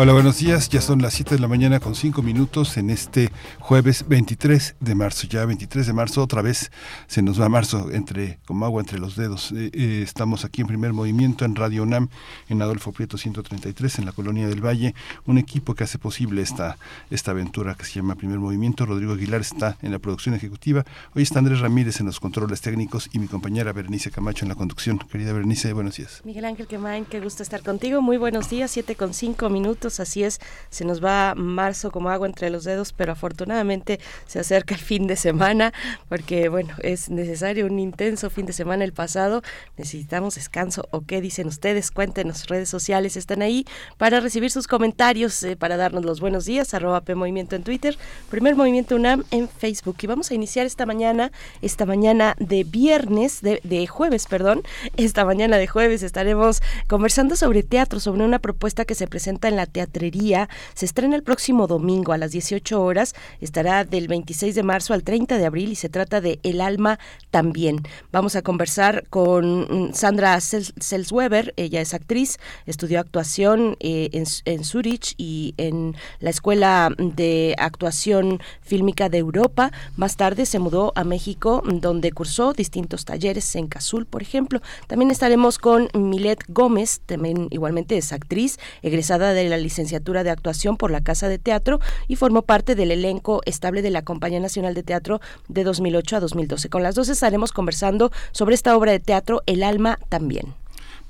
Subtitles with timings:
[0.00, 0.68] Hola, buenos días.
[0.68, 4.94] Ya son las 7 de la mañana con 5 minutos en este jueves 23 de
[4.94, 5.26] marzo.
[5.26, 6.70] Ya 23 de marzo, otra vez
[7.08, 9.50] se nos va marzo entre como agua entre los dedos.
[9.50, 12.10] Eh, eh, estamos aquí en primer movimiento en Radio UNAM,
[12.48, 14.94] en Adolfo Prieto 133, en la Colonia del Valle.
[15.26, 16.78] Un equipo que hace posible esta,
[17.10, 18.86] esta aventura que se llama Primer Movimiento.
[18.86, 20.84] Rodrigo Aguilar está en la producción ejecutiva.
[21.16, 24.54] Hoy está Andrés Ramírez en los controles técnicos y mi compañera Berenice Camacho en la
[24.54, 24.98] conducción.
[24.98, 26.22] Querida Berenice, buenos días.
[26.24, 28.00] Miguel Ángel Quemain, qué gusto estar contigo.
[28.00, 32.26] Muy buenos días, 7 con 5 minutos así es, se nos va marzo como agua
[32.26, 35.72] entre los dedos, pero afortunadamente se acerca el fin de semana,
[36.08, 39.42] porque bueno, es necesario un intenso fin de semana el pasado,
[39.76, 43.64] necesitamos descanso o qué dicen ustedes, cuéntenos, redes sociales están ahí
[43.96, 47.96] para recibir sus comentarios, eh, para darnos los buenos días, arroba P Movimiento en Twitter,
[48.30, 49.96] Primer Movimiento UNAM en Facebook.
[50.02, 51.32] Y vamos a iniciar esta mañana,
[51.62, 54.62] esta mañana de viernes, de, jueves, perdón,
[54.96, 59.56] esta mañana de jueves estaremos conversando sobre teatro, sobre una propuesta que se presenta en
[59.56, 60.48] la Teatrería.
[60.74, 63.14] Se estrena el próximo domingo a las 18 horas.
[63.40, 66.98] Estará del 26 de marzo al 30 de abril y se trata de El alma
[67.30, 67.82] también.
[68.10, 71.54] Vamos a conversar con mm, Sandra Selsweber.
[71.56, 78.40] Ella es actriz, estudió actuación eh, en, en Zurich y en la Escuela de Actuación
[78.62, 79.70] Fílmica de Europa.
[79.94, 84.60] Más tarde se mudó a México, donde cursó distintos talleres en Cazul, por ejemplo.
[84.88, 90.78] También estaremos con Milet Gómez, también igualmente es actriz, egresada de la licenciatura de actuación
[90.78, 94.72] por la Casa de Teatro y formó parte del elenco estable de la Compañía Nacional
[94.72, 96.70] de Teatro de 2008 a 2012.
[96.70, 100.54] Con las dos estaremos conversando sobre esta obra de teatro El alma también.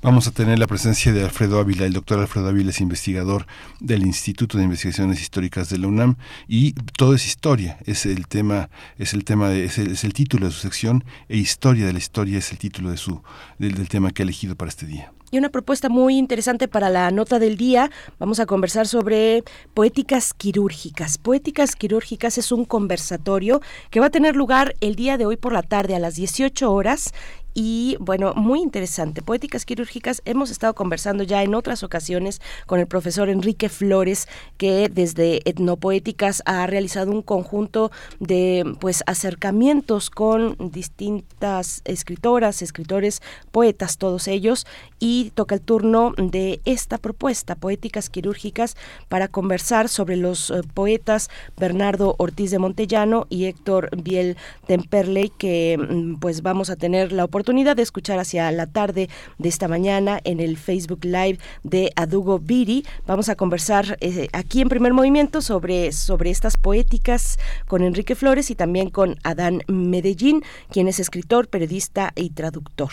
[0.01, 1.85] Vamos a tener la presencia de Alfredo Ávila.
[1.85, 3.45] El doctor Alfredo Ávila es investigador
[3.79, 6.15] del Instituto de Investigaciones Históricas de la UNAM
[6.47, 7.77] y todo es historia.
[7.85, 11.85] Es el tema, es el tema, de, es, el, título de su sección e historia
[11.85, 13.21] de la historia es el título de su
[13.57, 15.11] del, del tema que ha elegido para este día.
[15.31, 17.91] Y una propuesta muy interesante para la nota del día.
[18.17, 19.43] Vamos a conversar sobre
[19.75, 21.19] poéticas quirúrgicas.
[21.19, 25.53] Poéticas quirúrgicas es un conversatorio que va a tener lugar el día de hoy por
[25.53, 27.13] la tarde a las 18 horas
[27.53, 29.21] y bueno, muy interesante.
[29.21, 34.27] Poéticas quirúrgicas, hemos estado conversando ya en otras ocasiones con el profesor Enrique Flores,
[34.57, 43.21] que desde Etnopoéticas ha realizado un conjunto de pues acercamientos con distintas escritoras, escritores,
[43.51, 44.67] poetas, todos ellos,
[44.99, 48.77] y toca el turno de esta propuesta, Poéticas quirúrgicas,
[49.07, 55.77] para conversar sobre los uh, poetas Bernardo Ortiz de Montellano y Héctor Biel Temperley, que
[56.19, 59.07] pues vamos a tener la oportunidad oportunidad de escuchar hacia la tarde
[59.37, 62.85] de esta mañana en el Facebook Live de Adugo Biri.
[63.07, 68.51] Vamos a conversar eh, aquí en primer movimiento sobre, sobre estas poéticas con Enrique Flores
[68.51, 72.91] y también con Adán Medellín, quien es escritor, periodista y traductor.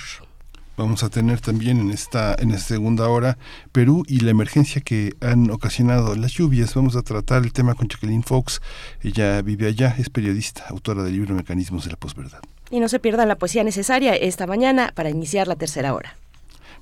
[0.77, 3.39] Vamos a tener también en esta, en esta segunda hora
[3.73, 6.73] Perú y la emergencia que han ocasionado las lluvias.
[6.75, 8.61] Vamos a tratar el tema con Jacqueline Fox.
[9.01, 12.43] Ella vive allá, es periodista, autora del libro Mecanismos de la Posverdad.
[12.71, 16.17] Y no se pierdan la poesía necesaria esta mañana para iniciar la tercera hora.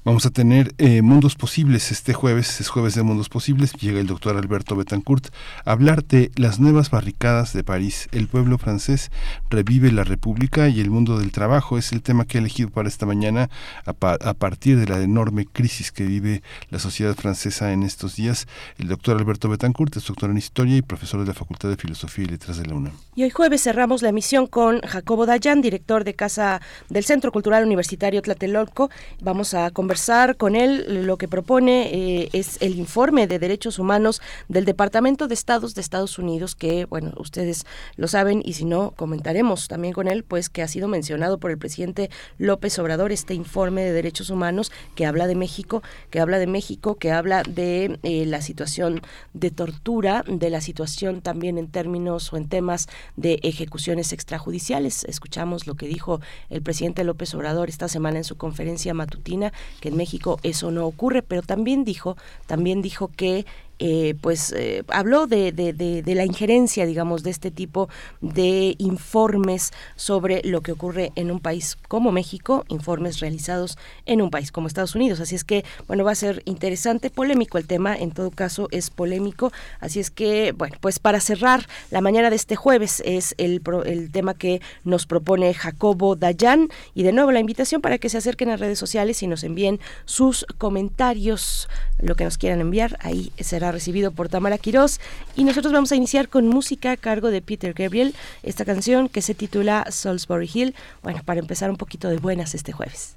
[0.04, 3.72] Vamos a tener eh, Mundos Posibles este jueves, es jueves de Mundos Posibles.
[3.72, 5.28] Llega el doctor Alberto Betancourt
[5.65, 8.10] a hablar de las nuevas barricadas de París.
[8.12, 9.10] El pueblo francés
[9.48, 12.87] revive la República y el mundo del trabajo es el tema que he elegido para
[12.87, 13.48] esta mañana
[13.87, 18.16] a, pa a partir de la enorme crisis que vive la sociedad francesa en estos
[18.16, 18.47] días.
[18.76, 22.26] El doctor Alberto Betancourt es doctor en Historia y profesor de la Facultad de Filosofía
[22.26, 22.93] y Letras de la UNAM.
[23.14, 26.60] Y hoy jueves cerramos la emisión con Jacobo Dayan, director de Casa
[26.91, 28.91] del Centro Cultural Universitario Tlatelolco.
[29.22, 29.94] Vamos a conversar
[30.37, 31.06] con él.
[31.06, 35.81] Lo que propone eh, es el informe de derechos humanos del Departamento de Estados de
[35.81, 37.65] Estados Unidos, que, bueno, ustedes
[37.97, 41.52] lo saben y si no, comentaremos también con él, pues que ha sido mencionado por
[41.52, 46.38] el presidente López Obrador este informe de derechos humanos que habla de México, que habla
[46.38, 49.00] de México, que habla de eh, la situación
[49.32, 55.05] de tortura, de la situación también en términos o en temas de ejecuciones extrajudiciales.
[55.05, 56.20] Escuchamos lo que dijo
[56.50, 59.52] el presidente López Obrador esta semana en su conferencia matutina,
[59.84, 62.16] que en México eso no ocurre, pero también dijo,
[62.46, 63.44] también dijo que
[63.79, 67.88] eh, pues eh, habló de, de, la injerencia, digamos, de este tipo
[68.21, 73.76] de informes sobre lo que ocurre en un país como México, informes realizados
[74.06, 75.21] en un país como Estados Unidos.
[75.21, 78.91] Así es que, bueno, va a ser interesante, polémico el tema, en todo caso es
[78.91, 79.53] polémico.
[79.81, 84.11] Así es que, bueno, pues para cerrar la mañana de este jueves es el, el
[84.12, 88.50] tema que nos propone Jacobo Dayan y de nuevo la invitación para que se acerquen
[88.50, 91.69] a redes sociales y nos envíen sus comentarios,
[91.99, 93.32] lo que nos quieran enviar, ahí
[93.72, 95.00] recibido por Tamara Quirós
[95.37, 99.22] y nosotros vamos a iniciar con música a cargo de Peter Gabriel, esta canción que
[99.22, 103.16] se titula Salisbury Hill, bueno, para empezar un poquito de buenas este jueves.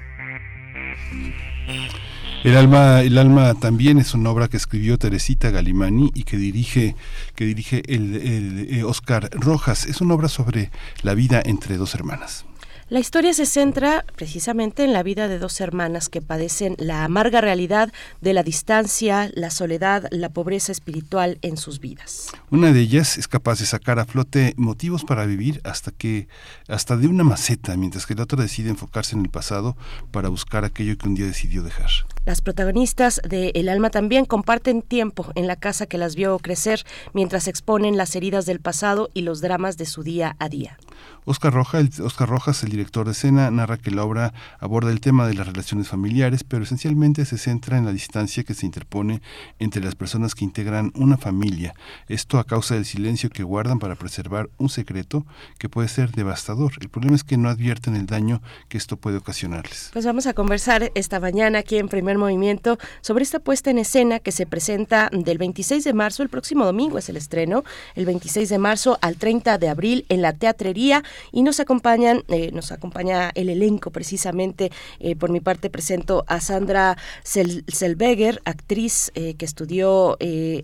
[2.43, 6.95] El alma, el alma también es una obra que escribió Teresita Galimani y que dirige,
[7.35, 9.85] que dirige el, el Oscar Rojas.
[9.85, 10.71] Es una obra sobre
[11.03, 12.45] la vida entre dos hermanas.
[12.91, 17.39] La historia se centra precisamente en la vida de dos hermanas que padecen la amarga
[17.39, 22.27] realidad de la distancia, la soledad, la pobreza espiritual en sus vidas.
[22.49, 26.27] Una de ellas es capaz de sacar a flote motivos para vivir hasta que
[26.67, 29.77] hasta de una maceta, mientras que la otra decide enfocarse en el pasado
[30.11, 31.91] para buscar aquello que un día decidió dejar.
[32.25, 36.85] Las protagonistas de El alma también comparten tiempo en la casa que las vio crecer
[37.13, 40.77] mientras exponen las heridas del pasado y los dramas de su día a día.
[41.23, 45.35] Oscar, Oscar Rojas, el director de escena, narra que la obra aborda el tema de
[45.35, 49.21] las relaciones familiares, pero esencialmente se centra en la distancia que se interpone
[49.59, 51.73] entre las personas que integran una familia.
[52.07, 55.25] Esto a causa del silencio que guardan para preservar un secreto
[55.59, 56.73] que puede ser devastador.
[56.81, 59.91] El problema es que no advierten el daño que esto puede ocasionarles.
[59.93, 64.19] Pues vamos a conversar esta mañana aquí en Primer Movimiento sobre esta puesta en escena
[64.19, 67.63] que se presenta del 26 de marzo, el próximo domingo es el estreno,
[67.95, 72.51] el 26 de marzo al 30 de abril en la teatrería y nos acompañan, eh,
[72.51, 74.71] nos acompaña el elenco precisamente.
[74.99, 80.17] Eh, por mi parte presento a Sandra Selbeger, actriz eh, que estudió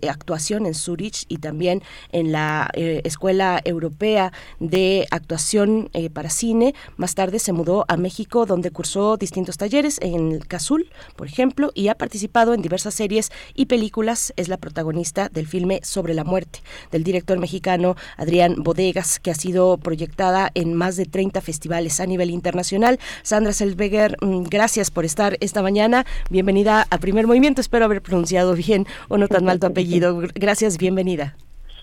[0.08, 6.74] actuación en Zurich y también en la Escuela Europea de Actuación para Cine.
[6.96, 11.88] Más tarde se mudó a México donde cursó distintos talleres en Cazul, por ejemplo, y
[11.88, 14.32] ha participado en diversas series y películas.
[14.36, 16.60] Es la protagonista del filme Sobre la muerte
[16.90, 22.06] del director mexicano Adrián Bodegas, que ha sido proyectada en más de 30 festivales a
[22.06, 22.98] nivel internacional.
[23.22, 26.04] Sandra Selbeger, mm, gracias por estar esta mañana.
[26.30, 27.60] Bienvenida a Primer Movimiento.
[27.60, 30.20] Espero haber pronunciado bien o no tan mal tu apellido.
[30.34, 31.36] Gracias, bienvenida.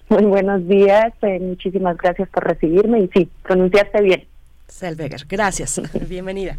[0.09, 4.23] Muy buenos días, eh, muchísimas gracias por recibirme y sí, pronunciaste bien.
[4.67, 6.57] Selbeger, gracias, bienvenida.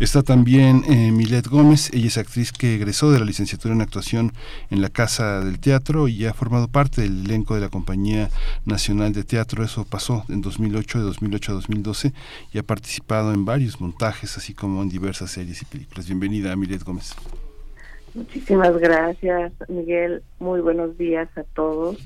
[0.00, 4.32] Está también eh, Milet Gómez, ella es actriz que egresó de la licenciatura en actuación
[4.70, 8.30] en la Casa del Teatro y ha formado parte del elenco de la Compañía
[8.64, 12.12] Nacional de Teatro, eso pasó en 2008, de 2008 a 2012
[12.52, 16.06] y ha participado en varios montajes, así como en diversas series y películas.
[16.06, 17.14] Bienvenida, Milet Gómez.
[18.14, 20.22] Muchísimas gracias, Miguel.
[20.38, 21.96] Muy buenos días a todos,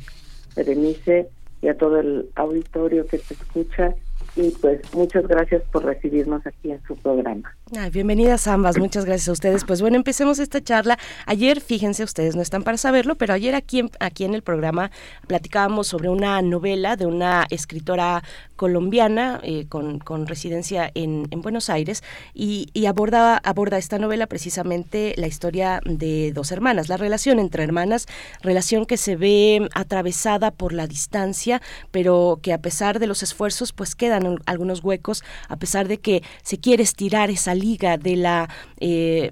[0.55, 1.29] Berenice,
[1.63, 3.95] y a todo el auditorio que te escucha
[4.37, 7.55] y pues muchas gracias por recibirnos aquí en su programa.
[7.91, 9.65] Bienvenidas ambas, muchas gracias a ustedes.
[9.65, 11.01] Pues bueno, empecemos esta charla.
[11.27, 14.93] Ayer, fíjense, ustedes no están para saberlo, pero ayer aquí aquí en el programa
[15.27, 18.23] platicábamos sobre una novela de una escritora
[18.55, 22.05] colombiana eh, con, residencia en, en Buenos Aires
[22.35, 27.65] y, y, aborda, aborda esta novela precisamente la historia de dos hermanas, la relación entre
[27.65, 28.07] hermanas,
[28.43, 33.73] relación que se ve atravesada por la distancia, pero que a pesar de los esfuerzos
[33.73, 38.49] pues quedan algunos huecos, a pesar de que se quiere estirar esa liga de la,
[38.79, 39.31] eh,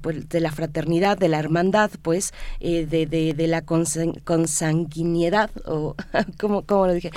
[0.00, 5.94] pues, de la fraternidad, de la hermandad, pues, eh, de, de, de, la consanguinidad, o
[6.40, 7.10] ¿cómo, cómo lo dije?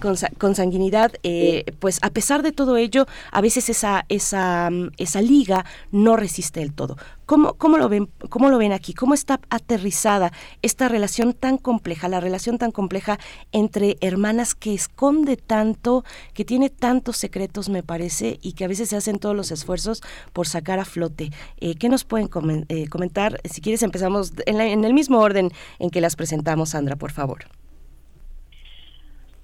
[0.00, 5.64] Consanguinidad sanguinidad, eh, pues a pesar de todo ello, a veces esa, esa, esa liga
[5.92, 6.96] no resiste del todo.
[7.26, 8.94] ¿Cómo, cómo, lo ven, ¿Cómo lo ven aquí?
[8.94, 10.30] ¿Cómo está aterrizada
[10.62, 13.18] esta relación tan compleja, la relación tan compleja
[13.52, 16.04] entre hermanas que esconde tanto,
[16.34, 20.02] que tiene tantos secretos, me parece, y que a veces se hacen todos los esfuerzos
[20.32, 21.30] por sacar a flote?
[21.58, 22.28] Eh, ¿Qué nos pueden
[22.68, 23.40] eh, comentar?
[23.44, 27.40] Si quieres, empezamos en, en el mismo orden en que las presentamos, Sandra, por favor.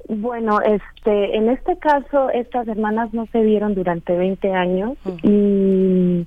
[0.09, 6.27] Bueno, este, en este caso, estas hermanas no se vieron durante 20 años y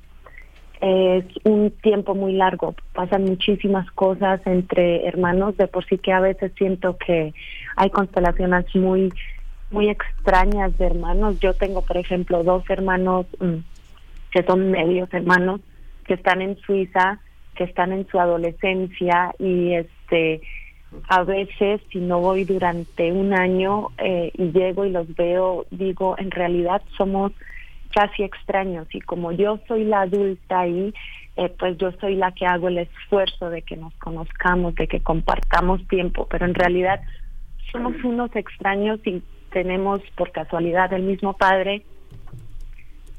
[0.82, 2.76] es un tiempo muy largo.
[2.94, 7.34] Pasan muchísimas cosas entre hermanos, de por sí que a veces siento que
[7.76, 9.14] hay constelaciones muy,
[9.72, 11.40] muy extrañas de hermanos.
[11.40, 13.58] Yo tengo, por ejemplo, dos hermanos mm,
[14.32, 15.62] que son medios hermanos
[16.06, 17.20] que están en Suiza,
[17.56, 20.42] que están en su adolescencia y este
[21.10, 26.16] a veces si no voy durante un año eh, y llego y los veo, digo,
[26.18, 27.34] en realidad somos
[27.96, 30.94] casi extraños y como yo soy la adulta ahí,
[31.38, 35.00] eh, pues yo soy la que hago el esfuerzo de que nos conozcamos, de que
[35.00, 37.02] compartamos tiempo, pero en realidad
[37.72, 41.84] somos unos extraños y tenemos por casualidad el mismo padre.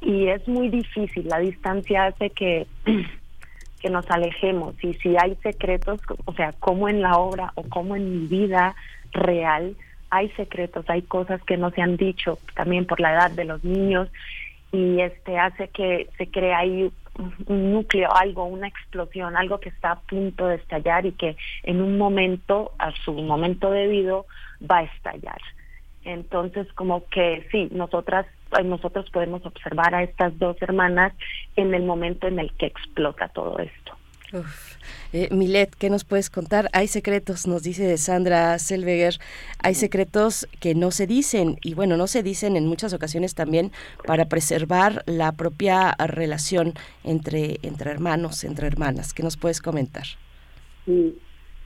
[0.03, 2.67] Y es muy difícil, la distancia hace que
[3.81, 4.75] que nos alejemos.
[4.85, 8.75] Y si hay secretos, o sea, como en la obra o como en mi vida
[9.13, 9.75] real,
[10.11, 13.65] hay secretos, hay cosas que no se han dicho también por la edad de los
[13.65, 14.09] niños
[14.77, 16.93] y este hace que se cree ahí
[17.47, 21.81] un núcleo, algo, una explosión, algo que está a punto de estallar y que en
[21.81, 24.27] un momento, a su momento debido,
[24.61, 25.41] va a estallar.
[26.05, 28.27] Entonces, como que sí, nosotras,
[28.65, 31.15] nosotros podemos observar a estas dos hermanas
[31.57, 33.97] en el momento en el que explota todo esto.
[35.13, 36.69] Eh, Milet, ¿qué nos puedes contar?
[36.73, 39.15] Hay secretos, nos dice Sandra Selveger,
[39.63, 43.71] hay secretos que no se dicen y bueno, no se dicen en muchas ocasiones también
[44.07, 49.15] para preservar la propia relación entre, entre hermanos, entre hermanas.
[49.15, 50.05] ¿Qué nos puedes comentar?
[50.85, 51.19] Sí,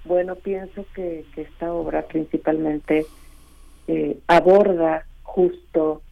[0.04, 3.06] bueno, pienso que, esta obra principalmente
[3.88, 6.02] eh, aborda justo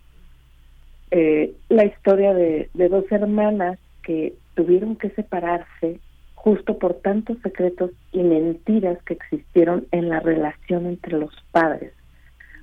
[1.11, 6.01] eh, la historia de dos hermanas que tuvieron que separarse
[6.39, 11.93] justo por tantos secretos y mentiras que existieron en la relación entre los padres.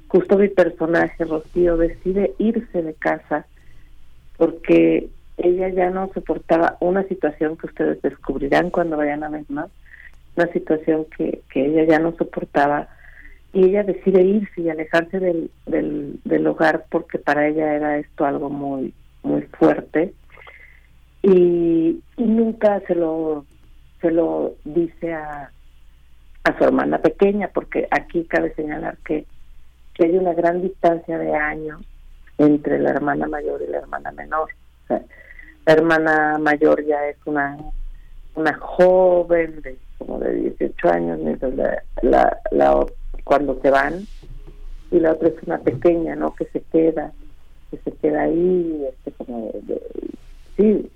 [0.07, 3.45] Justo mi personaje, Rocío, decide irse de casa
[4.37, 9.69] porque ella ya no soportaba una situación que ustedes descubrirán cuando vayan a ver más,
[10.37, 12.87] una situación que, que ella ya no soportaba
[13.51, 18.25] y ella decide irse y alejarse del, del, del hogar porque para ella era esto
[18.25, 20.13] algo muy muy fuerte
[21.23, 23.45] y, y nunca se lo
[24.05, 25.49] se lo dice a,
[26.43, 29.25] a su hermana pequeña, porque aquí cabe señalar que,
[29.95, 31.81] que hay una gran distancia de años
[32.37, 34.49] entre la hermana mayor y la hermana menor.
[34.89, 37.57] la hermana mayor ya es una
[38.35, 41.55] una joven de como de 18 años mientras
[42.03, 42.85] la, la,
[43.23, 44.05] cuando se van
[44.91, 47.13] y la otra es una pequeña no que se queda
[47.71, 49.51] que se queda ahí este como
[50.57, 50.91] sí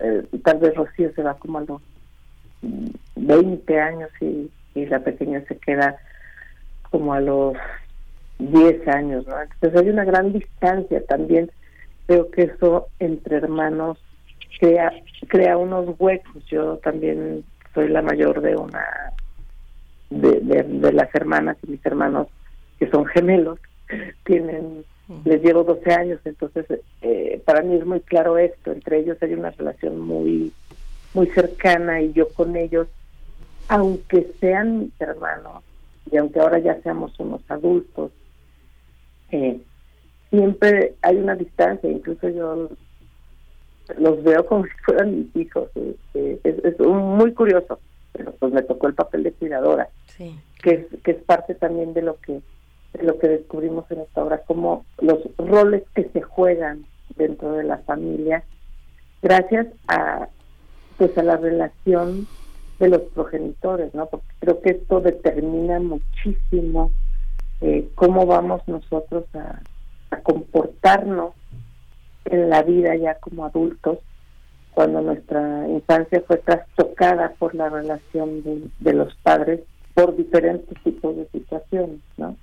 [0.00, 1.80] eh, tal vez Rocío se va como a los
[3.16, 5.96] 20 años y, y la pequeña se queda
[6.90, 7.54] como a los
[8.38, 9.40] 10 años, ¿no?
[9.40, 11.50] Entonces hay una gran distancia también.
[12.06, 13.98] Creo que eso entre hermanos
[14.60, 14.92] crea
[15.28, 16.44] crea unos huecos.
[16.46, 17.44] Yo también
[17.74, 18.84] soy la mayor de una
[20.10, 22.28] de, de, las hermanas y mis hermanos
[22.78, 23.58] que son gemelos
[24.24, 24.84] tienen
[25.24, 26.66] les llevo 12 años, entonces
[27.00, 30.52] eh, para mí es muy claro esto, entre ellos hay una relación muy
[31.16, 32.88] muy cercana y yo con ellos,
[33.68, 35.64] aunque sean mis hermanos
[36.12, 38.12] y aunque ahora ya seamos unos adultos,
[39.30, 39.58] eh,
[40.28, 42.68] siempre hay una distancia, incluso yo
[43.98, 47.80] los veo como si fueran mis hijos, este, es, muy curioso,
[48.12, 52.02] pero pues me tocó el papel de cuidadora, que, es, que es parte también de
[52.02, 52.42] lo que
[52.92, 56.84] de lo que descubrimos en esta obra, como los roles que se juegan
[57.16, 58.42] dentro de la familia,
[59.22, 60.28] gracias a,
[60.96, 62.26] pues a la relación
[62.78, 64.06] de los progenitores, ¿no?
[64.06, 66.90] Porque creo que esto determina muchísimo
[67.60, 69.60] eh, cómo vamos nosotros a,
[70.22, 71.34] comportarnos
[72.24, 73.98] en la vida ya como adultos
[74.72, 79.60] cuando nuestra infancia fue trastocada por la relación de, de los padres
[79.94, 82.36] por diferentes tipos de situaciones, ¿no?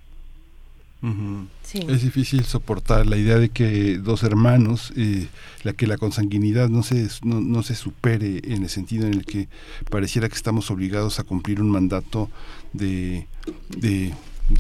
[1.74, 5.28] Es difícil soportar la idea de que dos hermanos, eh,
[5.64, 9.50] la que la consanguinidad no se, no, se supere en el sentido en el que
[9.90, 12.30] pareciera que estamos obligados a cumplir un mandato
[12.72, 13.28] de,
[13.78, 14.14] de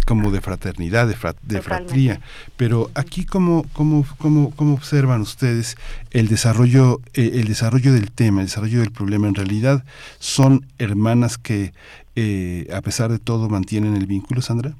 [0.06, 2.20] como de fraternidad, de, de fratría.
[2.58, 5.78] Pero aquí, ¿cómo, cómo, cómo, cómo observan ustedes
[6.12, 9.30] el desarrollo, eh, el desarrollo del tema, el desarrollo del problema?
[9.30, 9.86] En realidad,
[10.20, 11.74] ¿son hermanas que,
[12.18, 14.74] eh, a pesar de todo, mantienen el vínculo, Sandra?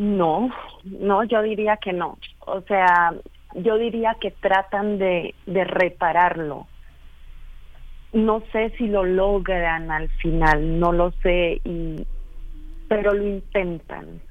[0.00, 0.48] No,
[0.82, 2.16] no, yo diría que no.
[2.46, 3.12] O sea,
[3.54, 6.66] yo diría que tratan de, de repararlo.
[8.14, 12.06] No sé si lo logran al final, no lo sé, y,
[12.88, 14.22] pero lo intentan,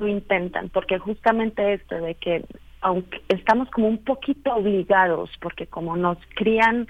[0.00, 2.44] lo intentan, porque justamente esto de que
[2.80, 6.88] aunque estamos como un poquito obligados, porque como nos crían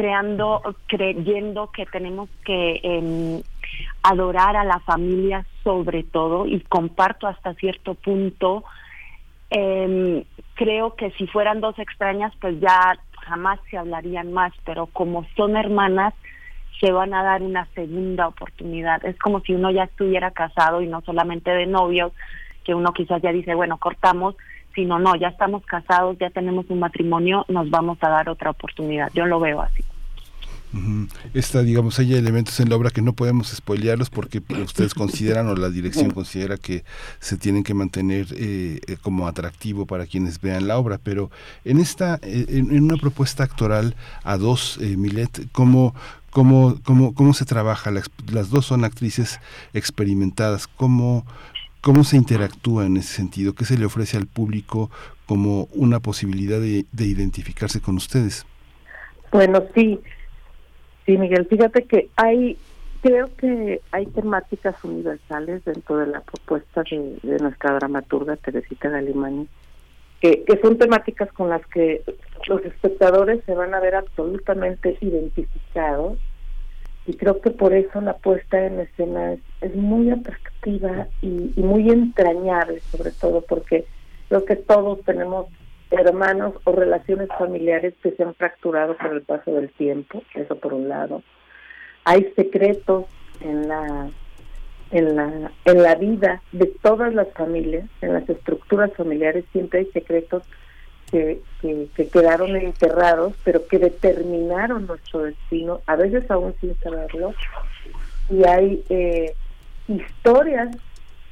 [0.00, 3.42] creando, creyendo que tenemos que eh,
[4.02, 8.64] adorar a la familia sobre todo y comparto hasta cierto punto.
[9.50, 15.26] Eh, creo que si fueran dos extrañas, pues ya jamás se hablarían más, pero como
[15.36, 16.14] son hermanas,
[16.80, 19.04] se van a dar una segunda oportunidad.
[19.04, 22.12] Es como si uno ya estuviera casado y no solamente de novios,
[22.64, 24.34] que uno quizás ya dice, bueno, cortamos,
[24.74, 29.10] sino no, ya estamos casados, ya tenemos un matrimonio, nos vamos a dar otra oportunidad.
[29.12, 29.84] Yo lo veo así.
[31.34, 35.56] Esta, digamos, hay elementos en la obra que no podemos spoilearlos porque ustedes consideran o
[35.56, 36.84] la dirección considera que
[37.18, 40.98] se tienen que mantener eh, eh, como atractivo para quienes vean la obra.
[41.02, 41.30] Pero
[41.64, 45.94] en esta, eh, en, una propuesta actoral a dos, Milet, ¿cómo,
[46.30, 47.90] cómo, cómo, cómo se trabaja?
[47.90, 49.40] Las, las dos son actrices
[49.72, 50.68] experimentadas.
[50.68, 51.26] ¿Cómo,
[51.80, 53.54] ¿Cómo se interactúa en ese sentido?
[53.54, 54.88] ¿Qué se le ofrece al público
[55.26, 58.46] como una posibilidad de, de identificarse con ustedes?
[59.32, 59.98] Bueno, sí,
[61.10, 62.56] Sí, Miguel, fíjate que hay
[63.02, 69.48] creo que hay temáticas universales dentro de la propuesta de, nuestra dramaturga Teresita Galimani,
[70.20, 72.04] que, que son temáticas con las que
[72.46, 76.16] los espectadores se van a ver absolutamente identificados
[77.08, 82.78] y creo que por eso la puesta en escena es, muy atractiva y, muy entrañable,
[82.92, 83.84] sobre todo porque
[84.28, 85.46] creo que todos tenemos
[85.90, 90.72] hermanos o relaciones familiares que se han fracturado por el paso del tiempo, eso por
[90.72, 91.22] un lado.
[92.04, 93.06] Hay secretos
[93.40, 94.08] en la
[94.92, 99.86] en la en la vida de todas las familias, en las estructuras familiares siempre hay
[99.86, 100.42] secretos
[101.10, 107.34] que, que, quedaron enterrados, pero que determinaron nuestro destino, a veces aún sin saberlo.
[108.30, 109.34] Y hay eh,
[109.88, 110.76] historias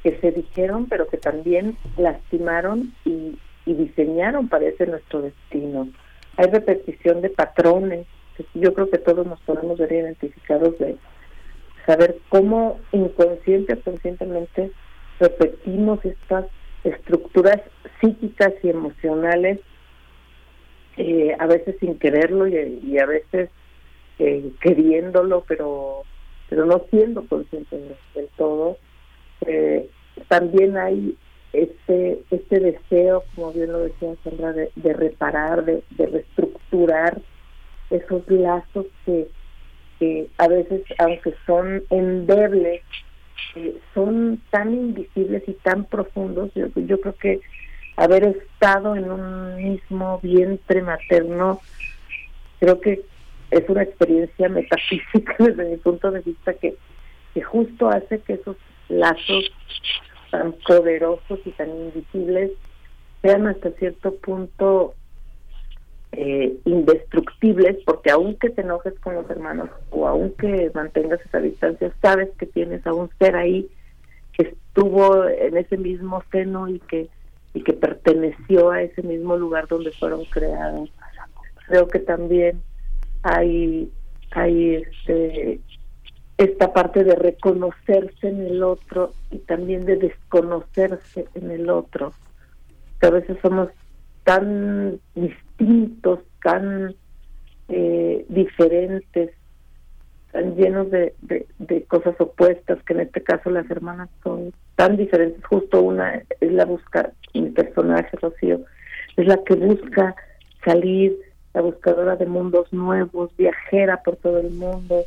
[0.03, 3.37] que se dijeron, pero que también lastimaron y,
[3.69, 5.89] y diseñaron para ese nuestro destino.
[6.37, 8.07] Hay repetición de patrones,
[8.55, 10.95] yo creo que todos nos podemos ver identificados de
[11.85, 14.71] saber cómo inconsciente o conscientemente
[15.19, 16.45] repetimos estas
[16.83, 17.61] estructuras
[18.01, 19.59] psíquicas y emocionales
[20.97, 23.51] eh, a veces sin quererlo y, a veces
[24.17, 26.03] eh, queriéndolo, pero
[26.49, 27.77] pero no siendo consciente
[28.15, 28.77] del todo.
[29.45, 29.87] Eh,
[30.27, 31.15] también hay
[31.53, 37.19] este este deseo, como bien lo decía Sandra, de, reparar, de, reestructurar
[37.89, 39.27] esos lazos que,
[40.37, 42.81] a veces, aunque son endebles,
[43.93, 46.53] son tan invisibles y tan profundos.
[46.53, 47.41] Yo, yo creo que
[47.97, 51.59] haber estado en un mismo vientre materno,
[52.59, 53.01] creo que
[53.51, 56.75] es una experiencia metafísica desde mi punto de vista que,
[57.33, 58.55] que justo hace que esos
[58.87, 59.51] lazos
[60.31, 62.51] tan poderosos y tan invisibles
[63.21, 64.93] sean hasta cierto punto
[66.11, 72.29] eh, indestructibles, porque aunque te enojes con los hermanos o aunque mantengas esa distancia, sabes
[72.37, 73.69] que tienes a un ser ahí
[74.33, 77.09] que estuvo en ese mismo seno y que
[77.53, 80.89] y que perteneció a ese mismo lugar donde fueron creados.
[81.67, 82.61] Creo que también
[83.23, 83.91] hay,
[84.31, 85.59] hay este,
[86.39, 92.13] esta parte de reconocerse en el otro y también de desconocerse en el otro.
[92.99, 93.67] Que a veces somos
[94.23, 96.95] tan distintos, tan
[97.67, 99.31] eh, diferentes,
[100.31, 105.43] tan llenos de, de, cosas opuestas, que en este caso las hermanas son tan diferentes.
[105.43, 108.61] Justo una es la busca, mi personaje, Rocío,
[109.17, 110.15] es la que busca
[110.63, 111.17] salir,
[111.53, 115.03] la buscadora de mundos nuevos, viajera por todo el mundo.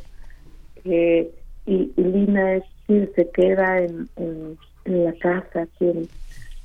[0.85, 1.31] Eh,
[1.65, 6.09] y, Lina es quien se queda en, en, en la casa, quien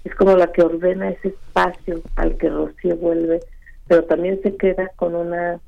[0.05, 3.41] es como la que ordena ese espacio al que Rocío vuelve,
[3.87, 5.61] pero también se queda con una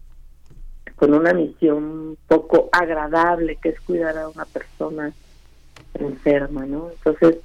[0.96, 5.12] con una misión poco agradable que es cuidar a una persona
[5.94, 6.90] enferma, ¿no?
[6.90, 7.38] Entonces,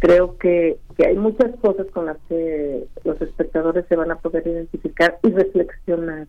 [0.00, 4.44] creo que, que hay muchas cosas con las que los espectadores se van a poder
[4.44, 6.26] identificar y reflexionar,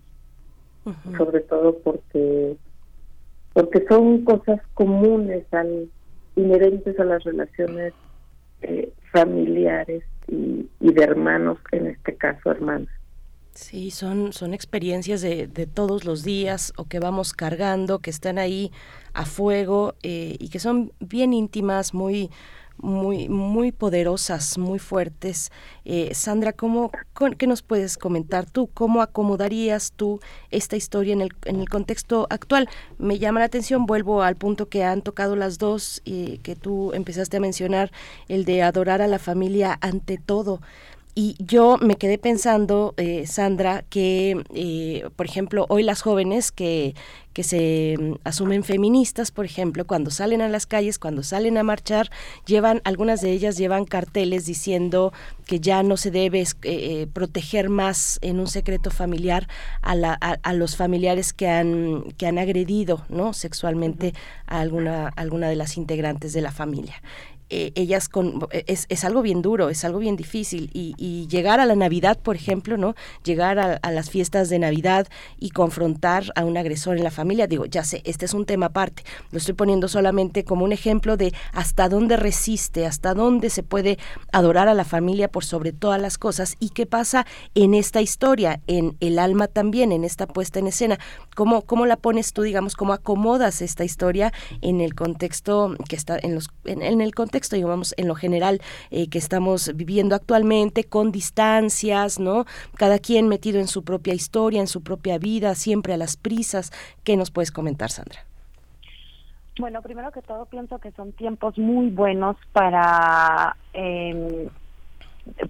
[1.17, 2.57] sobre todo porque
[3.53, 5.89] porque son cosas comunes al
[6.35, 7.93] inherentes a las relaciones
[8.61, 12.89] eh, familiares y, de hermanos, en este caso hermanas.
[13.53, 18.37] Sí, son, son experiencias de, de, todos los días o que vamos cargando, que están
[18.37, 18.71] ahí
[19.13, 22.29] a fuego eh, y que son bien íntimas, muy,
[22.81, 25.51] muy, muy poderosas, muy fuertes.
[25.85, 26.91] Eh, Sandra, ¿cómo,
[27.37, 28.69] ¿qué nos puedes comentar tú?
[28.73, 32.67] ¿Cómo acomodarías tú esta historia en el, en el contexto actual?
[32.97, 36.91] Me llama la atención, vuelvo al punto que han tocado las dos y que tú
[36.93, 37.91] empezaste a mencionar,
[38.27, 40.61] el de adorar a la familia ante todo.
[41.13, 46.95] Y yo me quedé pensando, eh, Sandra, que, eh, por ejemplo, hoy las jóvenes que,
[47.33, 51.63] que se mm, asumen feministas, por ejemplo, cuando salen a las calles, cuando salen a
[51.63, 52.09] marchar,
[52.45, 55.11] llevan, algunas de ellas llevan carteles diciendo
[55.45, 59.49] que ya no se debe eh, proteger más en un secreto familiar
[59.81, 63.33] a, la, a, los familiares que han, que han agredido ¿no?
[63.33, 64.13] sexualmente
[64.47, 67.01] a alguna, alguna de las integrantes de la familia.
[67.53, 70.69] Eh, ellas con es, es, algo bien duro, es algo bien difícil.
[70.73, 75.49] Y, llegar a la Navidad, por ejemplo, no, llegar a, las fiestas de Navidad y
[75.49, 79.03] confrontar a un agresor en la familia, digo, ya sé, este es un tema aparte,
[79.31, 83.97] lo estoy poniendo solamente como un ejemplo de hasta dónde resiste, hasta dónde se puede
[84.31, 86.55] adorar a la familia por sobre todas las cosas.
[86.59, 90.99] Y qué pasa en esta historia, en el alma también, en esta puesta en escena,
[91.35, 96.17] cómo cómo la pones tú, digamos, cómo acomodas esta historia en el contexto que está
[96.17, 100.83] en los en el contexto contexto, digamos, en lo general eh, que estamos viviendo actualmente,
[100.83, 102.45] con distancias, ¿no?
[102.77, 106.71] Cada quien metido en su propia historia, en su propia vida, siempre a las prisas.
[107.03, 108.19] ¿Qué nos puedes comentar, Sandra?
[109.59, 114.49] Bueno, primero que todo pienso que son tiempos muy buenos para eh,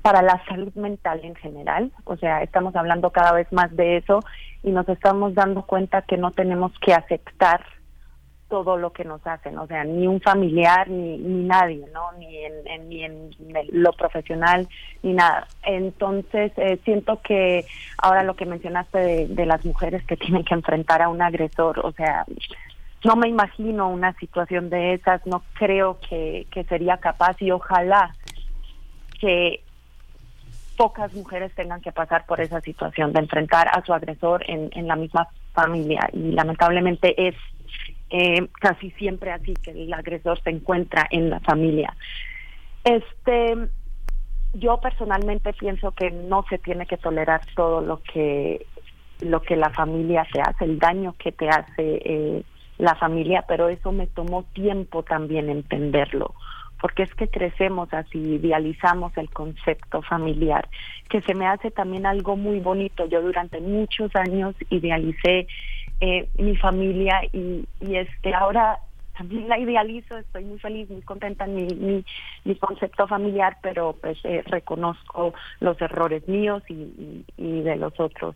[0.01, 1.91] para la salud mental en general.
[2.05, 4.19] O sea, estamos hablando cada vez más de eso
[4.63, 7.61] y nos estamos dando cuenta que no tenemos que aceptar
[8.51, 12.11] todo lo que nos hacen, o sea, ni un familiar, ni, ni nadie, ¿no?
[12.19, 13.29] Ni en, ni en
[13.71, 14.67] lo profesional,
[15.01, 15.47] ni nada.
[15.63, 17.65] Entonces, eh, siento que
[17.97, 21.79] ahora lo que mencionaste de, de las mujeres que tienen que enfrentar a un agresor,
[21.79, 22.25] o sea,
[23.05, 28.13] no me imagino una situación de esas, no creo que, que sería capaz y ojalá
[29.17, 29.63] que
[30.75, 34.87] pocas mujeres tengan que pasar por esa situación de enfrentar a su agresor en, en
[34.89, 37.35] la misma familia y lamentablemente es
[38.11, 41.95] eh, casi siempre así que el agresor se encuentra en la familia.
[42.83, 43.55] Este,
[44.53, 48.65] yo personalmente pienso que no se tiene que tolerar todo lo que
[49.21, 52.43] lo que la familia te hace, el daño que te hace eh,
[52.79, 56.33] la familia, pero eso me tomó tiempo también entenderlo
[56.81, 60.67] porque es que crecemos así, idealizamos el concepto familiar,
[61.09, 63.05] que se me hace también algo muy bonito.
[63.05, 65.47] Yo durante muchos años idealicé
[66.01, 68.79] eh, mi familia y, este ahora
[69.17, 72.03] también la idealizo, estoy muy feliz, muy contenta en mi,
[72.43, 77.99] mi, concepto familiar, pero pues eh, reconozco los errores míos y, y, y de los
[77.99, 78.35] otros.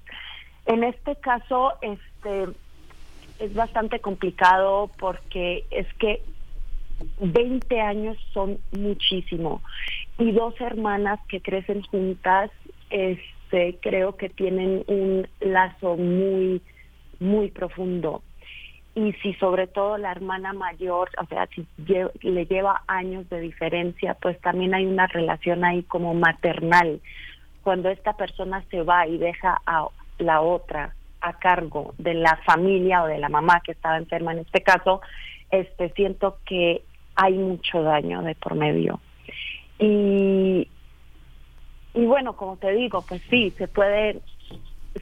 [0.65, 2.47] En este caso, este
[3.39, 6.21] es bastante complicado porque es que
[7.19, 9.61] 20 años son muchísimo.
[10.17, 12.51] Y dos hermanas que crecen juntas,
[12.89, 16.61] este, creo que tienen un lazo muy,
[17.19, 18.21] muy profundo.
[18.95, 21.67] Y si sobre todo la hermana mayor, o sea, si
[22.21, 27.01] le lleva años de diferencia, pues también hay una relación ahí como maternal.
[27.61, 29.87] Cuando esta persona se va y deja a
[30.19, 34.39] la otra a cargo de la familia o de la mamá que estaba enferma en
[34.39, 35.01] este caso,
[35.51, 36.83] este siento que
[37.15, 38.99] hay mucho daño de por medio.
[39.79, 40.69] Y,
[41.93, 44.21] y bueno, como te digo, pues sí, se puede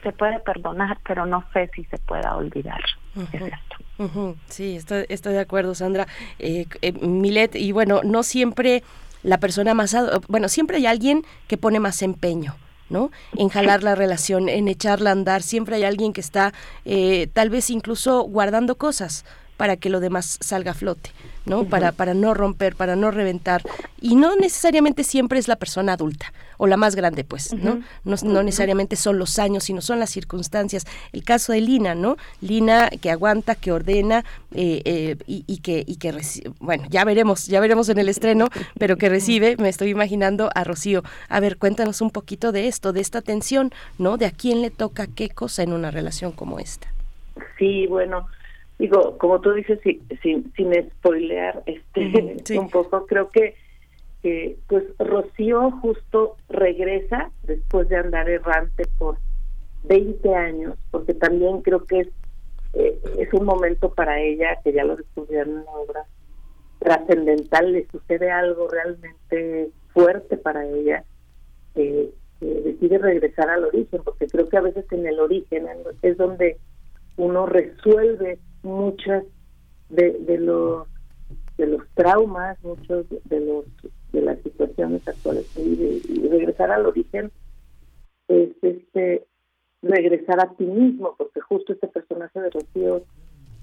[0.02, 2.80] se puede perdonar, pero no sé si se pueda olvidar.
[4.48, 6.06] Sí, estoy, estoy de acuerdo, Sandra.
[6.38, 8.82] Eh, eh, Milet, y bueno, no siempre
[9.22, 9.96] la persona más...
[10.28, 12.56] Bueno, siempre hay alguien que pone más empeño.
[12.90, 13.10] ¿no?
[13.36, 15.42] En jalar la relación, en echarla a andar.
[15.42, 16.52] Siempre hay alguien que está
[16.84, 19.24] eh, tal vez incluso guardando cosas
[19.56, 21.10] para que lo demás salga a flote.
[21.46, 21.64] ¿no?
[21.64, 23.62] Para, para no romper, para no reventar.
[24.00, 27.80] Y no necesariamente siempre es la persona adulta o la más grande, pues, ¿no?
[28.04, 30.86] No, necesariamente son los años, sino son las circunstancias.
[31.12, 32.16] El caso de Lina, ¿no?
[32.40, 36.14] Lina que aguanta, que ordena eh, eh, y, que, y que
[36.60, 40.64] bueno, ya veremos, ya veremos en el estreno, pero que recibe, me estoy imaginando a
[40.64, 41.02] Rocío.
[41.28, 44.16] A ver, cuéntanos un poquito de esto, de esta tensión, ¿no?
[44.16, 46.86] De a quién le toca qué cosa en una relación como esta.
[47.58, 48.28] Sí, bueno,
[48.78, 53.54] digo, como tú dices, sin, sin, spoilear este, un poco, creo que
[54.68, 59.18] pues Rocío justo regresa después de andar errante por
[59.84, 62.08] 20 años, porque también creo que es,
[62.72, 66.04] eh, es un momento para ella, que ya lo descubrieron en una obra
[66.78, 71.04] trascendental, le sucede algo realmente fuerte para ella,
[71.74, 72.10] eh,
[72.40, 75.66] decide regresar al origen, porque creo que a veces en el origen
[76.02, 76.58] es donde
[77.16, 79.24] uno resuelve muchas
[79.90, 80.88] de, de los
[81.56, 83.64] de los traumas, muchos de los
[84.12, 87.30] de las situaciones actuales y regresar al origen
[88.28, 89.26] es este
[89.82, 93.02] regresar a ti mismo, porque justo este personaje de Rocío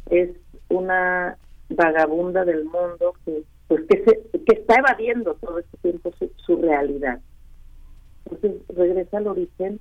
[0.10, 0.30] es
[0.70, 1.38] una
[1.70, 6.12] vagabunda del mundo que pues que se, que está evadiendo todo este tiempo
[6.46, 7.22] su, realidad.
[8.26, 9.80] Entonces regresa al origen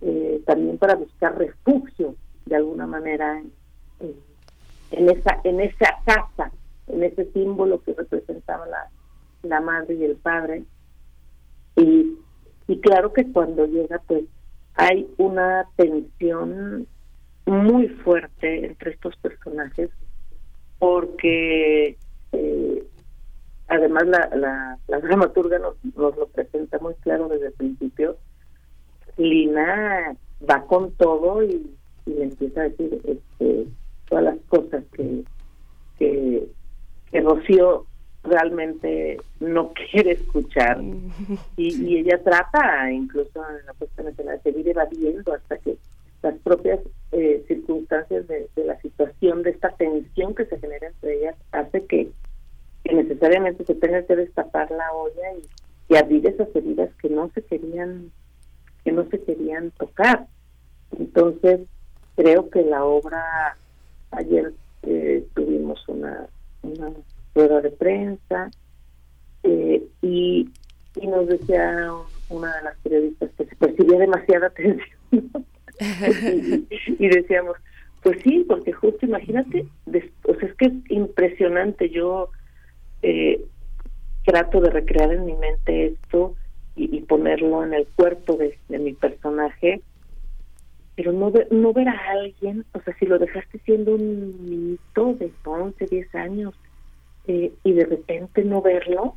[0.00, 3.40] eh, también para buscar refugio de alguna manera
[4.00, 4.14] en
[4.90, 6.50] esa en esa casa,
[6.86, 8.90] en ese símbolo que representaba la,
[9.42, 10.64] la madre y el padre.
[11.76, 12.16] Y,
[12.66, 14.24] y claro que cuando llega, pues
[14.74, 16.86] hay una tensión
[17.46, 19.90] muy fuerte entre estos personajes,
[20.78, 21.96] porque
[22.32, 22.84] eh,
[23.68, 28.16] además la, la, la dramaturga nos, nos lo presenta muy claro desde el principio.
[29.16, 30.16] Lina
[30.48, 31.74] va con todo y,
[32.06, 33.66] y le empieza a decir este,
[34.08, 35.24] todas las cosas que,
[35.98, 36.46] que,
[37.10, 37.86] que Rocío
[38.24, 40.80] realmente no quiere escuchar.
[41.56, 45.76] Y, y ella trata incluso en la puesta nacional de seguir evadiendo hasta que
[46.22, 46.80] las propias
[47.12, 52.10] eh, circunstancias de, la situación de esta tensión que se genera entre ellas hace que,
[52.84, 57.30] que necesariamente se tenga que destapar la olla y, y abrir esas heridas que no
[57.34, 58.10] se querían
[58.84, 60.26] que no se querían tocar.
[60.98, 61.60] Entonces
[62.16, 63.56] creo que la obra
[64.12, 66.26] ayer eh, tuvimos una
[66.62, 66.90] una
[67.34, 68.50] rueda de prensa
[69.42, 70.48] eh, y,
[70.96, 71.92] y nos decía
[72.28, 74.98] una de las periodistas que se percibía demasiada atención
[76.98, 77.56] y, decíamos
[78.02, 82.30] pues sí porque justo imagínate o sea es que es impresionante yo
[83.02, 83.44] eh,
[84.24, 86.34] trato de recrear en mi mente esto
[86.76, 89.80] y, ponerlo en el cuerpo de, mi personaje
[90.98, 95.32] pero no no ver a alguien o sea si lo dejaste siendo un niñito de
[95.44, 96.54] 11 10 años
[97.28, 99.14] eh, y de repente no verlo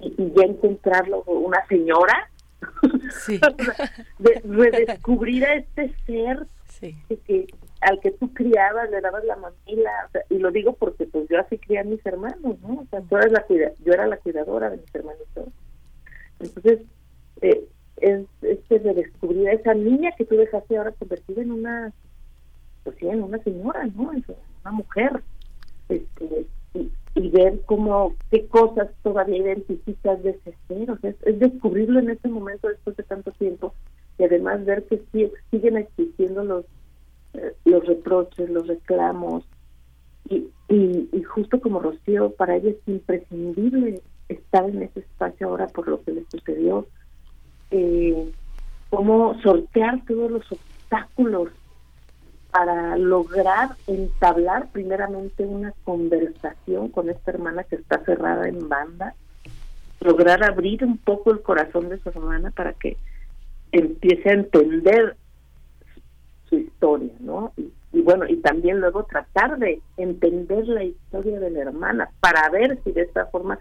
[0.00, 2.30] y, ya encontrarlo una señora
[3.10, 3.40] sí.
[4.20, 6.46] de redescubrir a este ser
[6.78, 7.48] que,
[7.80, 11.58] al que tú criabas le dabas la mamila y lo digo porque pues yo así
[11.58, 14.70] crié a mis hermanos no o sea tú eres la cuida yo era la cuidadora
[14.70, 15.48] de mis hermanitos.
[16.38, 16.82] Entonces
[17.40, 17.66] eh,
[17.98, 21.92] es este redescubrir a esa niña que tú dejaste ahora convertida en una
[22.84, 25.22] pues sí en una señora no una mujer.
[25.88, 26.46] Este
[27.16, 32.10] y ver cómo, qué cosas todavía identificas de ese ser, o sea, es, descubrirlo en
[32.10, 33.74] este momento después de tanto tiempo.
[34.18, 35.02] Y además ver que
[35.50, 36.64] siguen existiendo los,
[37.32, 39.44] eh, los reproches, los reclamos.
[40.28, 45.88] Y, y, justo como Rocío, para ella es imprescindible estar en ese espacio ahora por
[45.88, 46.86] lo que le sucedió,
[47.70, 48.32] eh,
[48.90, 51.50] cómo sortear todos los obstáculos
[52.50, 59.14] para lograr entablar primeramente una conversación con esta hermana que está cerrada en banda,
[60.00, 62.96] lograr abrir un poco el corazón de su hermana para que
[63.72, 65.16] empiece a entender
[66.48, 67.52] su historia, ¿no?
[67.92, 72.78] Y, bueno, y también luego tratar de entender la historia de la hermana para ver
[72.84, 73.58] si de esta forma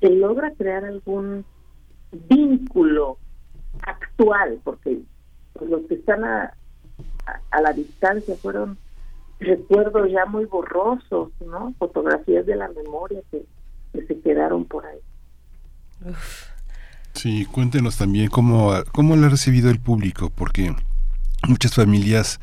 [0.00, 1.44] se logra crear algún
[2.28, 3.18] vínculo
[3.82, 5.00] actual, porque
[5.52, 6.54] pues, los que están a,
[7.50, 8.78] a, la distancia, fueron
[9.40, 11.74] recuerdos ya muy borrosos, ¿no?
[11.78, 13.44] Fotografías de la memoria que,
[14.08, 14.98] se quedaron por ahí.
[17.12, 20.74] Sí, cuéntenos también cómo, cómo lo ha recibido el público, porque
[21.46, 22.40] muchas familias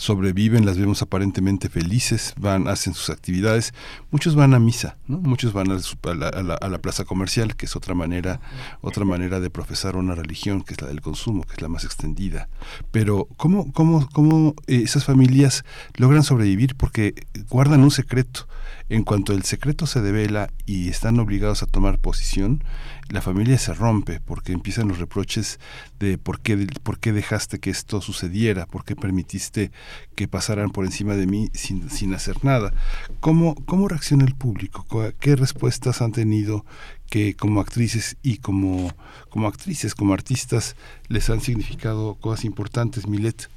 [0.00, 3.74] sobreviven, las vemos aparentemente felices, van, hacen sus actividades,
[4.10, 5.18] muchos van a misa, ¿no?
[5.18, 8.40] muchos van a, la, a, la, plaza comercial, que es otra manera,
[8.80, 11.84] otra manera de profesar una religión, que es la del consumo, que es la más
[11.84, 12.48] extendida.
[12.90, 16.76] Pero ¿cómo, cómo, cómo eh, esas familias logran sobrevivir?
[16.76, 18.48] Porque guardan un secreto.
[18.88, 22.64] En cuanto el secreto se devela y están obligados a tomar posición,
[23.10, 25.58] la familia se rompe porque empiezan los reproches
[25.98, 29.72] de por qué, por qué dejaste que esto sucediera, por qué permitiste
[30.14, 32.72] que pasaran por encima de mí sin, sin hacer nada.
[33.18, 34.86] ¿Cómo, ¿Cómo reacciona el público?
[35.18, 36.64] ¿Qué respuestas han tenido
[37.10, 38.90] que como actrices y como,
[39.28, 40.76] como actrices, como artistas,
[41.08, 43.48] les han significado cosas importantes, Milet?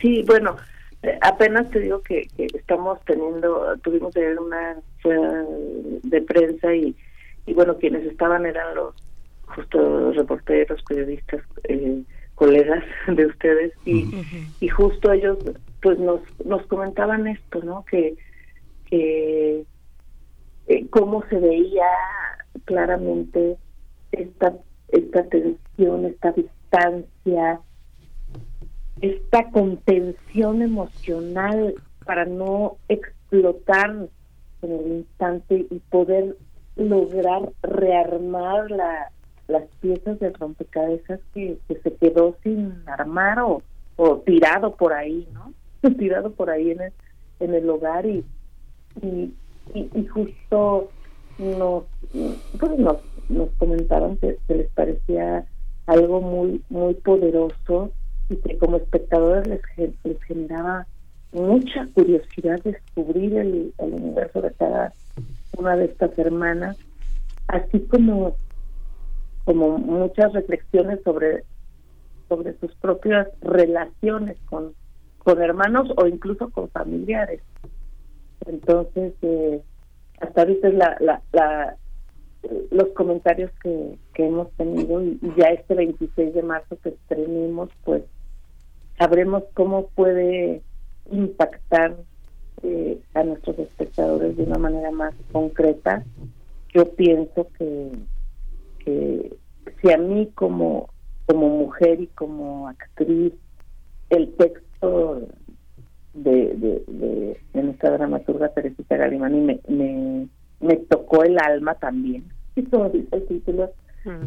[0.00, 0.56] Sí, bueno,
[1.02, 6.96] eh, apenas te digo que, que estamos teniendo, tuvimos una de prensa y
[7.46, 8.94] y bueno, quienes estaban eran los
[9.46, 12.02] justo reporteros, periodistas, eh,
[12.34, 14.10] colegas de ustedes y,
[14.60, 15.38] y justo ellos
[15.82, 17.84] pues nos, nos comentaban esto, ¿no?
[17.84, 18.16] Que,
[18.86, 19.64] que
[20.66, 21.86] eh, cómo se veía
[22.64, 23.56] claramente
[24.12, 24.54] esta,
[24.88, 27.60] esta tensión, esta distancia,
[29.00, 34.08] esta contención emocional para no explotar
[34.62, 36.36] en el instante y poder
[36.76, 39.10] lograr rearmar la,
[39.48, 43.62] las piezas del rompecabezas que, que se quedó sin armar o,
[43.96, 45.52] o tirado por ahí, ¿no?
[45.98, 46.92] tirado por ahí en el,
[47.40, 48.24] en el hogar y,
[49.02, 49.32] y,
[49.74, 50.90] y, justo
[51.38, 51.84] nos,
[52.58, 55.44] pues nos, nos comentaron que, les parecía
[55.86, 57.92] algo muy muy poderoso
[58.28, 60.86] y que como espectadores les, les generaba
[61.32, 64.92] mucha curiosidad descubrir el, el universo de cada
[65.56, 66.76] una de estas hermanas,
[67.48, 68.36] así como,
[69.44, 71.44] como muchas reflexiones sobre,
[72.28, 74.74] sobre sus propias relaciones con,
[75.18, 77.42] con hermanos o incluso con familiares.
[78.46, 79.62] Entonces, eh,
[80.20, 81.76] hasta ahorita es la, la, la,
[82.70, 88.02] los comentarios que, que hemos tenido y, ya este 26 de marzo que estrenemos, pues
[88.98, 90.62] sabremos cómo puede
[91.10, 91.96] impactar
[92.62, 96.04] eh, a nuestros espectadores de una manera más concreta,
[96.74, 97.92] yo pienso que,
[98.84, 100.88] si a mí como,
[101.26, 103.32] como mujer y como actriz
[104.10, 105.22] el texto
[106.14, 106.54] de,
[107.52, 110.28] de, nuestra dramaturga Teresita Galimani me, me,
[110.60, 112.24] me tocó el alma también,
[112.70, 113.70] como dice el título,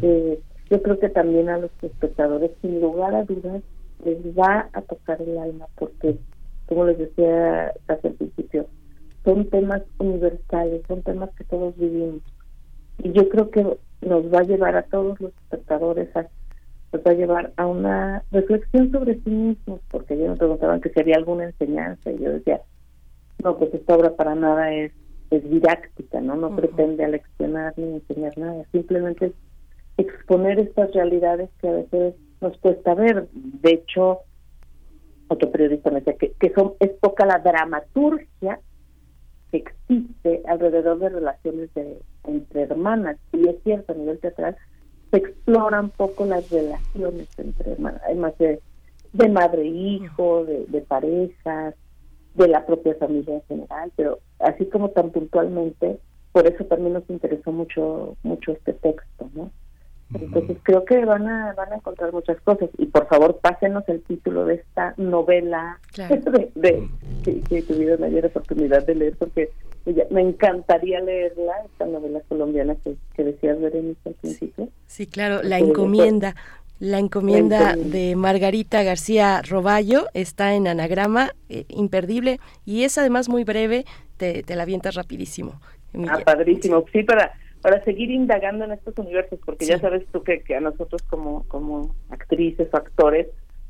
[0.02, 3.62] eh, yo creo que también a los espectadores, sin lugar a dudas,
[4.04, 6.16] les va a tocar el alma porque
[6.70, 8.66] como les decía hace el principio,
[9.24, 12.22] son temas universales, son temas que todos vivimos.
[12.98, 16.28] Y yo creo que nos va a llevar a todos los espectadores a
[16.92, 20.90] nos va a llevar a una reflexión sobre sí mismos, porque yo me preguntaban que
[20.90, 22.60] si había alguna enseñanza, y yo decía,
[23.42, 24.92] no, pues esta obra para nada es,
[25.30, 26.36] es didáctica, ¿no?
[26.36, 29.32] No pretende aleccionar ni enseñar nada, simplemente es
[29.98, 33.28] exponer estas realidades que a veces nos cuesta ver.
[33.32, 34.20] De hecho,
[35.30, 38.58] otro periodista me decía que, que son, es poca la dramaturgia
[39.50, 44.56] que existe alrededor de relaciones de, entre hermanas, y es cierto, a nivel teatral,
[45.10, 48.60] se exploran poco las relaciones entre hermanas, además de,
[49.12, 51.74] de madre e hijo, de, de parejas,
[52.34, 56.00] de la propia familia en general, pero así como tan puntualmente,
[56.32, 59.50] por eso también nos interesó mucho mucho este texto, ¿no?
[60.12, 64.02] Entonces creo que van a van a encontrar muchas cosas y por favor pásenos el
[64.02, 66.88] título de esta novela de, de
[67.24, 69.50] que, que, tuvieron ayer oportunidad de leer porque
[70.10, 74.68] me encantaría leerla esta novela colombiana que, que decías Berenice al principio.
[74.86, 76.34] Sí, claro, la encomienda.
[76.80, 83.44] La encomienda de Margarita García Roballo está en anagrama, eh, imperdible, y es además muy
[83.44, 83.84] breve,
[84.16, 85.60] te, te la avientas rapidísimo.
[86.08, 86.84] Ah, padrísimo.
[86.90, 90.60] Sí, para para seguir indagando en estos universos, porque ya sabes tú que, que, a
[90.60, 93.26] nosotros como, como actrices o actores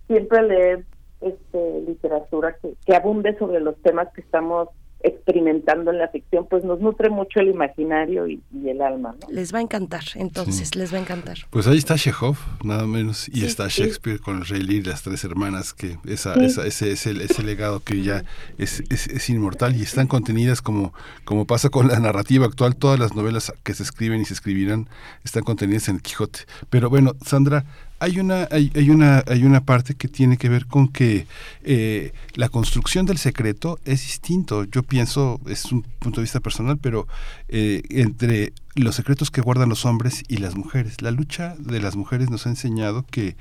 [0.07, 0.85] siempre leer
[1.21, 4.69] este, literatura que, que abunde sobre los temas que estamos
[5.03, 9.15] experimentando en la ficción, pues nos nutre mucho el imaginario y, el alma.
[9.29, 11.39] Les va a encantar, entonces, les va a encantar.
[11.51, 15.03] Pues ahí está Chekhov, nada menos, y está Shakespeare con el Rey Lear y las
[15.03, 18.25] tres hermanas, que esa, esa, ese, ese, ese, legado que ya
[18.59, 20.93] es, es, es, inmortal y están contenidas como,
[21.25, 24.89] como pasa con la narrativa actual, todas las novelas que se escriben y se escribirán
[25.25, 26.41] están contenidas en el Quijote.
[26.69, 27.65] Pero bueno, Sandra,
[28.01, 31.27] hay una, hay, hay, una, hay una parte que tiene que ver con que
[31.63, 34.65] eh, la construcción del secreto es distinto.
[34.65, 37.07] Yo pienso, es un punto de vista personal, pero
[37.49, 41.03] eh, entre los secretos que guardan los hombres y las mujeres.
[41.03, 43.37] La lucha de las mujeres nos ha enseñado que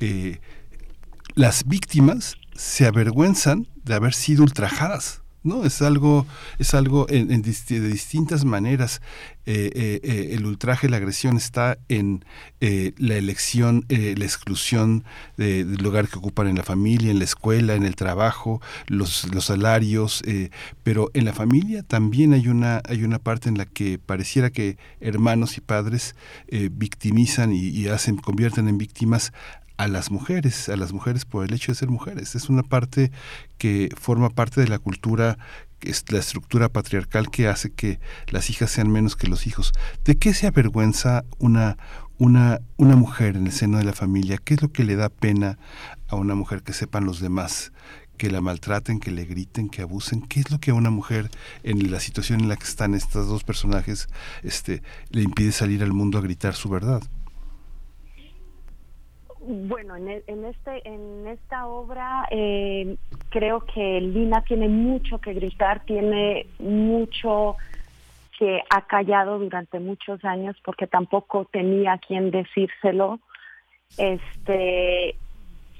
[0.00, 0.38] eh,
[1.34, 5.64] las víctimas se avergüenzan de haber sido ultrajadas ¿no?
[5.64, 6.26] Es algo,
[6.58, 9.00] es algo en, de distintas maneras.
[9.46, 12.24] Eh, eh, eh, el ultraje, la agresión está en
[12.60, 15.04] la elección, la exclusión
[15.36, 20.22] del lugar que ocupan en la familia, en la escuela, en el trabajo, los, salarios,
[20.82, 24.78] pero en la familia también hay una, hay una parte en la que pareciera que
[25.00, 26.16] hermanos y padres
[26.48, 29.34] victimizan y, y hacen, convierten en víctimas
[29.76, 32.34] a las mujeres, a las mujeres por el hecho de ser mujeres.
[32.34, 33.10] Es una parte
[33.58, 35.38] que forma parte de la cultura,
[35.80, 39.72] es la estructura patriarcal que hace que las hijas sean menos que los hijos.
[40.04, 41.76] ¿De qué se avergüenza una,
[42.18, 44.38] una, una mujer en el seno de la familia?
[44.38, 45.58] ¿Qué es lo que le da pena
[46.08, 47.72] a una mujer que sepan los demás?
[48.16, 50.22] que la maltraten, que le griten, que abusen.
[50.22, 51.30] ¿Qué es lo que a una mujer
[51.64, 54.06] en la situación en la que están estos dos personajes
[54.44, 57.02] este, le impide salir al mundo a gritar su verdad?
[59.46, 62.96] Bueno, en, e, en, este, en esta obra eh,
[63.28, 67.56] creo que Lina tiene mucho que gritar, tiene mucho
[68.38, 73.20] que ha callado durante muchos años porque tampoco tenía quien decírselo.
[73.98, 75.14] Este,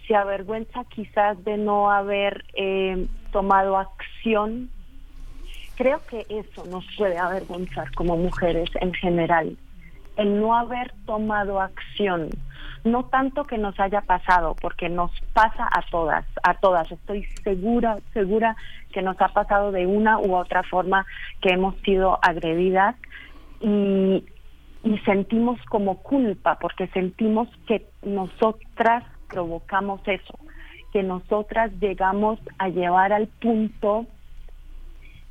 [0.06, 4.68] se avergüenza quizás de no haber eh, tomado acción.
[5.76, 9.56] Creo que eso nos puede avergonzar como mujeres en general,
[10.18, 12.28] el no haber tomado acción
[12.84, 16.90] no tanto que nos haya pasado, porque nos pasa a todas, a todas.
[16.92, 18.56] Estoy segura, segura
[18.92, 21.06] que nos ha pasado de una u otra forma
[21.40, 22.94] que hemos sido agredidas
[23.60, 24.24] y,
[24.84, 30.38] y sentimos como culpa, porque sentimos que nosotras provocamos eso,
[30.92, 34.06] que nosotras llegamos a llevar al punto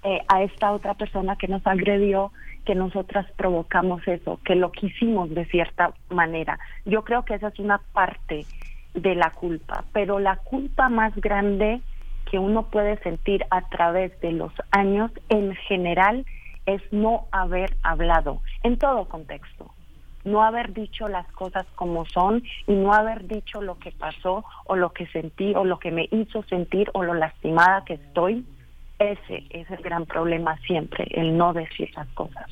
[0.04, 2.32] eh, a esta otra persona que nos agredió
[2.66, 6.60] que nosotras provocamos eso, que lo quisimos de cierta manera.
[6.86, 8.46] Yo creo que esa es una parte
[8.94, 11.82] de la culpa, pero la culpa más grande
[12.30, 16.26] que uno puede sentir a través de los años en general
[16.66, 19.72] es no haber hablado en todo contexto,
[20.24, 24.76] no haber dicho las cosas como son y no haber dicho lo que pasó o
[24.76, 28.46] lo que sentí o lo que me hizo sentir o lo lastimada que estoy
[29.12, 32.50] ese es el gran problema siempre, el no decir las cosas.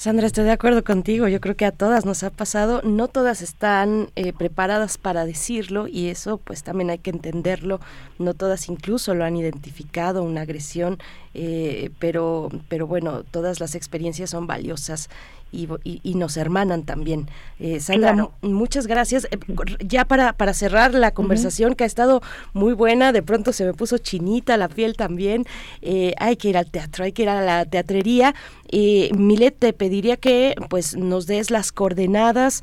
[0.00, 1.28] Sandra, estoy de acuerdo contigo.
[1.28, 2.80] Yo creo que a todas nos ha pasado.
[2.82, 7.80] No todas están eh, preparadas para decirlo y eso pues también hay que entenderlo.
[8.18, 10.96] No todas incluso lo han identificado, una agresión,
[11.34, 15.10] eh, pero, pero bueno, todas las experiencias son valiosas
[15.52, 17.28] y, nos hermanan también.
[17.58, 19.26] Eh, Sandra, muchas gracias.
[19.30, 19.38] Eh,
[19.80, 22.20] ya para, para cerrar la conversación que ha estado
[22.52, 25.44] muy buena, de pronto se me puso chinita la piel también.
[25.82, 28.34] Eh, hay que ir al teatro, hay que ir a la teatrería.
[28.72, 32.62] Milet, te pediría que pues nos des las coordenadas,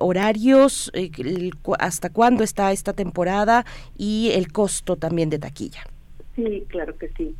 [0.00, 0.92] horarios,
[1.78, 3.64] hasta cuándo está esta temporada
[3.98, 5.82] y el costo también de taquilla.
[6.36, 7.34] Sí, claro que sí.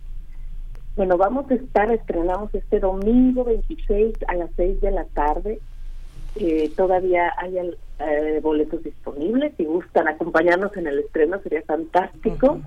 [0.97, 5.61] Bueno, vamos a estar, estrenamos este domingo 26 a las 6 de la tarde.
[6.37, 7.59] Eh, todavía hay
[7.99, 9.53] eh, boletos disponibles.
[9.59, 12.63] Si gustan acompañarnos en el estreno, sería fantástico.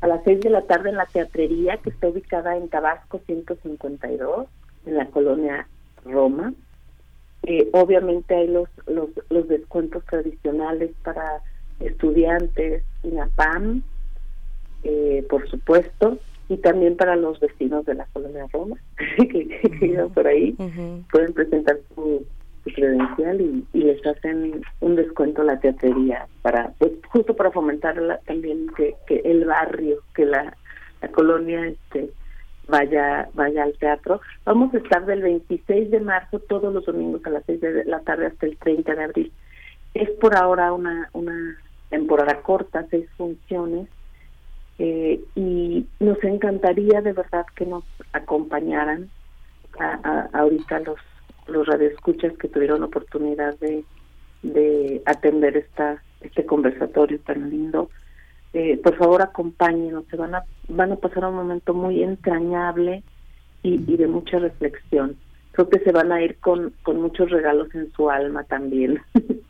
[0.00, 4.48] A las 6 de la tarde en la teatrería, que está ubicada en Tabasco 152,
[4.86, 5.68] en la colonia
[6.04, 6.52] Roma.
[7.44, 11.40] Eh, obviamente hay los, los, los descuentos tradicionales para
[11.78, 13.84] estudiantes, INAPAM,
[14.82, 16.18] eh, por supuesto
[16.50, 18.76] y también para los vecinos de la colonia Roma
[19.16, 19.48] que,
[19.78, 20.56] que por ahí
[21.12, 22.26] pueden presentar su,
[22.74, 28.66] credencial y, les hacen un descuento a la teatrería para pues, justo para fomentar también
[28.76, 30.56] que, que el barrio que la,
[31.00, 32.10] la colonia este
[32.68, 34.20] vaya vaya al teatro.
[34.44, 38.00] Vamos a estar del 26 de marzo todos los domingos a las 6 de la
[38.00, 39.32] tarde hasta el 30 de abril.
[39.94, 41.56] Es por ahora una una
[41.88, 43.88] temporada corta seis funciones
[44.78, 49.10] eh, y nos encantaría de verdad que nos acompañaran
[49.78, 50.98] a, ahorita los
[51.46, 53.84] los radioescuchas que tuvieron oportunidad de,
[54.42, 57.90] de atender esta este conversatorio tan lindo.
[58.52, 63.02] Eh, por favor acompáñenos se van a van a pasar un momento muy entrañable
[63.62, 65.16] y, y de mucha reflexión.
[65.52, 69.00] Creo que se van a ir con con muchos regalos en su alma también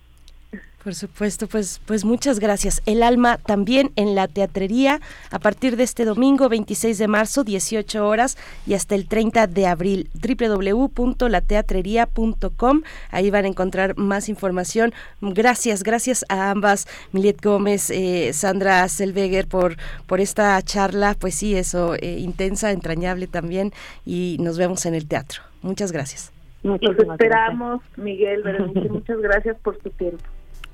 [0.83, 2.81] Por supuesto, pues, pues muchas gracias.
[2.87, 8.09] El alma también en la teatrería a partir de este domingo 26 de marzo, 18
[8.09, 10.09] horas y hasta el 30 de abril.
[10.15, 12.81] www.lateatrería.com.
[13.11, 14.95] Ahí van a encontrar más información.
[15.21, 19.77] Gracias, gracias a ambas, Milet Gómez, eh, Sandra Selveger, por,
[20.07, 21.15] por esta charla.
[21.19, 23.73] Pues sí, eso, eh, intensa, entrañable también.
[24.07, 25.43] Y nos vemos en el teatro.
[25.61, 26.33] Muchas gracias.
[26.63, 28.43] Nos esperamos, Miguel,
[28.91, 30.25] muchas gracias por tu tiempo.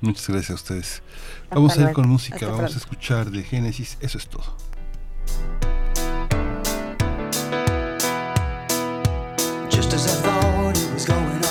[0.01, 1.01] Muchas gracias a ustedes.
[1.49, 4.55] Vamos a ir con música, vamos a escuchar de Génesis, eso es todo.
[9.69, 11.46] Just as I thought it was going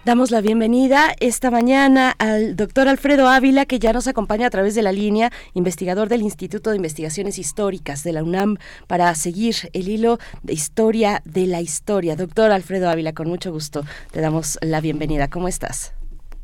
[0.08, 4.74] Damos la bienvenida esta mañana al doctor Alfredo Ávila, que ya nos acompaña a través
[4.74, 8.56] de la línea, investigador del Instituto de Investigaciones Históricas de la UNAM,
[8.88, 12.16] para seguir el hilo de historia de la historia.
[12.16, 13.82] Doctor Alfredo Ávila, con mucho gusto
[14.14, 15.28] te damos la bienvenida.
[15.28, 15.94] ¿Cómo estás?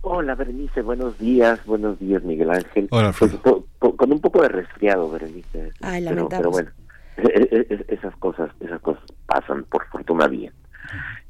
[0.01, 2.89] Hola, Berenice, buenos días, buenos días, Miguel Ángel.
[2.91, 3.31] Hola, pues,
[3.79, 5.71] con, un poco de resfriado, Berenice.
[5.79, 6.69] Ay, pero, pero bueno,
[7.15, 10.51] e, e, e, esas cosas, esas cosas pasan, por fortuna bien.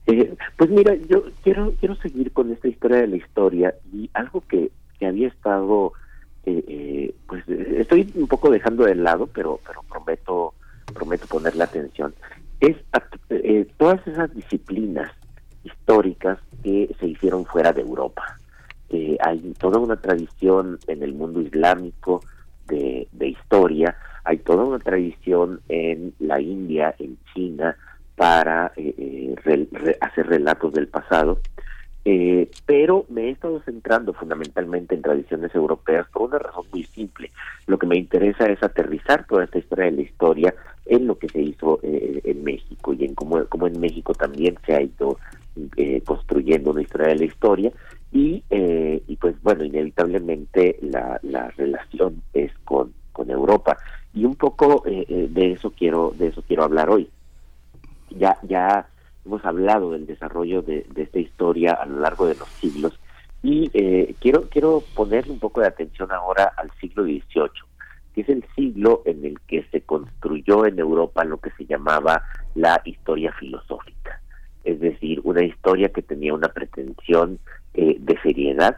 [0.07, 4.41] Eh, pues mira, yo quiero quiero seguir con esta historia de la historia y algo
[4.41, 5.93] que, que había estado
[6.45, 10.53] estoy un poco dejando de lado, pero, pero prometo,
[10.93, 12.13] prometo ponerle atención,
[12.59, 12.77] es
[13.29, 15.11] eh, todas esas disciplinas
[15.63, 18.37] históricas que se hicieron fuera de Europa.
[18.89, 22.21] Eh, hay toda una tradición en el mundo islámico
[22.67, 27.75] de, historia, hay toda una tradición en la India, en China,
[28.23, 29.35] para eh,
[29.99, 31.39] hacer relatos del pasado
[32.05, 37.31] eh, pero me he estado centrando fundamentalmente en tradiciones europeas por una razón muy simple.
[37.65, 40.55] Lo que me interesa es aterrizar toda esta historia de la historia
[40.85, 44.75] en lo que se hizo eh, en México y en cómo, en México también se
[44.75, 45.17] ha ido
[45.77, 47.71] eh, construyendo una historia de la historia
[48.11, 48.43] y,
[49.07, 53.77] y pues bueno, inevitablemente la, la relación es con, con Europa
[54.13, 57.09] y un poco de eso quiero de eso quiero hablar hoy.
[58.17, 58.87] Ya ya
[59.25, 62.99] hemos hablado del desarrollo de, esta historia a lo largo de los siglos.
[63.41, 67.49] Y eh, quiero quiero ponerle un poco de atención ahora al siglo XVIII,
[68.13, 72.23] que es el siglo en el que se construyó en Europa lo que se llamaba
[72.55, 74.21] la historia filosófica,
[74.63, 77.39] es decir, una historia que tenía una pretensión
[77.73, 78.77] eh, de seriedad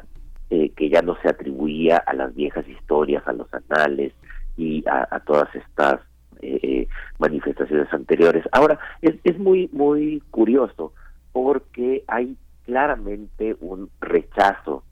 [0.49, 4.13] eh, que ya no se atribuía a las viejas historias, a los anales
[4.57, 5.99] y a todas estas
[6.41, 6.87] eh,
[7.19, 8.43] manifestaciones anteriores.
[8.51, 10.93] Ahora, es, es muy, muy curioso
[11.31, 14.83] porque hay claramente un rechazo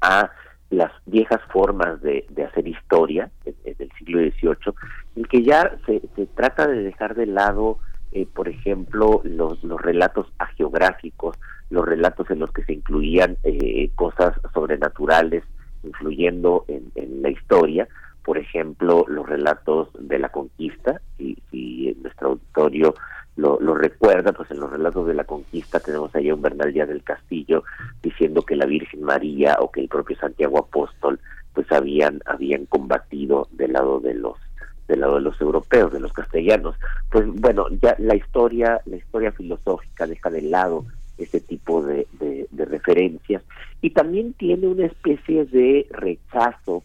[0.00, 0.30] a
[0.70, 4.74] las viejas formas de, hacer historia en, el siglo XVIII,
[5.16, 7.78] en que ya se, se trata de dejar de lado,
[8.12, 11.36] eh, por ejemplo, los, relatos agiográficos,
[11.70, 15.44] los relatos en los que se incluían eh, cosas sobrenaturales
[15.82, 17.86] influyendo en, en la historia,
[18.26, 22.92] por ejemplo, los relatos de la conquista, si nuestro auditorio
[23.36, 26.88] lo, recuerda, pues en los relatos de la conquista tenemos ahí a un Bernal Díaz
[26.88, 27.62] del Castillo
[28.02, 31.20] diciendo que la Virgen María o que el propio Santiago Apóstol
[31.52, 34.36] pues habían habían combatido del lado de los
[34.88, 36.74] del lado de los europeos, de los castellanos.
[37.08, 40.84] Pues bueno, ya la historia, la historia filosófica deja de lado
[41.16, 42.08] ese tipo de
[42.56, 43.44] referencias
[43.80, 46.82] y también tiene una especie de rechazo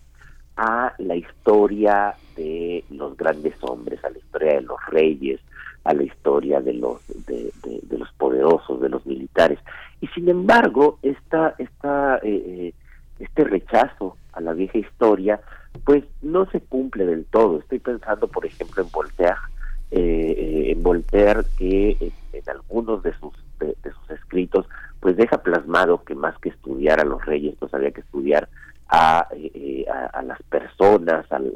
[0.62, 5.40] a la historia de los grandes hombres, a la historia de los reyes,
[5.84, 7.52] a la historia de los de,
[7.90, 9.58] los poderosos, de los militares.
[10.02, 12.74] Y sin embargo, esta, esta, eh, eh,
[13.18, 15.42] este rechazo a la vieja historia,
[15.84, 17.58] pues no se cumple del todo.
[17.58, 19.42] Estoy pensando, por ejemplo, en Voltaire,
[19.90, 21.98] eh, en Voltaire que
[22.34, 24.68] en, algunos de sus de, sus escritos,
[25.00, 28.48] pues deja plasmado que más que estudiar a los reyes, pues había que estudiar
[28.94, 31.50] eh, a, a, las personas, al,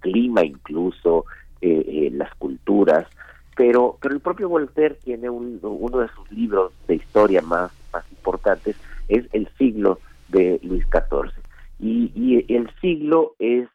[0.00, 1.26] clima incluso,
[1.60, 3.06] eh, eh, las culturas,
[3.54, 8.76] pero, pero el propio Voltaire tiene uno de sus libros de historia más, más importantes,
[9.08, 9.98] es El siglo
[10.28, 11.30] de Luis XIV.
[11.78, 13.68] Y, y el siglo es,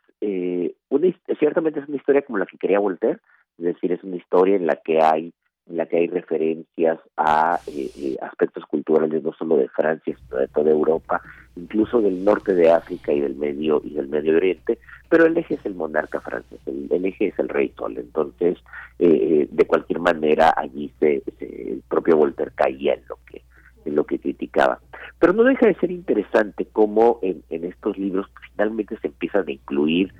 [0.89, 3.19] una, ciertamente es una historia como la que quería Voltaire,
[3.59, 5.33] es decir, es una historia en la que hay
[5.69, 10.39] en la que hay referencias a eh, eh, aspectos culturales no solo de Francia, sino
[10.39, 11.21] de toda Europa,
[11.55, 15.55] incluso del norte de África y del Medio y del Medio Oriente, pero el eje
[15.55, 18.57] es el monarca francés, el, eje es el rey Sol, entonces
[18.99, 23.41] eh, de cualquier manera allí se, el propio Voltaire caía en lo que
[23.85, 24.81] en lo que criticaba.
[25.17, 30.13] Pero no deja de ser interesante cómo en, estos libros finalmente se empiezan a incluir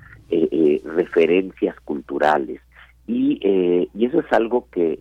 [0.84, 2.62] referencias culturales,
[3.06, 3.40] y,
[3.94, 5.00] y eso es algo que,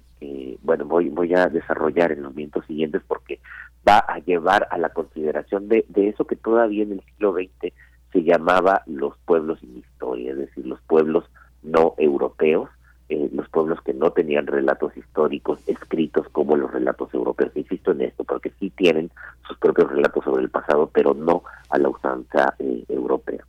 [0.62, 3.40] bueno, voy, voy a desarrollar en los minutos siguientes porque
[3.88, 7.74] va a llevar a la consideración de, de eso que todavía en el siglo XX
[8.12, 11.26] se llamaba los pueblos sin historia, es decir, los pueblos
[11.64, 12.70] no europeos,
[13.10, 17.52] eh, los pueblos que no tenían relatos históricos escritos como los relatos europeos.
[17.56, 19.12] Insisto en esto, porque sí tienen
[19.48, 23.46] sus propios relatos sobre el pasado, pero no a la usanza eh, europea.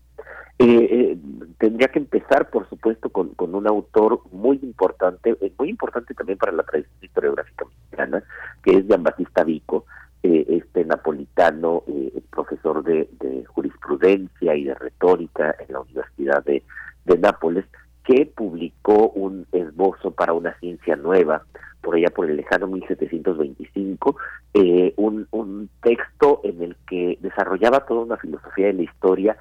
[0.60, 1.18] Eh, eh,
[1.58, 6.38] tendría que empezar, por supuesto, con, con un autor muy importante, eh, muy importante también
[6.38, 8.24] para la tradición historiográfica mexicana,
[8.64, 9.84] que es Jean Batista Vico,
[10.24, 11.84] eh, este napolitano,
[12.30, 16.62] profesor de, de, jurisprudencia y de retórica en la Universidad de,
[17.04, 17.64] de Nápoles,
[18.04, 21.44] que publicó un esbozo para una ciencia nueva,
[21.82, 24.16] por allá por el lejano 1725,
[24.54, 29.36] eh, un, un texto en el que desarrollaba toda una filosofía de la historia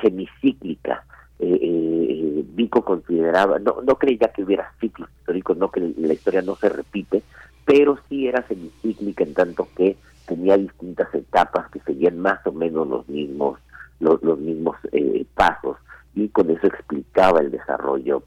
[0.00, 1.04] semicíclica.
[1.38, 6.42] Eh, eh, Vico consideraba, no, no creía que hubiera ciclos históricos, no que la historia
[6.42, 7.22] no se repite,
[7.64, 12.86] pero sí era semicíclica en tanto que tenía distintas etapas que seguían más o menos
[12.86, 13.58] los mismos
[14.02, 15.76] los, los mismos eh, pasos
[16.14, 18.24] y con eso explicaba el desarrollo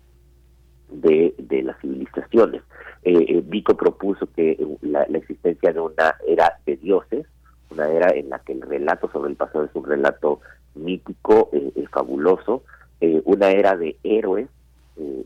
[0.89, 2.63] de, de las civilizaciones.
[3.03, 7.27] Eh, Vico propuso que la, la, existencia de una era de dioses,
[7.69, 10.39] una era en la que el relato sobre el pasado es un relato
[10.75, 12.63] mítico, eh, fabuloso,
[13.25, 14.47] una era de héroes,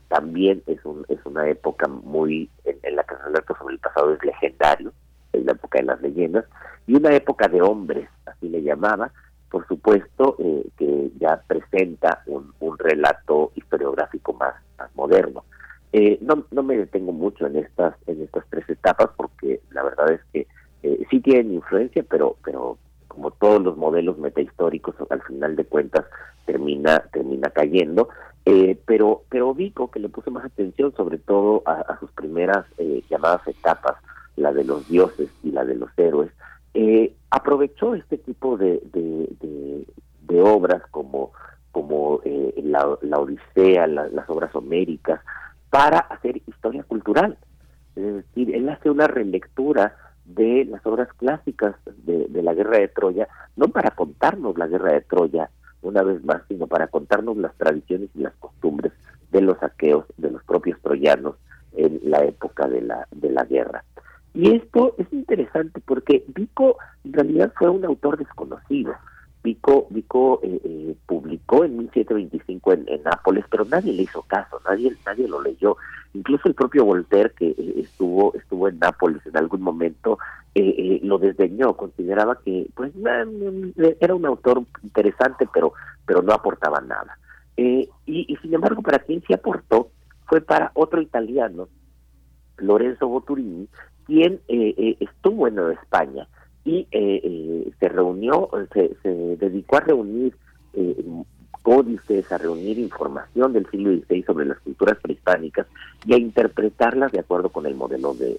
[0.09, 4.23] también es, un, es una época muy, en, la que el sobre el pasado es
[4.25, 4.91] legendario,
[5.31, 6.45] es la época de las leyendas,
[6.87, 9.11] y una época de hombres, así le llamaba,
[9.49, 10.35] por supuesto,
[10.77, 14.55] que ya presenta un, relato historiográfico más,
[14.95, 15.43] moderno.
[15.91, 20.11] Eh, no, no me detengo mucho en estas en estas tres etapas porque la verdad
[20.11, 20.47] es que
[20.83, 22.77] eh, sí tienen influencia, pero pero
[23.39, 26.05] todos los modelos metahistóricos al final de cuentas
[26.45, 28.09] termina termina cayendo.
[28.45, 33.03] Eh, pero pero Vico que le puse más atención sobre todo a, sus primeras eh,
[33.09, 33.95] llamadas etapas,
[34.35, 36.31] la de los dioses y la de los héroes,
[37.31, 41.31] aprovechó este tipo de, de, obras como
[41.71, 45.21] como la, la Odisea, las obras homéricas,
[45.69, 47.37] para hacer historia cultural.
[47.95, 49.95] Es decir, él hace una relectura
[50.35, 51.75] de las obras clásicas
[52.05, 55.49] de, la guerra de Troya, no para contarnos la guerra de Troya
[55.81, 58.91] una vez más, sino para contarnos las tradiciones y las costumbres
[59.31, 61.35] de los saqueos de los propios troyanos
[61.73, 63.83] en la época de la, de la guerra.
[64.33, 68.93] Y esto es interesante porque Vico en realidad fue un autor desconocido.
[69.41, 74.59] Vico, Vico eh, eh, publicó en 1725 en, en, Nápoles, pero nadie le hizo caso,
[74.67, 75.77] nadie, nadie lo leyó.
[76.13, 80.19] Incluso el propio Voltaire, que eh, estuvo, estuvo en Nápoles en algún momento,
[80.55, 82.91] lo desdeñó, consideraba que pues
[84.01, 85.71] era un autor interesante, pero,
[86.05, 87.17] pero no aportaba nada.
[87.55, 89.91] Y, y, sin embargo, para quien sí aportó
[90.25, 91.69] fue para otro italiano,
[92.57, 93.69] Lorenzo Boturini,
[94.05, 96.27] quien estuvo en Nueva España
[96.69, 100.35] y eh, eh, se reunió, se, se, dedicó a reunir
[100.73, 101.03] eh,
[101.63, 105.65] códices, a reunir información del siglo XVI sobre las culturas prehispánicas
[106.05, 108.37] y a interpretarlas de acuerdo con el modelo de,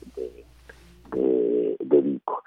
[1.10, 2.44] de, de, Vico.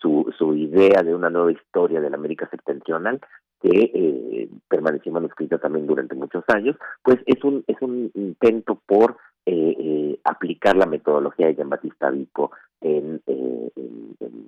[0.00, 3.20] su, su idea de una nueva historia de la América septentrional
[3.60, 9.18] que permaneció manuscrita también durante muchos años, pues es un es un intento por
[10.24, 13.20] aplicar la metodología de Jean Batista Vico en,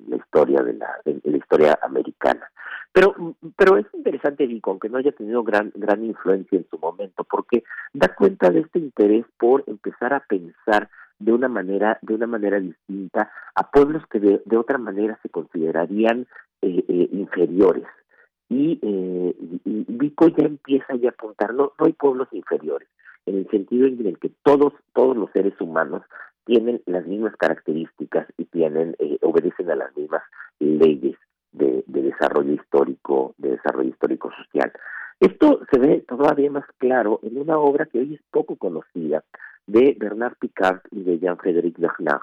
[0.09, 2.51] la historia de la, la historia americana.
[2.93, 3.15] Pero,
[3.57, 7.65] pero es interesante, Vico, aunque no haya tenido gran, gran influencia en su momento, porque
[7.95, 12.61] da cuenta de este interés por empezar a pensar de una manera, de una manera
[12.61, 16.27] distinta a pueblos que de, de otra manera se considerarían
[16.61, 17.87] eh, eh, inferiores.
[18.49, 19.35] Y, eh,
[19.65, 22.89] y, Vico ya empieza ya a apuntar, no, no hay pueblos inferiores,
[23.27, 26.03] en el sentido en el que todos, todos los seres humanos
[26.45, 30.23] tienen las mismas características y tienen eh, obedecen a las mismas
[30.59, 31.17] leyes
[31.53, 34.73] de, desarrollo histórico, de desarrollo histórico social.
[35.21, 39.23] Esto se ve todavía más claro en una obra que hoy es poco conocida
[39.67, 42.23] de Bernard Picard y de Jean-Frédéric Bernard,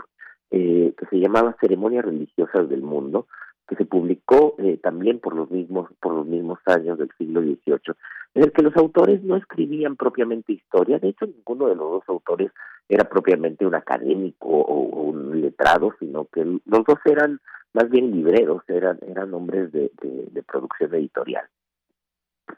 [0.52, 3.28] eh, que se llamaba Ceremonias religiosas del mundo,
[3.70, 7.94] que se publicó eh, también por los mismos por los mismos años del siglo XVIII,
[8.34, 12.04] en el que los autores no escribían propiamente historia, de hecho ninguno de los dos
[12.08, 12.52] autores
[12.90, 17.40] era propiamente un académico o, un letrado, sino que los dos eran
[17.74, 21.46] más bien libreros, eran eran hombres de, de, producción editorial.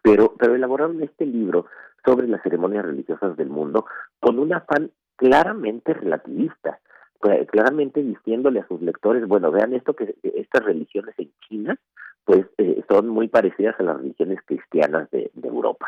[0.01, 1.65] Pero pero elaboraron este libro
[2.05, 3.85] sobre las ceremonias religiosas del mundo
[4.21, 6.79] con un afán claramente relativista
[7.21, 11.77] claramente diciéndole a sus lectores, bueno, vean esto que estas religiones en China,
[12.25, 15.87] pues eh, son muy parecidas a las religiones cristianas de, Europa.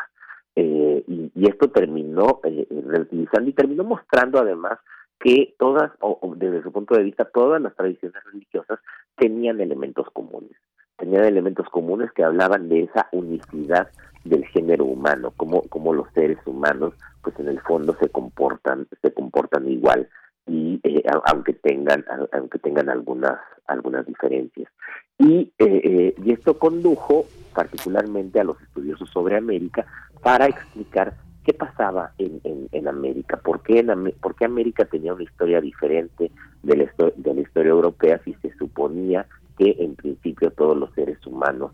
[0.56, 4.78] Eh, y, esto terminó eh, relativizando y terminó mostrando además
[5.18, 8.78] que todas, o, desde su punto de vista, todas las tradiciones religiosas
[9.16, 10.56] tenían elementos comunes,
[10.96, 13.88] tenían elementos comunes que hablaban de esa unicidad
[14.24, 19.12] del género humano, como, como los seres humanos, pues en el fondo se comportan, se
[19.12, 20.08] comportan igual
[20.46, 24.70] y eh, aunque tengan aunque tengan algunas algunas diferencias.
[25.18, 29.86] Y eh, eh, y esto condujo particularmente a los estudiosos sobre América
[30.22, 31.14] para explicar
[31.44, 36.30] qué pasaba en, América por qué en, por qué América tenía una historia diferente
[36.62, 39.26] de la, de la historia europea si se suponía
[39.56, 41.72] que en principio todos los seres humanos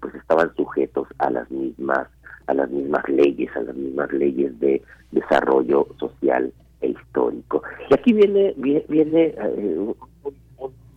[0.00, 2.08] pues estaban sujetos a las mismas
[2.46, 7.62] a las mismas leyes a las mismas leyes de desarrollo social e histórico.
[7.88, 9.94] Y aquí viene, viene, eh, un,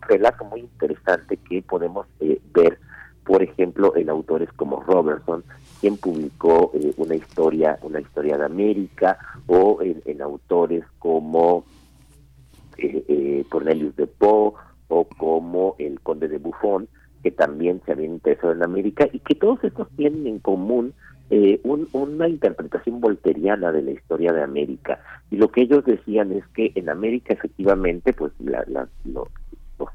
[0.02, 2.78] relato muy interesante que podemos eh, ver,
[3.26, 5.44] por ejemplo, en autores como Robertson,
[5.80, 9.18] quien publicó eh, una historia, una historia de América,
[9.48, 11.64] o en, autores como
[13.50, 14.54] Cornelius de Poe
[14.88, 16.88] o como el Conde de Buffon,
[17.24, 20.94] que también se habían interesado en América y que todos estos tienen en común
[21.36, 25.00] eh, una interpretación volteriana de la historia de América.
[25.32, 29.28] Y lo que ellos decían es que en América efectivamente pues los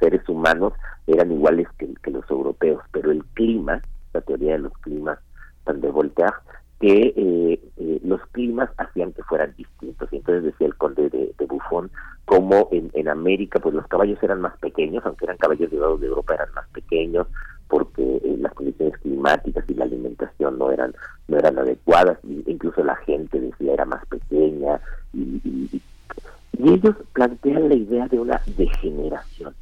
[0.00, 0.72] seres humanos
[1.06, 3.80] eran iguales que, los europeos, pero el clima,
[4.12, 5.20] la teoría de los climas
[5.62, 6.34] tan de Voltaire,
[6.80, 10.12] que eh, eh, los climas hacían que fueran distintos.
[10.12, 11.88] Y entonces decía el conde de, de Buffon,
[12.24, 16.08] como en, en América, pues los caballos eran más pequeños, aunque eran caballos llevados de
[16.08, 17.28] Europa, eran más pequeños,
[17.68, 20.94] porque eh, las condiciones climáticas y la alimentación no eran
[21.28, 24.80] no eran adecuadas, incluso la gente decía era más pequeña,
[25.12, 25.82] y,
[26.60, 29.54] ellos plantean la idea de una degeneración,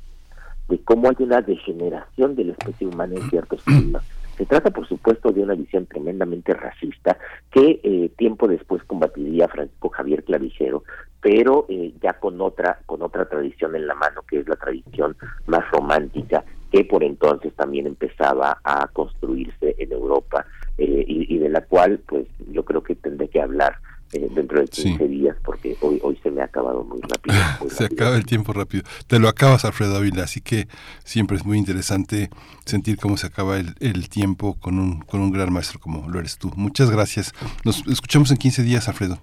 [0.68, 4.02] de cómo hay una degeneración de la especie humana en ciertos climas
[4.36, 7.16] se trata, por supuesto, de una visión tremendamente racista
[7.50, 10.84] que eh, tiempo después combatiría Francisco Javier Clavijero,
[11.22, 15.16] pero eh, ya con otra con otra tradición en la mano, que es la tradición
[15.46, 20.46] más romántica, que por entonces también empezaba a construirse en Europa
[20.78, 23.78] eh, y, y de la cual, pues, yo creo que tendré que hablar
[24.12, 27.36] eh, dentro de 15 días porque hoy hoy se me ha acabado muy rápido.
[27.68, 28.84] se acaba el tiempo rápido.
[29.08, 30.68] Te lo acabas, Alfredo Ávila, así que
[31.02, 32.30] siempre es muy interesante
[32.64, 36.20] sentir cómo se acaba el, el, tiempo con un, con un gran maestro como lo
[36.20, 36.52] eres tú.
[36.54, 37.32] Muchas gracias.
[37.64, 39.18] Nos escuchamos en 15 días, Alfredo.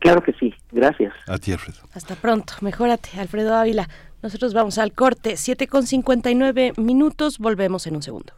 [0.00, 1.14] Claro que sí, gracias.
[1.26, 1.78] A ti, Alfredo.
[1.94, 3.88] Hasta pronto, mejórate, Alfredo Ávila.
[4.22, 8.32] Nosotros vamos al corte, 7 con 59 minutos, volvemos en un segundo.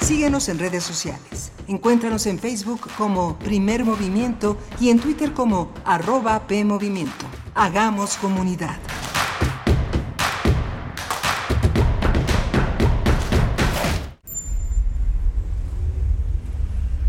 [0.00, 1.50] Síguenos en redes sociales.
[1.66, 7.26] Encuéntranos en Facebook como Primer Movimiento y en Twitter como arroba PMovimiento.
[7.54, 8.78] Hagamos comunidad.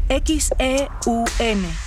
[0.10, 1.87] XEUN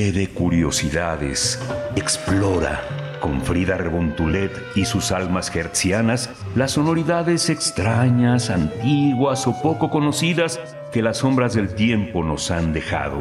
[0.00, 1.60] De Curiosidades.
[1.94, 2.80] Explora
[3.20, 10.58] con Frida Rebontulet y sus almas hertzianas, las sonoridades extrañas, antiguas o poco conocidas
[10.90, 13.18] que las sombras del tiempo nos han dejado.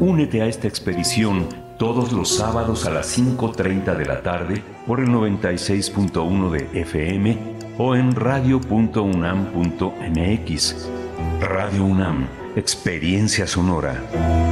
[0.00, 1.46] Únete a esta expedición
[1.78, 7.36] todos los sábados a las 5.30 de la tarde por el 96.1 de FM
[7.76, 9.02] o en radio.unam.mx.
[11.40, 12.26] Radio UNAM,
[12.56, 14.51] experiencia sonora.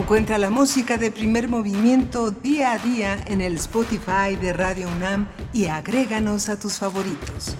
[0.00, 5.28] Encuentra la música de primer movimiento día a día en el Spotify de Radio UNAM
[5.52, 7.54] y agréganos a tus favoritos.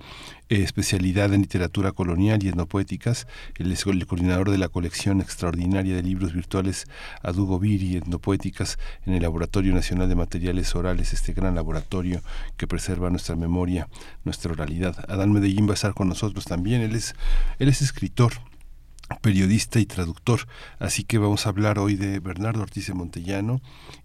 [0.51, 3.27] eh, especialidad en literatura colonial y etnopoéticas.
[3.57, 6.85] Él es el coordinador de la colección extraordinaria de libros virtuales
[7.23, 12.21] Adugo Viri, etnopoéticas, en el Laboratorio Nacional de Materiales Orales, este gran laboratorio
[12.59, 13.89] que preserva nuestra memoria,
[14.25, 15.03] nuestra oralidad.
[15.09, 16.83] Adán Medellín va a estar con nosotros también.
[16.83, 17.15] Él es,
[17.59, 18.35] él es escritor
[19.21, 20.47] periodista y traductor.
[20.79, 23.61] Así que vamos a hablar hoy de Bernardo Ortiz de Montellano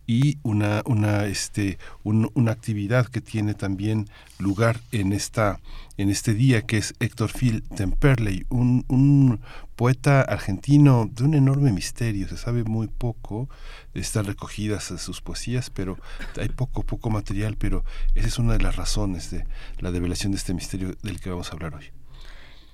[0.05, 5.59] y una, una, este, una actividad que tiene también lugar en, esta,
[5.97, 9.39] en este día, que es Héctor Phil Temperley, un, un
[9.75, 12.27] poeta argentino de un enorme misterio.
[12.27, 13.49] Se sabe muy poco,
[13.93, 15.97] están recogidas sus poesías, pero
[16.37, 17.83] hay poco, poco material, pero
[18.15, 19.45] esa es una de las razones de
[19.77, 21.98] la develación de este misterio del que vamos a hablar hoy.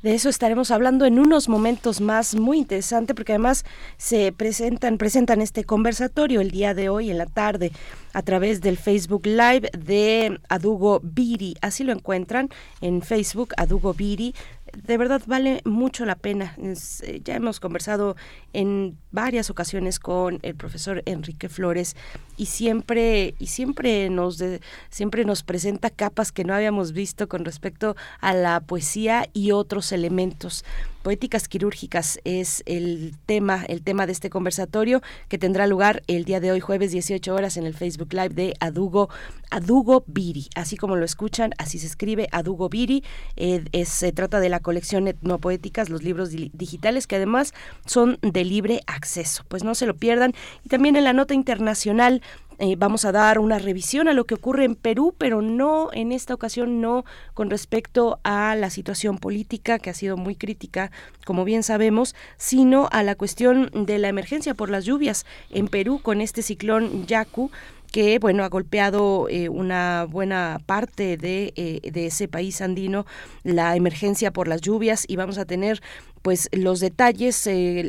[0.05, 3.65] De eso estaremos hablando en unos momentos más, muy interesante, porque además
[3.97, 7.71] se presentan, presentan este conversatorio el día de hoy en la tarde
[8.13, 11.55] a través del Facebook Live de Adugo Biri.
[11.61, 12.49] Así lo encuentran
[12.81, 14.35] en Facebook, Adugo Biri
[14.83, 16.55] de verdad vale mucho la pena.
[16.57, 18.15] Eh, ya hemos conversado
[18.53, 21.95] en varias ocasiones con el profesor Enrique Flores
[22.37, 24.43] y siempre y siempre nos
[24.89, 29.91] siempre nos presenta capas que no habíamos visto con respecto a la poesía y otros
[29.91, 30.65] elementos.
[31.05, 36.39] Poéticas quirúrgicas es el tema, el tema de este conversatorio que tendrá lugar el día
[36.39, 39.09] de hoy, jueves 18 horas, en el Facebook Live de Adugo,
[39.51, 40.47] Adugo Biri.
[40.55, 43.03] Así como lo escuchan, así se escribe Adugo Biri.
[43.35, 47.53] Eh, se trata de la colección etnopoéticas, los libros digitales que además
[47.85, 49.43] son de libre acceso.
[49.47, 50.33] Pues no se lo pierdan.
[50.63, 52.23] Y también en la nota internacional
[52.57, 56.11] eh, vamos a dar una revisión a lo que ocurre en Perú, pero no en
[56.11, 57.05] esta ocasión, no
[57.35, 60.89] con respecto a la situación política, que ha sido muy crítica,
[61.25, 65.99] como bien sabemos, sino a la cuestión de la emergencia por las lluvias en Perú
[66.01, 67.51] con este ciclón Yaku
[67.95, 73.05] que bueno ha golpeado eh, una buena parte de, eh, de, ese país andino
[73.43, 75.81] la emergencia por las lluvias y vamos a tener
[76.21, 77.83] pues los detalles, eh,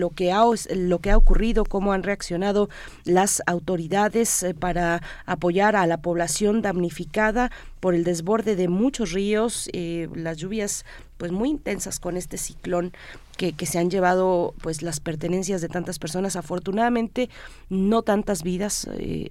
[0.00, 0.42] lo, que ha,
[0.74, 2.70] lo que ha ocurrido, cómo han reaccionado
[3.04, 10.38] las autoridades para apoyar a la población damnificada por el desborde de muchos ríos, las
[10.38, 10.84] lluvias
[11.18, 12.92] pues muy intensas con este ciclón
[13.40, 17.30] que, se han llevado pues las pertenencias de tantas personas afortunadamente
[17.70, 18.88] no tantas vidas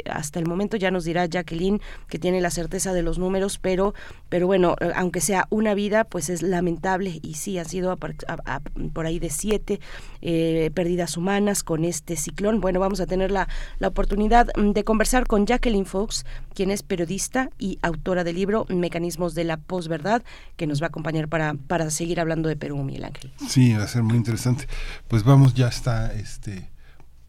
[0.10, 3.94] hasta el momento ya nos dirá Jacqueline que tiene la certeza de los números pero
[4.30, 9.20] pero bueno aunque sea una vida pues es lamentable y sí ha sido por ahí
[9.20, 9.80] de siete
[10.22, 12.60] eh, pérdidas humanas con este ciclón.
[12.60, 13.48] Bueno, vamos a tener la,
[13.80, 19.34] la oportunidad de conversar con Jacqueline Fox, quien es periodista y autora del libro Mecanismos
[19.36, 20.24] de la posverdad,
[20.58, 23.32] que nos va a acompañar para, para seguir hablando de Perú, Miguel Ángel.
[23.48, 24.68] Sí, a ser muy interesante.
[25.08, 26.72] Pues vamos, ya está este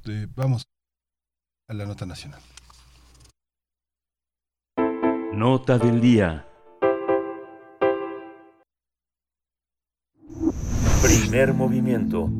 [0.06, 0.64] eh, vamos
[1.68, 2.40] a la nota nacional.
[5.34, 6.46] Nota del día.
[11.02, 12.30] Primer movimiento.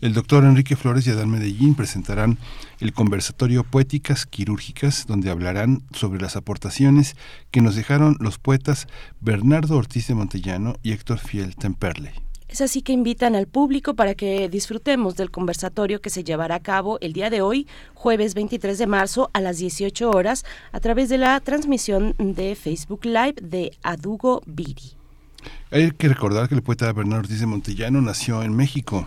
[0.00, 2.38] El doctor Enrique Flores y Adán Medellín presentarán
[2.78, 7.16] el conversatorio Poéticas Quirúrgicas, donde hablarán sobre las aportaciones
[7.50, 8.86] que nos dejaron los poetas
[9.20, 12.12] Bernardo Ortiz de Montellano y Héctor Fiel Temperley.
[12.48, 16.60] Es así que invitan al público para que disfrutemos del conversatorio que se llevará a
[16.60, 21.10] cabo el día de hoy, jueves 23 de marzo a las 18 horas, a través
[21.10, 24.94] de la transmisión de Facebook Live de Adugo Biri.
[25.70, 29.06] Hay que recordar que el poeta Bernardo Ortiz de Montellano nació en México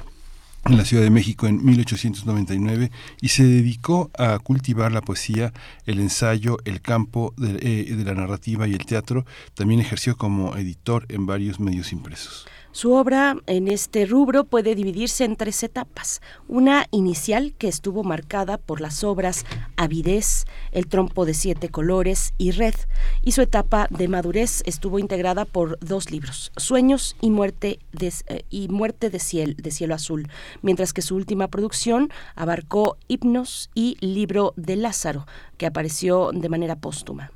[0.66, 2.92] en la Ciudad de México en 1899
[3.22, 5.54] y se dedicó a cultivar la poesía,
[5.86, 9.26] el ensayo, el campo de, eh, de, la narrativa y el teatro.
[9.56, 12.48] También ejerció como editor en varios medios impresos.
[12.74, 16.22] Su obra en este rubro puede dividirse en tres etapas.
[16.48, 19.46] Una inicial que estuvo marcada por las obras
[19.78, 22.74] Avidez, El trompo de siete colores y Red,
[23.22, 28.44] y su etapa de madurez estuvo integrada por dos libros, Sueños y Muerte de, eh,
[28.50, 30.28] y Muerte de, ciel, de Cielo Azul,
[30.64, 36.76] mientras que su última producción abarcó Hipnos y Libro de Lázaro, que apareció de manera
[36.76, 37.30] póstuma.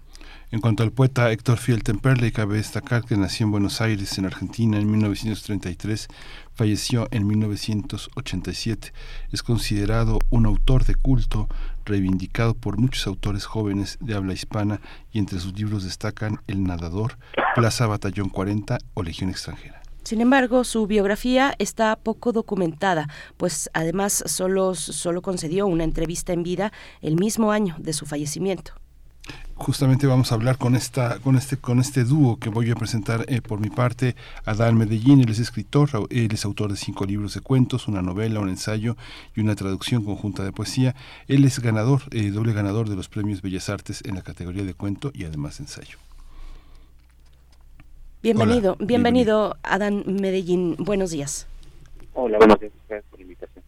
[0.50, 4.26] En cuanto al poeta Héctor Fiel Temperley, cabe destacar que nació en Buenos Aires, en
[4.26, 6.08] Argentina, en 1933,
[6.54, 8.94] falleció en 1987.
[9.34, 11.50] Es considerado un autor de culto,
[11.84, 14.80] reivindicado por muchos autores jóvenes de habla hispana
[15.12, 17.18] y entre sus libros destacan El Nadador,
[17.54, 19.82] Plaza Batallón 40 o Legión Extranjera.
[20.04, 26.44] Sin embargo, su biografía está poco documentada, pues además solo, solo concedió una entrevista en
[26.44, 26.72] vida
[27.02, 28.76] el mismo año de su fallecimiento
[29.56, 33.26] justamente vamos a hablar con esta con este con este dúo que voy a presentar
[33.28, 34.16] eh, por mi parte
[34.46, 38.40] Adán Medellín él es escritor él es autor de cinco libros de cuentos una novela
[38.40, 38.96] un ensayo
[39.36, 40.96] y una traducción conjunta de poesía.
[41.28, 44.74] Él es ganador eh, doble ganador de los premios Bellas Artes en la categoría de
[44.74, 45.98] cuento y además ensayo.
[48.22, 50.76] Bienvenido Hola, bienvenido, bienvenido Adán Medellín.
[50.80, 51.48] Buenos días.
[52.14, 53.64] Hola buenos días gracias por la invitación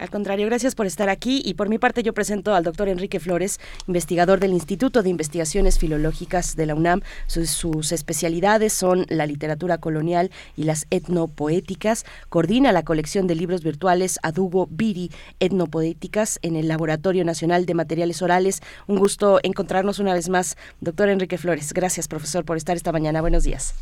[0.00, 3.20] al contrario, gracias por estar aquí y por mi parte yo presento al doctor Enrique
[3.20, 7.02] Flores, investigador del Instituto de Investigaciones Filológicas de la UNAM.
[7.26, 12.06] Sus, especialidades son la literatura colonial y las etnopoéticas.
[12.30, 18.22] Coordina la colección de libros virtuales Adugo Biri Etnopoéticas en el Laboratorio Nacional de Materiales
[18.22, 18.62] Orales.
[18.86, 21.74] Un gusto encontrarnos una vez más, doctor Enrique Flores.
[21.74, 23.20] Gracias, profesor, por estar esta mañana.
[23.20, 23.74] Buenos días.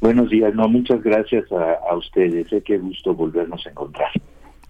[0.00, 2.48] Buenos días, no, muchas gracias a, ustedes.
[2.64, 4.10] Que gusto volvernos a encontrar.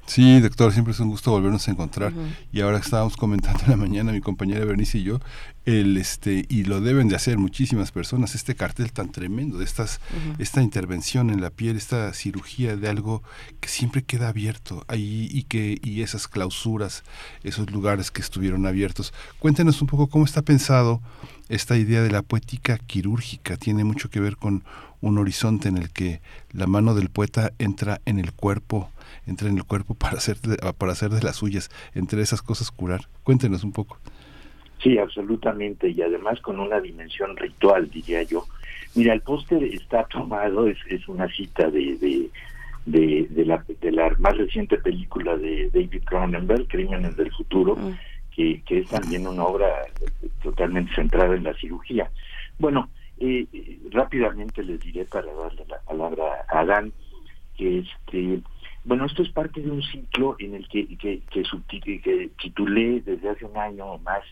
[0.05, 2.13] Sí, doctor, siempre es un gusto volvernos a encontrar.
[2.13, 2.35] Uh -huh.
[2.53, 5.21] Y ahora estábamos comentando en la mañana mi compañera Bernice y yo,
[5.65, 10.01] el este y lo deben de hacer muchísimas personas este cartel tan tremendo de estas
[10.11, 10.35] uh -huh.
[10.41, 13.23] esta intervención en la piel, esta cirugía de algo
[13.61, 17.05] que siempre queda abierto ahí y que y esas clausuras,
[17.45, 19.15] esos lugares que estuvieron abiertos.
[19.39, 21.01] Cuéntenos un poco cómo está pensado
[21.49, 24.65] esta idea de la poética quirúrgica, tiene mucho que ver con
[25.01, 26.21] un horizonte en el que
[26.53, 28.91] la mano del poeta entra en el cuerpo
[29.27, 32.71] entra en el cuerpo para hacer de, para hacer de las suyas, entre esas cosas
[32.71, 33.03] curar.
[33.23, 33.99] Cuéntenos un poco.
[34.83, 38.45] Sí, absolutamente, y además con una dimensión ritual, diría yo.
[38.95, 42.31] Mira, el póster está tomado, es, es una cita de, de,
[42.87, 47.93] de, de, la, de la más reciente película de David Cronenberg, Crímenes del Futuro, mm.
[48.35, 49.69] que, que es también una obra
[50.43, 52.11] totalmente centrada en la cirugía.
[52.59, 53.47] Bueno, eh,
[53.93, 56.93] rápidamente les diré para darle la palabra a Adán
[57.57, 58.41] que este
[58.85, 61.43] bueno, esto es parte de un ciclo en el que, que, que,
[62.01, 64.23] que titulé desde hace un año o más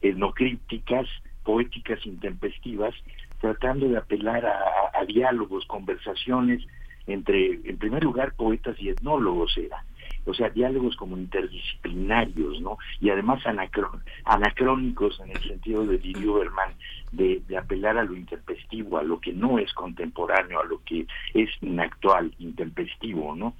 [0.00, 1.08] etnocrípticas,
[1.42, 2.94] poéticas intempestivas,
[3.40, 6.66] tratando de apelar a, diálogos, conversaciones
[7.06, 9.84] entre, en primer lugar, poetas y etnólogos era.
[10.24, 12.78] O sea, diálogos como interdisciplinarios, ¿no?
[13.00, 16.70] Y además anacrón, anacrónicos en el sentido de Didi Berman,
[17.12, 21.06] de, de apelar a lo intempestivo, a lo que no es contemporáneo, a lo que
[21.34, 23.54] es inactual, intempestivo, ¿no?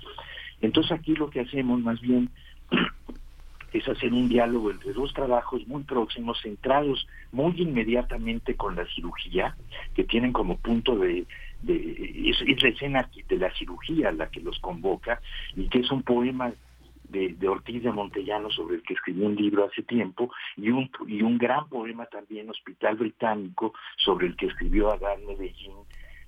[0.61, 2.31] Entonces aquí lo que hacemos más bien
[3.73, 9.57] es hacer un diálogo entre dos trabajos muy próximos, centrados muy inmediatamente con la cirugía,
[9.95, 11.27] que tienen como punto de,
[11.66, 15.20] es, la escena de la cirugía la que los convoca,
[15.55, 16.53] y que es un poema
[17.09, 20.91] de, de, Ortiz de Montellano sobre el que escribió un libro hace tiempo, y un,
[21.07, 25.74] y un gran poema también, Hospital Británico, sobre el que escribió Adán Medellín,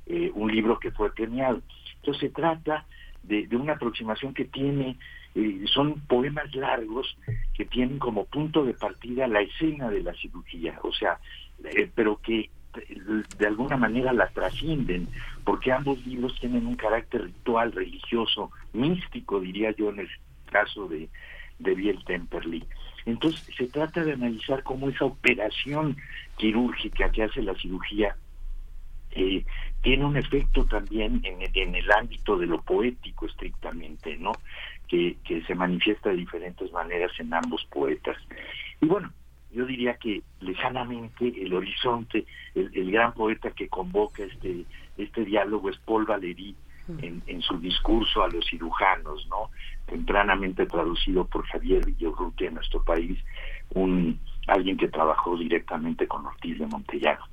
[0.07, 1.63] eh, un libro que fue premiado.
[1.97, 2.87] Entonces se trata
[3.29, 4.97] de, una aproximación que tiene
[5.35, 7.17] eh, son poemas largos
[7.55, 11.19] que tienen como punto de partida la escena de la cirugía, o sea,
[11.65, 12.51] eh, pero que
[13.39, 15.09] de alguna manera la trascienden,
[15.45, 20.09] porque ambos libros tienen un carácter ritual, religioso, místico, diría yo, en el
[20.51, 21.09] caso de,
[21.59, 22.65] de Biel Temperley.
[23.07, 25.97] Entonces, se trata de analizar cómo esa operación
[26.37, 28.17] quirúrgica que hace la cirugía
[29.13, 29.45] eh,
[29.83, 34.33] tiene un efecto también en, en, el ámbito de lo poético estrictamente, ¿no?
[34.89, 38.17] Que, que se manifiesta de diferentes maneras en ambos poetas.
[38.81, 39.13] Y bueno,
[39.53, 44.65] yo diría que lejanamente el horizonte, el, gran poeta que convoca este,
[44.97, 46.55] este diálogo es Paul Valéry
[47.01, 49.51] en, en, su discurso a los cirujanos, ¿no?
[49.87, 53.19] Tempranamente traducido por Javier Villorrutia en nuestro país,
[53.75, 57.25] un alguien que trabajó directamente con Ortiz de Montellano.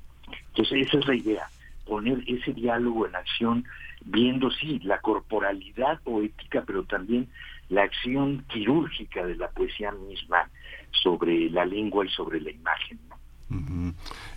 [0.48, 1.48] Entonces esa es la idea,
[1.86, 3.64] poner ese diálogo en acción,
[4.04, 7.28] viendo sí la corporalidad poética, pero también
[7.68, 10.50] la acción quirúrgica de la poesía misma
[10.90, 12.98] sobre la lengua y sobre la imagen.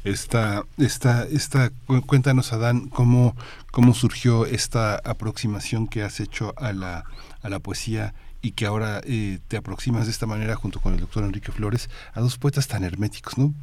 [0.03, 1.71] Esta, esta, esta,
[2.05, 3.35] cuéntanos, Adán, cómo,
[3.71, 7.03] cómo surgió esta aproximación que has hecho a la,
[7.41, 10.99] a la poesía y que ahora eh, te aproximas de esta manera junto con el
[10.99, 13.53] doctor Enrique Flores a dos poetas tan herméticos, ¿no?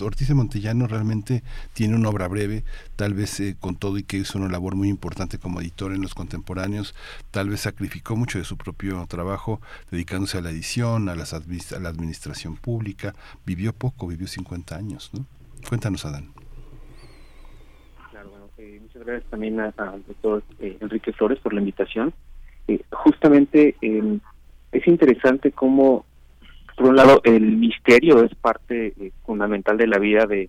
[0.00, 1.42] Ortiz de Montellano realmente
[1.74, 2.64] tiene una obra breve,
[2.96, 6.02] tal vez eh, con todo y que hizo una labor muy importante como editor en
[6.02, 6.94] los contemporáneos,
[7.30, 11.40] tal vez sacrificó mucho de su propio trabajo dedicándose a la edición, a, las a
[11.80, 15.26] la administración pública, vivió poco, vivió 50 años, ¿no?
[15.68, 16.32] Cuéntanos, Adán.
[18.10, 22.12] Claro, bueno, eh, muchas gracias también al doctor Enrique Flores por la invitación.
[22.68, 24.20] Eh, justamente em,
[24.70, 26.04] es interesante cómo,
[26.76, 30.48] por un lado, el misterio es parte eh, fundamental de la vida de,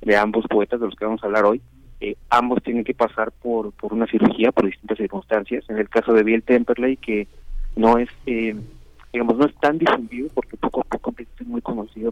[0.00, 1.60] de, ambos poetas de los que vamos a hablar hoy.
[2.00, 5.64] Eh, ambos tienen que pasar por, por una cirugía por distintas circunstancias.
[5.68, 7.28] En el caso de Biel Temperley, que
[7.76, 12.10] no es, digamos, no es tan difundido porque poco a poco es muy conocido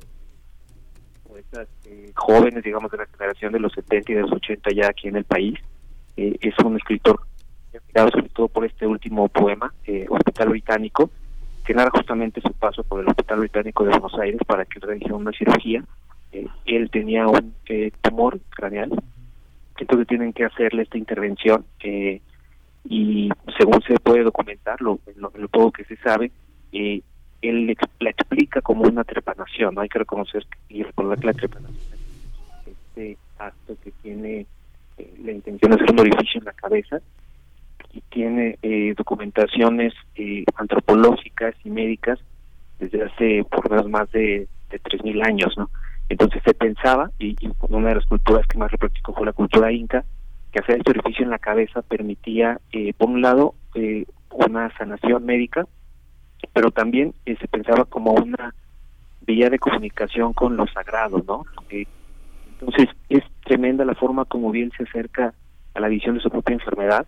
[1.29, 1.69] poetas
[2.15, 5.17] jóvenes, digamos, de la generación de los 70 y de los 80 ya aquí en
[5.17, 5.59] el país.
[6.17, 7.21] es un escritor
[7.95, 11.11] sobre todo por este último poema, eh, Hospital Británico,
[11.65, 15.15] que narra justamente su paso por el Hospital Británico de Buenos Aires para que realizara
[15.15, 15.85] una cirugía.
[16.33, 18.91] Eh, él tenía un eh, tumor craneal,
[19.79, 21.65] entonces tienen que hacerle esta intervención
[22.85, 26.31] y según se puede documentar, lo, lo, poco que se sabe,
[26.73, 31.79] él la explica como una trepanación, hay que reconocer y recordar que la trepanación
[32.67, 34.47] es este acto que tiene
[35.25, 37.01] la intención de hacer un orificio en la cabeza
[37.93, 42.19] y tiene eh, documentaciones eh, antropológicas y médicas
[42.79, 45.71] desde hace por menos más de, de 3.000 años, ¿no?
[46.09, 47.37] Entonces se pensaba, y,
[47.69, 50.05] una de las culturas que más repracticó fue la cultura inca,
[50.53, 55.25] que hacer este orificio en la cabeza permitía, eh, por un lado, eh, una sanación
[55.25, 55.67] médica,
[56.53, 58.55] pero también se pensaba como una
[59.21, 61.45] vía de comunicación con lo sagrado, ¿no?
[62.61, 65.35] entonces es tremenda la forma como bien se acerca
[65.75, 67.07] a la visión de su propia enfermedad,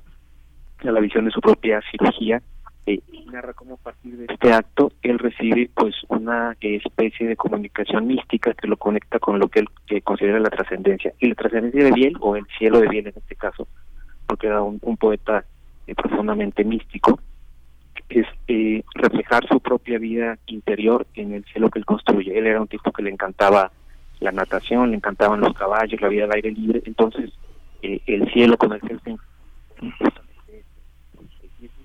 [0.89, 2.43] a la visión de su propia cirugía
[2.87, 7.37] eh, y narra cómo a partir de este acto él recibe pues una especie de
[7.37, 11.13] comunicación mística que lo conecta con lo que él considera la trascendencia.
[11.21, 13.69] Y la trascendencia de Biel o el cielo de Biel en este caso
[14.27, 15.45] porque era un, poeta
[15.87, 17.21] eh, profundamente místico
[18.09, 22.37] es eh, reflejar su propia vida interior en el cielo que él construye.
[22.37, 23.71] Él era un tipo que le encantaba
[24.21, 26.83] la natación le encantaban los caballos la vida al aire libre.
[26.87, 27.31] Entonces
[27.83, 29.11] el cielo con el que él se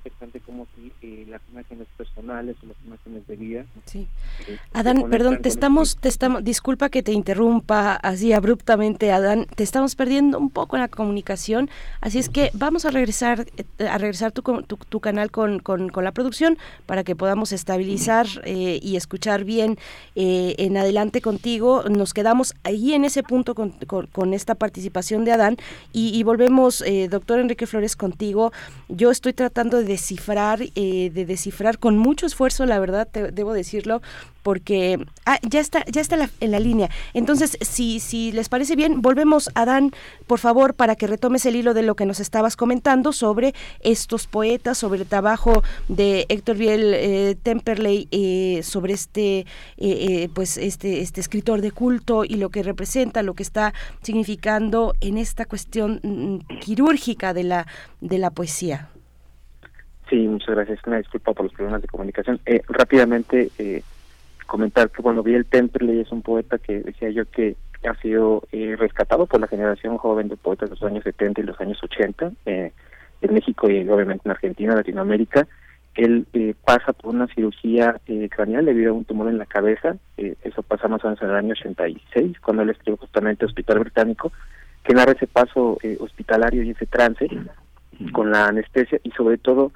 [0.07, 3.65] interesante como si eh, las imágenes personales o las imágenes de vida.
[3.85, 4.07] Sí.
[4.47, 9.63] Eh, Adán, perdón, te estamos, te estamos, disculpa que te interrumpa así abruptamente, Adán, te
[9.63, 11.69] estamos perdiendo un poco en la comunicación,
[12.01, 15.89] así es que vamos a regresar, eh, a regresar tu, tu, tu canal con, con,
[15.89, 19.77] con, la producción para que podamos estabilizar eh, y escuchar bien
[20.15, 21.83] eh, en adelante contigo.
[21.89, 25.57] Nos quedamos ahí en ese punto con, con, esta participación de Adán
[25.91, 28.51] y, y volvemos, doctor Enrique Flores, contigo.
[28.89, 33.99] Yo estoy tratando de descifrar, eh, de descifrar con mucho esfuerzo, la verdad, debo decirlo,
[34.43, 36.89] porque ah, ya está, ya está en la línea.
[37.15, 39.91] Entonces, si, si les parece bien, volvemos a Dan,
[40.27, 44.27] por favor, para que retomes el hilo de lo que nos estabas comentando sobre estos
[44.27, 49.47] poetas, sobre el trabajo de Héctor Biel eh, Temperley, eh, sobre este,
[50.35, 55.17] pues este, este escritor de culto y lo que representa, lo que está significando en
[55.17, 57.67] esta cuestión mm, quirúrgica de la,
[57.99, 58.89] de la poesía.
[60.09, 60.79] Sí, muchas gracias.
[60.85, 62.39] Una disculpa por los problemas de comunicación.
[62.45, 63.83] Eh, rápidamente eh,
[64.45, 67.55] comentar que, bueno, el Temperley es un poeta que decía yo que
[67.87, 71.43] ha sido eh, rescatado por la generación joven de poetas de los años 70 y
[71.43, 75.47] los años 80 en México y obviamente en Argentina, Latinoamérica,
[75.97, 79.97] él eh, pasa por una cirugía eh, craneal debido a un tumor en la cabeza.
[80.17, 83.79] Eh, eso pasa más o menos en el año 86, cuando él estuvo justamente Hospital
[83.79, 84.31] Británico,
[84.83, 87.27] que narra ese paso hospitalario y ese trance
[88.13, 89.71] con la anestesia y sobre todo,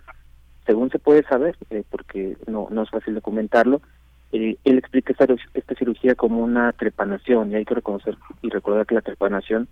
[0.66, 1.58] según se puede saber,
[1.90, 3.82] porque no, no es fácil documentarlo,
[4.32, 8.96] él explica esta, esta cirugía como una trepanación y hay que reconocer y recordar que
[8.96, 9.68] la trepanación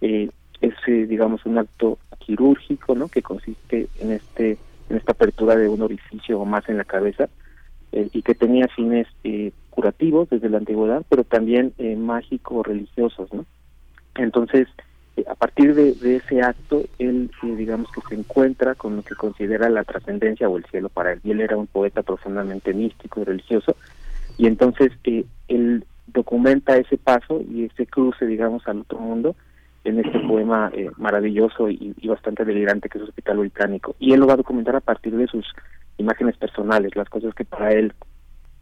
[0.00, 0.30] es,
[0.86, 3.08] digamos, un acto quirúrgico, ¿no?
[3.08, 4.58] Que consiste en este
[4.90, 7.28] en esta apertura de un orificio o más en la cabeza
[7.92, 13.32] eh, y que tenía fines eh, curativos desde la antigüedad, pero también eh, mágicos religiosos,
[13.32, 13.44] ¿no?
[14.14, 14.93] Entonces, eh,
[15.28, 19.84] a partir de, ese acto, él, digamos que se encuentra con lo que considera la
[19.84, 21.20] trascendencia o el cielo para él.
[21.22, 23.76] Y él era un poeta profundamente místico y religioso,
[24.36, 24.92] y entonces
[25.48, 29.36] él documenta ese paso y ese cruce, digamos, al otro mundo,
[29.84, 33.94] en este poema eh, maravilloso y, bastante delirante que es Hospital Británico.
[33.98, 35.46] Y él lo va a documentar a partir de sus
[35.98, 37.92] imágenes personales, las cosas que para él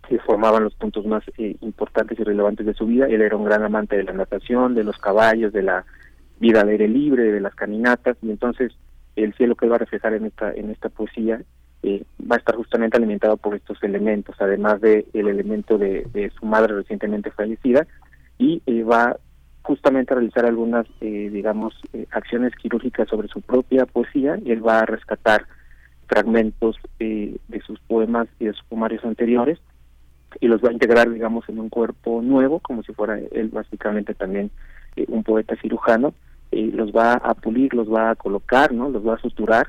[0.09, 3.07] se formaban los puntos más eh, importantes y relevantes de su vida.
[3.07, 5.85] Él era un gran amante de la natación, de los caballos, de la
[6.43, 8.73] vida al aire libre, de las caminatas, y entonces
[9.17, 11.43] el cielo que él va a reflejar en esta, en esta poesía
[11.83, 16.31] eh, va a estar justamente alimentado por estos elementos, además de el elemento de, de
[16.39, 17.87] su madre recientemente fallecida,
[18.39, 19.17] y va
[19.63, 24.39] justamente a realizar algunas, eh, digamos, eh, acciones quirúrgicas sobre su propia poesía.
[24.45, 25.47] Y él va a rescatar
[26.07, 29.59] fragmentos eh, de sus poemas y de sus poemarios anteriores
[30.41, 34.15] y los va a integrar, digamos, en un cuerpo nuevo, como si fuera él básicamente
[34.15, 34.51] también
[35.09, 36.15] un poeta cirujano,
[36.53, 38.89] los va a pulir, los va a colocar, ¿no?
[38.91, 39.69] Los va a suturar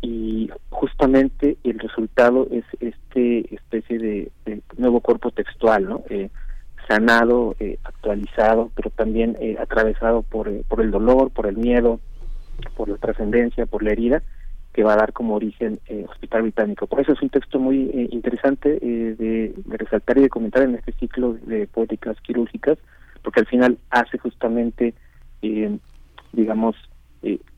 [0.00, 6.02] y justamente el resultado es este especie de, de nuevo cuerpo textual, ¿no?
[6.88, 12.00] sanado, eh, actualizado, pero también eh, atravesado por, eh, por el dolor, por el miedo,
[12.76, 14.22] por la trascendencia, por la herida,
[14.72, 15.78] que va a dar como origen
[16.08, 16.88] Hospital Británico.
[16.88, 21.34] Por eso es un texto muy interesante de, resaltar y de comentar en este ciclo
[21.46, 22.78] de poéticas quirúrgicas,
[23.22, 24.94] porque al final hace justamente,
[26.34, 26.76] digamos,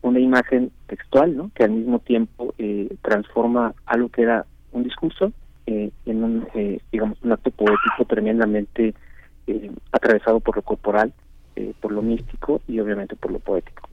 [0.02, 1.50] una imagen textual, ¿no?
[1.54, 2.54] que al mismo tiempo
[3.02, 5.32] transforma algo que era un discurso
[5.66, 6.46] en un,
[6.92, 8.94] digamos, un acto poético tremendamente
[9.48, 11.12] eh, atravesado por lo corporal,
[11.54, 13.88] eh, por lo místico y obviamente por lo poético.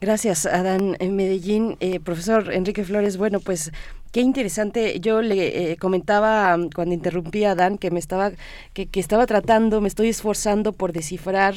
[0.00, 1.76] Gracias, Adán en Medellín.
[1.80, 3.70] Eh, profesor Enrique Flores, bueno, pues
[4.12, 4.98] qué interesante.
[4.98, 8.32] Yo le comentaba um, cuando interrumpí a Adán que me estaba,
[8.72, 11.54] que, que estaba tratando, me estoy esforzando por descifrar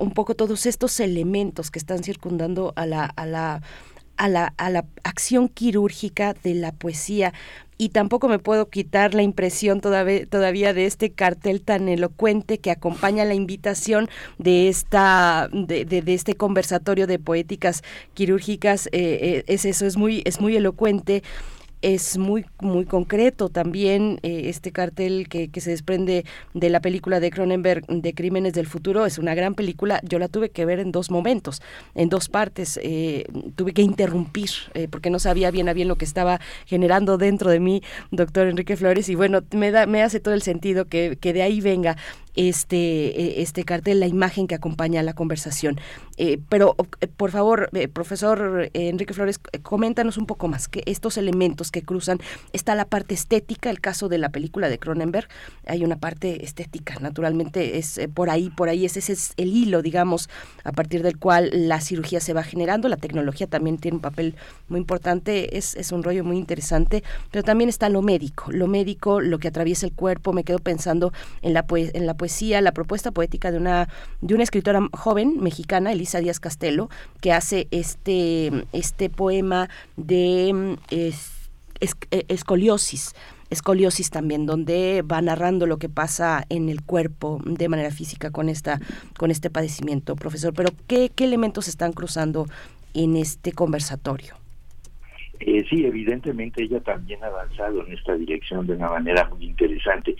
[0.00, 3.62] un poco todos estos elementos que están circundando a la, a la
[4.16, 7.32] a la, a la acción quirúrgica de la poesía
[7.82, 12.70] y tampoco me puedo quitar la impresión todavía, todavía de este cartel tan elocuente que
[12.70, 17.82] acompaña la invitación de esta de, de, este conversatorio de poéticas
[18.14, 18.86] quirúrgicas.
[18.92, 21.24] Eh, eh, es eso es muy es muy elocuente
[21.82, 23.48] es muy muy concreto.
[23.48, 28.54] También eh, este cartel que, que, se desprende de la película de Cronenberg de Crímenes
[28.54, 30.00] del Futuro es una gran película.
[30.04, 31.60] Yo la tuve que ver en dos momentos
[31.94, 32.78] en dos partes.
[32.82, 33.24] Eh,
[33.56, 37.50] tuve que interrumpir eh, porque no sabía bien a bien lo que estaba generando dentro
[37.50, 39.08] de mí doctor Enrique Flores.
[39.08, 41.96] Y bueno me da me hace todo el sentido que, que de ahí venga
[42.34, 45.80] este, eh, este cartel, la imagen que acompaña la conversación.
[46.16, 51.70] Eh, pero, eh, por favor, profesor Enrique Flores, coméntanos un poco más, que estos elementos
[51.70, 52.18] que cruzan,
[52.52, 55.28] está la parte estética, el caso de la película de Cronenberg,
[55.66, 59.82] hay una parte estética, naturalmente es por ahí, por ahí, ese, ese es el hilo,
[59.82, 60.28] digamos,
[60.64, 64.36] a partir del cual la cirugía se va generando, la tecnología también tiene un papel
[64.68, 69.20] muy importante, es, es un rollo muy interesante, pero también está lo médico, lo médico,
[69.20, 73.10] lo que atraviesa el cuerpo, me quedo pensando en la, en la poesía, la propuesta
[73.10, 73.88] poética de una,
[74.20, 76.88] de una escritora joven mexicana, Elisa Díaz Castelo,
[77.20, 81.12] que hace este, este poema de mm, eh,
[82.28, 83.16] escoliosis
[83.50, 88.48] escoliosis también, donde va narrando lo que pasa en el cuerpo de manera física con
[88.48, 88.80] esta,
[89.18, 90.54] con este padecimiento, profesor.
[90.54, 92.46] Pero ¿qué, qué elementos están cruzando
[92.94, 94.41] en este conversatorio?
[95.44, 100.16] Eh, sí, evidentemente ella también ha avanzado en esta dirección de una manera muy interesante.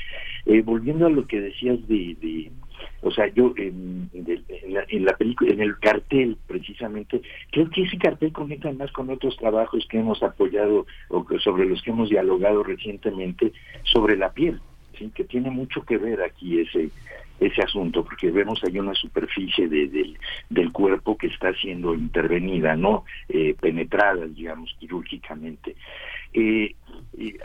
[0.47, 2.51] Eh, volviendo a lo que decías de,
[3.03, 4.11] o sea, yo en,
[5.05, 7.23] la, película, en el cartel precisamente,
[7.53, 11.81] creo que ese cartel conecta más con otros trabajos que hemos apoyado o sobre los
[11.83, 13.53] que hemos dialogado recientemente
[13.85, 14.61] sobre la piel,
[14.99, 16.91] sí, que tiene mucho que ver aquí ese
[17.47, 20.17] ese asunto, porque vemos ahí una superficie de,
[20.49, 25.77] del cuerpo que está siendo intervenida, no eh, penetrada, digamos, quirúrgicamente.
[26.33, 26.75] Eh,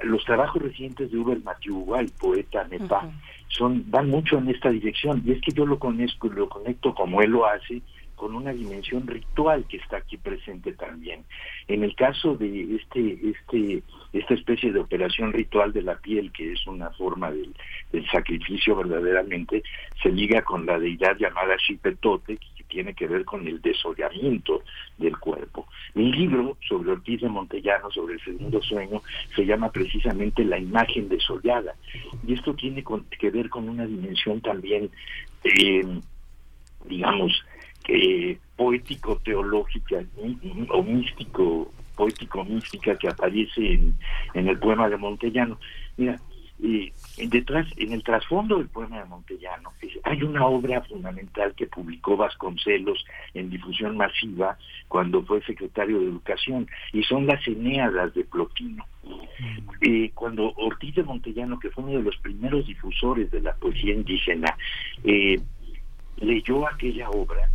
[0.04, 3.10] los trabajos recientes de Uber Mathieu, el poeta Nepa,
[3.48, 7.22] son van mucho en esta dirección, y es que yo lo conozco, lo conecto como
[7.22, 7.82] él lo hace
[8.18, 11.24] con una dimensión ritual que está aquí presente también.
[11.68, 16.52] En el caso de este, este, esta especie de operación ritual de la piel, que
[16.52, 17.54] es una forma del,
[18.12, 19.64] sacrificio verdaderamente,
[20.02, 24.64] se liga con la deidad llamada Xipetote, que tiene que ver con el desollamiento
[24.98, 25.68] del cuerpo.
[25.94, 29.02] Mi libro sobre Ortiz de Montellano, sobre el segundo sueño,
[29.36, 31.76] se llama precisamente La imagen desollada.
[32.26, 32.84] Y esto tiene
[33.20, 34.90] que ver con una dimensión también,
[35.44, 35.84] eh,
[36.86, 37.44] digamos,
[37.88, 40.04] eh, poético-teológica
[40.70, 43.96] o místico, poético-mística que aparece en,
[44.34, 45.60] en, el poema de Montellano.
[45.98, 46.20] Mira,
[46.64, 46.92] eh,
[47.30, 49.72] detrás, en el trasfondo del poema de Montellano
[50.04, 54.58] hay una obra fundamental que publicó Vasconcelos en difusión masiva
[54.88, 58.86] cuando fue secretario de Educación y son las Eneadas de Plotino.
[59.82, 63.94] Eh, cuando Ortiz de Montellano, que fue uno de los primeros difusores de la poesía
[63.94, 64.58] indígena,
[65.04, 65.40] eh,
[66.18, 67.50] leyó aquella obra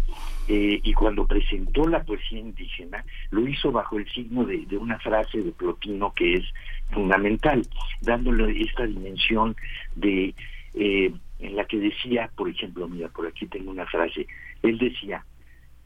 [0.49, 5.43] eh, y cuando presentó la poesía indígena lo hizo bajo el signo de, una frase
[5.43, 6.45] de Plotino que es
[6.91, 7.63] fundamental,
[8.01, 9.57] dándole esta dimensión
[9.95, 10.35] de
[10.75, 14.27] eh, en la que decía, por ejemplo, mira, por aquí tengo una frase,
[14.63, 15.25] él decía,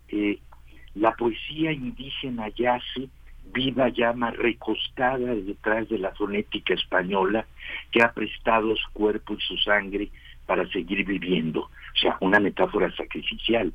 [0.09, 0.39] eh,
[0.95, 3.09] la poesía indígena yace
[3.53, 7.47] viva llama recostada detrás de la fonética española
[7.91, 10.11] que ha prestado su cuerpo y su sangre
[10.47, 13.73] para seguir viviendo, o sea, una metáfora sacrificial.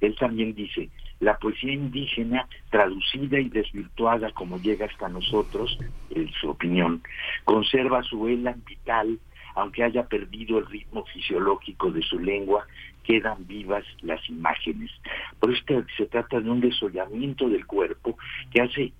[0.00, 0.88] Él también dice,
[1.20, 5.78] la poesía indígena, traducida y desvirtuada como llega hasta nosotros,
[6.10, 7.02] en su opinión,
[7.44, 9.18] conserva su elan vital,
[9.54, 12.64] aunque haya perdido el ritmo fisiológico de su lengua,
[13.04, 14.90] quedan vivas las imágenes.
[15.38, 18.16] Por esto se trata de un desollamiento del cuerpo
[18.52, 18.92] que hace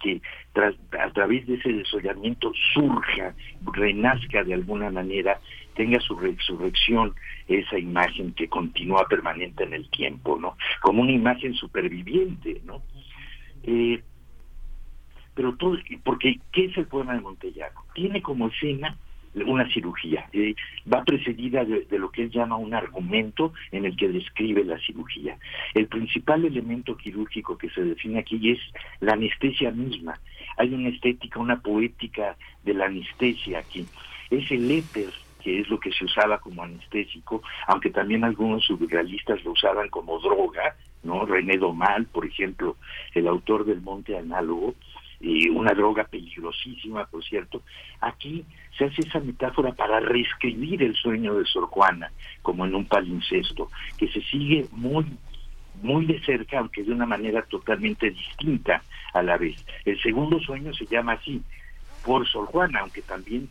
[0.00, 0.20] que
[0.98, 3.34] a través de ese desollamiento surja,
[3.72, 5.38] renazca de alguna manera
[5.78, 7.14] tenga su resurrección
[7.46, 10.56] esa imagen que continúa permanente en el tiempo, ¿no?
[10.82, 12.82] Como una imagen superviviente, ¿no?
[13.62, 14.02] Eh,
[15.34, 17.80] pero todo, porque ¿qué es el poema de Montellano?
[17.94, 18.98] Tiene como escena
[19.46, 20.56] una cirugía, eh,
[20.92, 25.38] va precedida de, lo que él llama un argumento en el que describe la cirugía.
[25.74, 28.58] El principal elemento quirúrgico que se define aquí es
[28.98, 30.18] la anestesia misma.
[30.56, 33.86] Hay una estética, una poética de la anestesia aquí.
[34.28, 39.42] Es el éter que es lo que se usaba como anestésico, aunque también algunos surrealistas
[39.44, 41.24] lo usaban como droga, ¿no?
[41.24, 42.76] René Domal, por ejemplo,
[43.14, 44.74] el autor del Monte Análogo,
[45.50, 47.62] una droga peligrosísima, por cierto.
[48.00, 48.44] Aquí
[48.76, 52.12] se hace esa metáfora para reescribir el sueño de Sor Juana,
[52.42, 55.06] como en un palincesto, que se sigue muy
[55.80, 58.82] muy de cerca, aunque de una manera totalmente distinta
[59.14, 59.64] a la vez.
[59.84, 61.40] El segundo sueño se llama así,
[62.04, 63.48] por Sor Juana, aunque también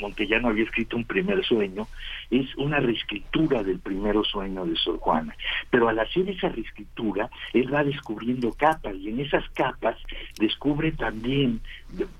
[0.00, 1.86] Montellano había escrito un primer sueño,
[2.30, 5.34] es una reescritura del primer sueño de Sor Juana.
[5.70, 9.96] Pero al hacer esa reescritura, él va descubriendo capas y en esas capas
[10.38, 11.60] descubre también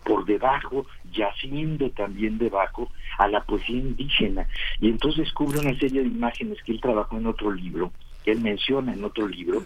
[0.04, 4.46] por debajo, yaciendo también debajo, a la poesía indígena.
[4.80, 7.92] Y entonces descubre una serie de imágenes que él trabajó en otro libro,
[8.24, 9.62] que él menciona en otro libro,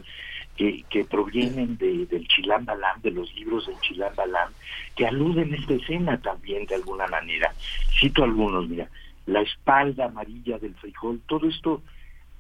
[0.89, 4.51] que, provienen de, del Chilán Balán, de los libros del Chilán Balán,
[4.95, 7.53] que aluden a esta escena también de alguna manera.
[7.99, 8.89] Cito algunos, mira,
[9.27, 11.83] la espalda amarilla del frijol, todo esto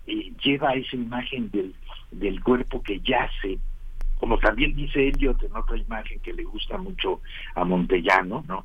[0.06, 1.74] eh, lleva a esa imagen del,
[2.10, 3.58] del cuerpo que yace,
[4.18, 7.20] como también dice Elliot en otra imagen que le gusta mucho
[7.54, 8.64] a Montellano, ¿no?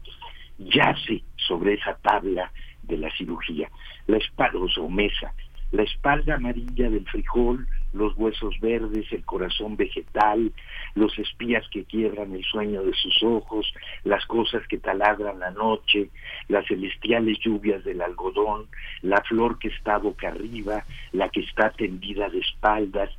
[0.58, 2.52] yace sobre esa tabla
[2.84, 3.70] de la cirugía,
[4.08, 5.34] la espalda o mesa,
[5.72, 10.52] la espalda amarilla del frijol, los huesos verdes, el corazón vegetal,
[10.96, 13.74] los espías que quiebran el sueño de sus ojos,
[14.04, 16.10] las cosas que taladran la noche,
[16.48, 18.68] las celestiales lluvias del algodón,
[19.02, 23.10] la flor que está boca arriba, la que está tendida de espaldas,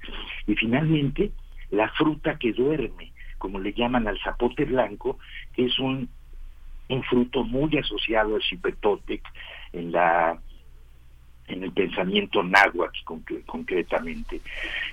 [0.46, 1.32] y finalmente
[1.70, 5.18] la fruta que duerme, como le llaman al zapote blanco,
[5.54, 6.08] que es un,
[6.88, 9.22] un fruto muy asociado al chipetotec
[9.72, 10.40] en la
[11.48, 12.98] en el pensamiento náhuatl
[13.46, 14.40] concretamente.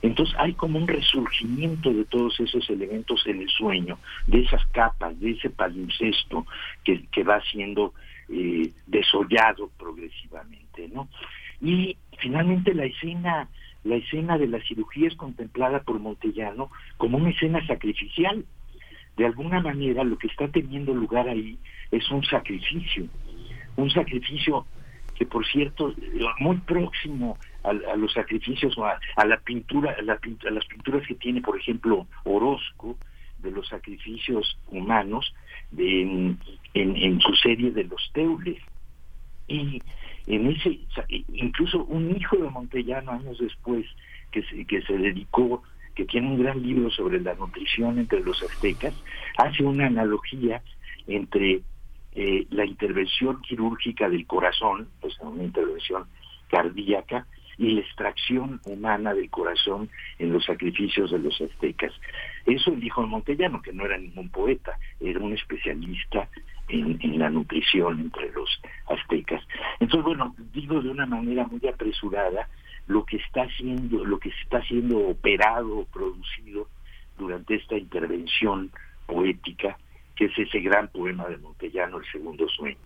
[0.01, 5.19] Entonces hay como un resurgimiento de todos esos elementos en el sueño, de esas capas,
[5.19, 6.45] de ese palincesto
[6.83, 7.93] que, que va siendo
[8.29, 11.07] eh, desollado progresivamente, ¿no?
[11.61, 13.49] Y finalmente la escena,
[13.83, 18.45] la escena de la cirugía es contemplada por Montellano como una escena sacrificial.
[19.15, 21.57] De alguna manera lo que está teniendo lugar ahí
[21.91, 23.07] es un sacrificio,
[23.77, 24.65] un sacrificio
[25.15, 25.93] que por cierto,
[26.39, 31.57] muy próximo a, los sacrificios, a, a la pintura, a, las pinturas que tiene, por
[31.57, 32.97] ejemplo, Orozco,
[33.39, 35.33] de los sacrificios humanos,
[35.77, 36.37] en,
[36.73, 38.61] en, su serie de los Teules.
[39.47, 39.81] Y
[40.27, 40.79] en ese,
[41.33, 43.85] incluso un hijo de Montellano años después,
[44.31, 45.63] que se, que se dedicó
[45.93, 48.93] que tiene un gran libro sobre la nutrición entre los aztecas,
[49.37, 50.61] hace una analogía
[51.07, 51.61] entre
[52.15, 56.05] eh, la intervención quirúrgica del corazón, pues una intervención
[56.49, 57.27] cardíaca,
[57.57, 59.89] y la extracción humana del corazón
[60.19, 61.93] en los sacrificios de los aztecas.
[62.45, 66.27] Eso dijo Montellano, que no era ningún poeta, era un especialista
[66.67, 68.49] en, la nutrición entre los
[68.87, 69.41] aztecas.
[69.79, 72.49] Entonces, bueno, digo de una manera muy apresurada
[72.87, 76.67] lo que está haciendo, lo que está siendo operado, producido
[77.17, 78.71] durante esta intervención
[79.07, 79.77] poética,
[80.15, 82.77] que es ese gran poema de Montellano, El Segundo Sueño.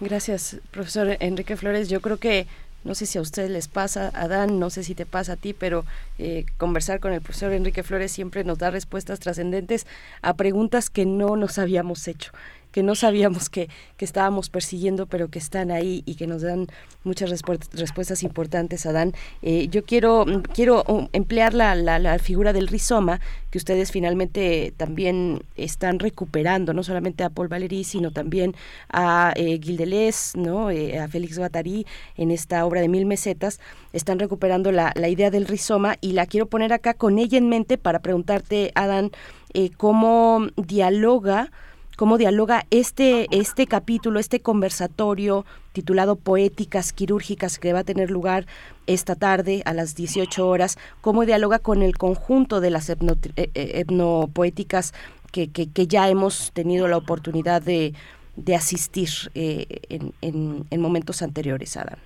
[0.00, 1.88] Gracias, profesor Enrique Flores.
[1.88, 2.46] Yo creo que
[2.84, 5.54] no sé si a ustedes les pasa, Adán, no sé si te pasa a ti,
[5.54, 5.84] pero
[6.18, 9.86] eh, conversar con el profesor Enrique Flores siempre nos da respuestas trascendentes
[10.20, 12.32] a preguntas que no nos habíamos hecho
[12.74, 16.66] que no sabíamos que, que, estábamos persiguiendo, pero que están ahí y que nos dan
[17.04, 19.12] muchas respuestas importantes, Adán.
[19.42, 23.20] Eh, yo quiero, quiero um, emplear la, la, figura del rizoma,
[23.52, 28.56] que ustedes finalmente también están recuperando, no solamente a Paul Valéry, sino también
[28.92, 30.72] a eh, Gildelés, ¿no?
[30.72, 31.86] Eh, a Félix Guattari,
[32.16, 33.60] en esta obra de Mil Mesetas.
[33.92, 37.48] Están recuperando la, la idea del rizoma y la quiero poner acá con ella en
[37.48, 39.12] mente para preguntarte, Adán,
[39.52, 41.52] eh, cómo dialoga
[41.96, 48.46] cómo dialoga este, este capítulo, este conversatorio titulado Poéticas Quirúrgicas que va a tener lugar
[48.86, 54.94] esta tarde a las 18 horas, cómo dialoga con el conjunto de las etnopoéticas eh,
[54.94, 57.92] eh, que, que, ya hemos tenido la oportunidad de,
[58.36, 61.98] de asistir eh, en, en, momentos anteriores, Adam.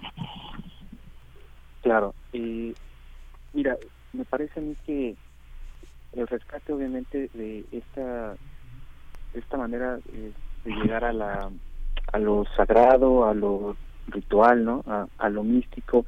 [1.82, 2.14] Claro,
[3.52, 3.76] mira,
[4.12, 5.14] me parece a mí que
[6.14, 8.34] el rescate obviamente de esta
[9.34, 10.32] esta manera eh,
[10.64, 11.50] de llegar a la
[12.12, 13.76] a lo sagrado, a lo
[14.08, 14.82] ritual, ¿no?
[15.18, 16.06] A, lo místico,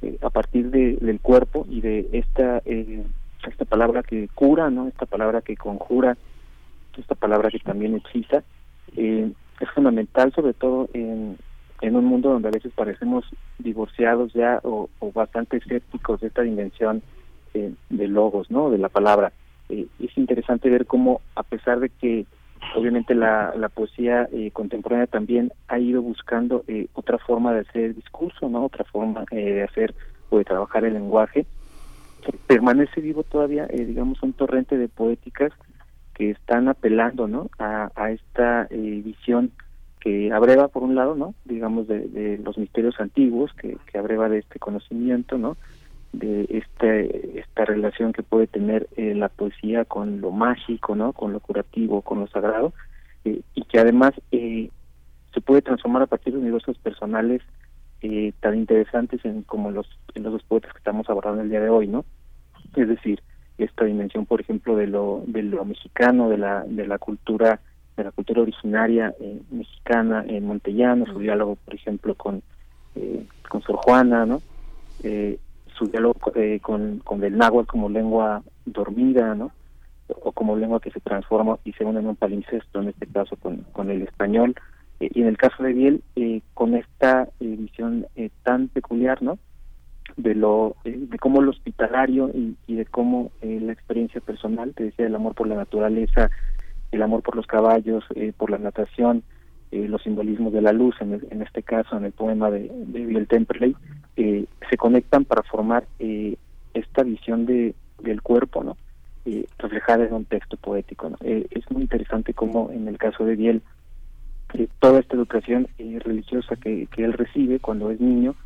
[0.00, 3.04] eh, a partir de, del cuerpo y de esta eh,
[3.46, 4.88] esta palabra que cura, ¿no?
[4.88, 6.16] Esta palabra que conjura,
[6.96, 8.42] esta palabra que también hechiza,
[8.96, 11.36] es fundamental, sobre todo en,
[11.82, 13.26] en un mundo donde a veces parecemos
[13.58, 17.02] divorciados ya o, o bastante escépticos de esta dimensión
[17.52, 18.70] de logos, ¿no?
[18.70, 19.32] De la palabra.
[19.68, 22.24] es interesante ver cómo, a pesar de que
[22.74, 27.94] obviamente la, la poesía eh, contemporánea también ha ido buscando eh, otra forma de hacer
[27.94, 29.94] discurso, no otra forma eh, de hacer
[30.30, 31.46] o de trabajar el lenguaje.
[32.46, 35.52] Permanece vivo todavía, digamos, un torrente de poéticas
[36.14, 39.50] que están apelando no a, a esta visión
[40.00, 44.28] que abreva por un lado no digamos de, de los misterios antiguos que, que abreva
[44.28, 45.56] de este conocimiento no
[46.18, 51.12] de este, esta relación que puede tener eh, la poesía con lo mágico, ¿no?
[51.12, 52.72] Con lo curativo, con lo sagrado,
[53.24, 54.70] eh, y que además eh,
[55.32, 57.42] se puede transformar a partir de universos personales
[58.40, 61.70] tan interesantes en, como los, en los dos poetas que estamos abordando el día de
[61.70, 62.04] hoy, ¿no?
[62.76, 63.22] Es decir,
[63.56, 67.60] esta dimensión, por ejemplo, de lo, de lo mexicano, de la, de la cultura,
[67.96, 69.14] de la cultura originaria
[69.50, 72.42] mexicana en Montellano, su diálogo, por ejemplo, con,
[73.48, 74.42] con Sor Juana, ¿no?
[75.02, 75.38] Eh,
[75.76, 79.52] su diálogo eh, con, con el náhuatl como lengua dormida, ¿no?
[80.22, 83.36] O como lengua que se transforma y se une en un palincesto, en este caso
[83.36, 84.54] con, con el español.
[85.00, 88.06] Eh, y en el caso de Biel, eh, con esta visión
[88.42, 89.38] tan peculiar, ¿no?
[90.16, 95.06] De lo de cómo lo hospitalario y, y de cómo la experiencia personal, te decía,
[95.06, 96.30] el amor por la naturaleza,
[96.92, 98.04] el amor por los caballos,
[98.36, 99.24] por la natación,
[99.74, 103.26] eh, los simbolismos de la luz, en, este caso en el poema de, de Biel
[103.26, 103.74] Temperley,
[104.16, 106.36] eh, se conectan para formar eh,
[106.74, 108.76] esta visión de, del cuerpo, ¿no?
[109.58, 111.08] reflejada en un texto poético.
[111.08, 111.16] ¿no?
[111.22, 113.62] es muy interesante cómo en el caso de Biel,
[114.78, 118.36] toda esta educación religiosa que, que, él recibe cuando es niño,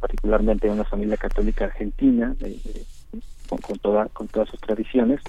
[0.00, 2.36] particularmente en una familia católica argentina,
[3.48, 5.22] con, con, toda, con todas sus tradiciones,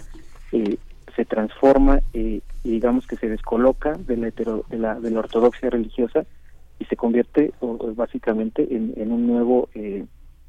[0.52, 2.02] se transforma
[2.64, 6.26] y digamos que se descoloca de la, de la, de la ortodoxia religiosa
[6.80, 7.53] y se convierte
[7.95, 10.06] básicamente en, un nuevo, eh,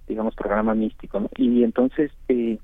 [0.09, 1.29] digamos, programa místico.
[1.37, 2.59] Y entonces, eh,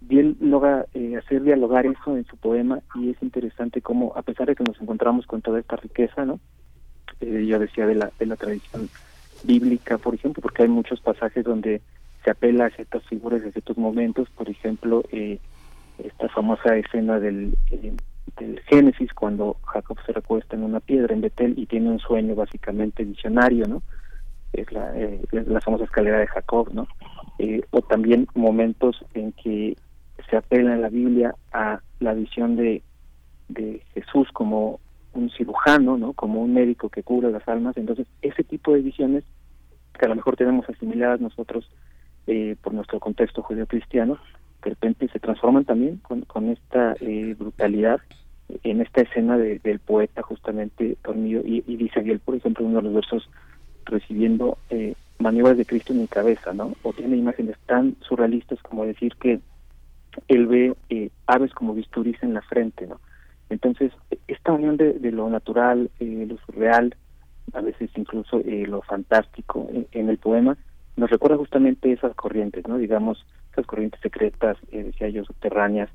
[0.00, 4.46] bien logra eh, hacer dialogar eso en su poema y es interesante cómo, a pesar
[4.46, 6.40] de que nos encontramos con toda esta riqueza, ¿no?
[7.20, 8.88] Eh, yo decía de la, de la tradición
[9.42, 11.80] bíblica, por ejemplo, porque hay muchos pasajes donde
[12.24, 15.38] se apela a ciertas figuras, a ciertos momentos, por ejemplo, eh,
[15.98, 17.92] esta famosa escena del, eh,
[18.36, 22.34] del Génesis cuando Jacob se recuesta en una piedra en Betel y tiene un sueño
[22.34, 23.82] básicamente visionario, ¿no?
[24.52, 26.88] Es la, eh, la famosa escalera de Jacob, ¿no?
[27.38, 29.76] Eh, o también momentos en que
[30.28, 32.82] se apela en la Biblia a la visión de,
[33.48, 34.80] de Jesús como
[35.14, 36.12] un cirujano, ¿no?
[36.12, 37.76] Como un médico que cura las almas.
[37.76, 39.24] Entonces, ese tipo de visiones
[39.98, 41.68] que a lo mejor tenemos asimiladas nosotros
[42.26, 44.18] eh, por nuestro contexto judío-cristiano,
[44.62, 48.00] de repente se transforman también con, con esta eh, brutalidad
[48.62, 52.82] en esta escena del poeta justamente dormido y, y dice Ariel, por ejemplo, uno de
[52.84, 53.30] los versos
[53.84, 56.74] recibiendo eh, maniobras de Cristo en mi cabeza, ¿no?
[56.82, 59.40] O tiene imágenes tan surrealistas como decir que
[60.28, 63.00] él ve eh, aves como bisturís en la frente, ¿no?
[63.50, 63.92] Entonces,
[64.26, 66.94] esta unión de, lo natural, eh, lo surreal,
[67.54, 70.58] a veces incluso eh, lo fantástico en, el poema,
[70.96, 72.76] nos recuerda justamente esas corrientes, ¿no?
[72.76, 75.88] Digamos, esas corrientes secretas, decía yo, subterráneas,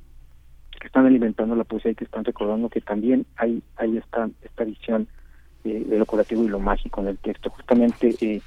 [0.83, 4.65] que están alimentando la poesía y que están recordando que también hay, hay esta, esta
[4.65, 5.07] visión
[5.63, 7.49] de lo curativo y lo mágico en el texto.
[7.51, 8.41] Justamente, eh,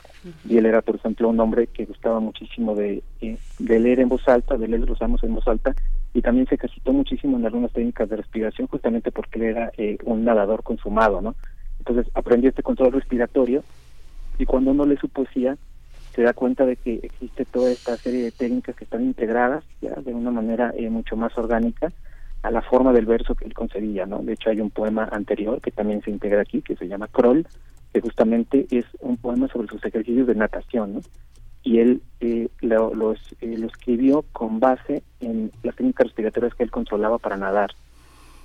[0.51, 4.29] él era, por ejemplo, un hombre que gustaba muchísimo de, eh, de leer en voz
[4.29, 5.75] alta, de leer los amos en voz alta,
[6.13, 9.97] y también se capacitó muchísimo en algunas técnicas de respiración, justamente porque él era eh,
[10.05, 11.37] un nadador consumado, ¿no?
[11.79, 13.65] Entonces aprendió este control respiratorio,
[14.39, 15.57] y cuando uno lee su poesía,
[16.15, 19.95] se da cuenta de que existe toda esta serie de técnicas que están integradas ya
[19.95, 21.93] de una manera eh, mucho más orgánica
[22.43, 24.19] a la forma del verso que él concebía, ¿no?
[24.19, 27.47] De hecho hay un poema anterior que también se integra aquí, que se llama Kroll,
[27.93, 31.01] que justamente es un poema sobre sus ejercicios de natación, ¿no?
[31.63, 36.63] Y él eh, lo, los, eh, lo escribió con base en las técnicas respiratorias que
[36.63, 37.71] él controlaba para nadar.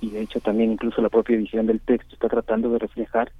[0.00, 3.30] Y de hecho también incluso la propia edición del texto está tratando de reflejar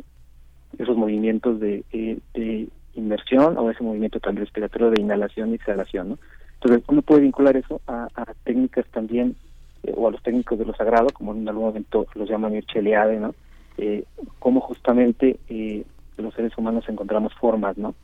[0.79, 6.11] esos movimientos de, eh, de inmersión o ese movimiento tan respiratorio de inhalación y exhalación,
[6.11, 6.19] ¿no?
[6.55, 9.35] Entonces uno puede vincular eso a, a técnicas también
[9.83, 13.19] eh, o a los técnicos de lo sagrado, como en algún momento los llaman Mirceliade,
[13.19, 13.35] ¿no?
[13.79, 14.05] Eh,
[14.39, 15.85] cómo justamente eh,
[16.19, 17.95] los seres humanos encontramos formas, ¿no?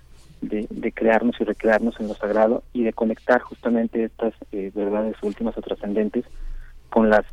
[0.40, 5.16] De, de, crearnos y recrearnos en lo sagrado y de conectar justamente estas eh, verdades
[5.22, 6.24] últimas o trascendentes
[6.90, 7.26] con las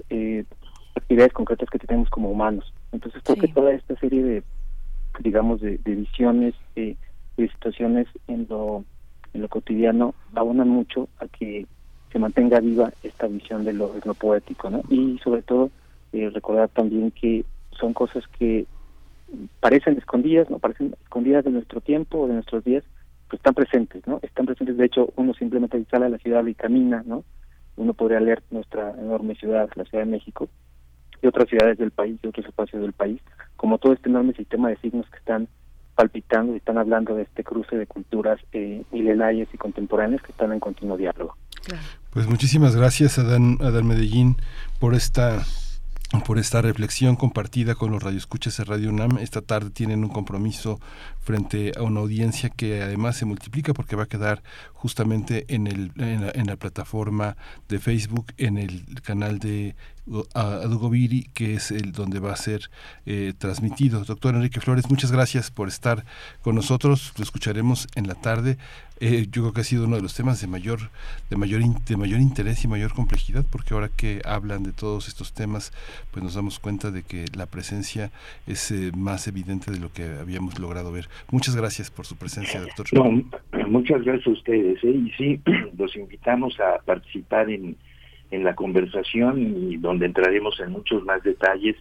[0.96, 2.74] actividades concretas que tenemos como humanos.
[2.92, 4.44] Entonces creo que toda esta serie de,
[5.20, 6.98] digamos, de, de visiones, de
[7.38, 8.84] situaciones en lo,
[9.34, 11.68] en lo cotidiano abonan mucho a que
[12.16, 14.84] se mantenga viva esta visión de lo, poético, ¿no?
[14.88, 15.70] Y sobre todo
[16.14, 17.44] eh, recordar también que
[17.78, 18.66] son cosas que
[19.60, 20.60] parecen escondidas, ¿no?
[20.60, 22.86] Parecen escondidas de nuestro tiempo o de nuestros días,
[23.28, 24.22] pero están presentes, ¿no?
[24.22, 27.26] Están presentes, de hecho, uno simplemente sale a la ciudad y camina, ¿no?
[27.76, 30.48] Uno podría leer nuestra enorme ciudad, la Ciudad de México,
[31.22, 33.20] y otras ciudades del país, y otros espacios del país,
[33.58, 35.50] como todo este enorme sistema de signos que están
[35.96, 40.54] palpitando y están hablando de este cruce de culturas eh, milenarias y contemporáneas que están
[40.54, 41.36] en continuo diálogo.
[42.12, 44.38] Pues muchísimas gracias, Adán, Adán Medellín,
[44.80, 45.46] por esta
[46.24, 49.18] por esta reflexión compartida con los radioescuchas de Radio UNAM.
[49.18, 50.80] Esta tarde tienen un compromiso
[51.24, 54.44] frente a una audiencia que además se multiplica porque va a quedar
[54.74, 57.36] justamente en, el, en, la, plataforma
[57.68, 59.76] de Facebook, en el canal de
[60.34, 62.70] Adugoviri, que es el donde va a ser
[63.06, 64.04] eh, transmitido.
[64.04, 66.06] Doctor Enrique Flores, muchas gracias por estar
[66.42, 67.14] con nosotros.
[67.18, 68.58] Lo escucharemos en la tarde.
[69.02, 70.80] Eh, yo creo que ha sido uno de los temas de mayor,
[71.30, 75.34] de mayor, de mayor interés y mayor complejidad, porque ahora que hablan de todos estos
[75.34, 75.74] temas,
[76.12, 78.12] pues nos damos cuenta de que la presencia
[78.48, 81.10] es eh, más evidente de lo que habíamos logrado ver.
[81.32, 82.88] Muchas gracias por su presencia, doctor.
[83.68, 84.82] muchas gracias a ustedes.
[84.84, 85.42] Y sí,
[85.78, 87.76] los invitamos a participar en
[88.32, 91.76] en la conversación y donde entraremos en muchos más detalles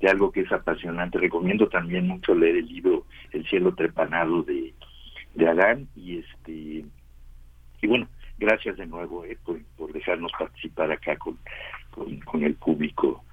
[0.00, 1.18] de algo que es apasionante.
[1.18, 4.72] Recomiendo también mucho leer el libro El cielo trepanado de,
[5.34, 6.84] de Adán y este
[7.82, 8.08] y bueno,
[8.38, 11.38] gracias de nuevo eh, por, por, dejarnos participar acá con,
[11.90, 13.24] con, con el público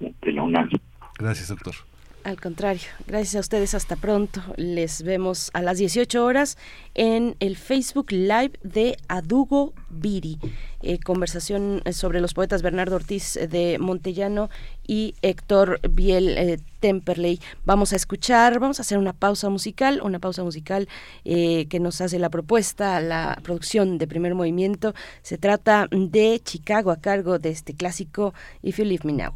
[0.00, 0.70] de la UNAM.
[1.18, 1.74] Gracias, doctor.
[2.22, 4.42] Al contrario, gracias a ustedes, hasta pronto.
[4.56, 6.58] Les vemos a las 18 horas
[6.94, 10.38] en el Facebook Live de Adugo Viri.
[10.82, 14.50] Eh, conversación sobre los poetas Bernardo Ortiz de Montellano
[14.86, 17.40] y Héctor Biel eh, Temperley.
[17.64, 20.88] Vamos a escuchar, vamos a hacer una pausa musical, una pausa musical
[21.24, 24.94] eh, que nos hace la propuesta, la producción de primer movimiento.
[25.22, 29.32] Se trata de Chicago a cargo de este clásico If You Leave Me Now.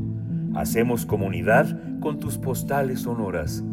[0.54, 3.64] Hacemos comunidad con tus postales sonoras.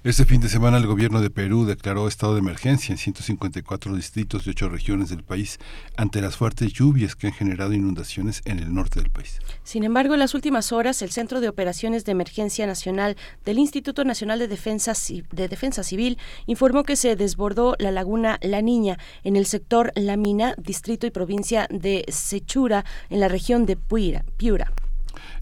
[0.03, 4.45] Este fin de semana el gobierno de Perú declaró estado de emergencia en 154 distritos
[4.45, 5.61] de ocho regiones del país
[5.97, 9.39] ante las fuertes lluvias que han generado inundaciones en el norte del país.
[9.63, 14.05] Sin embargo, en las últimas horas, el Centro de Operaciones de Emergencia Nacional del Instituto
[14.05, 14.95] Nacional de Defensa,
[15.31, 20.17] de Defensa Civil informó que se desbordó la laguna La Niña en el sector La
[20.17, 24.73] Mina, distrito y provincia de Sechura, en la región de Piura.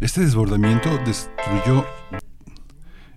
[0.00, 1.84] Este desbordamiento destruyó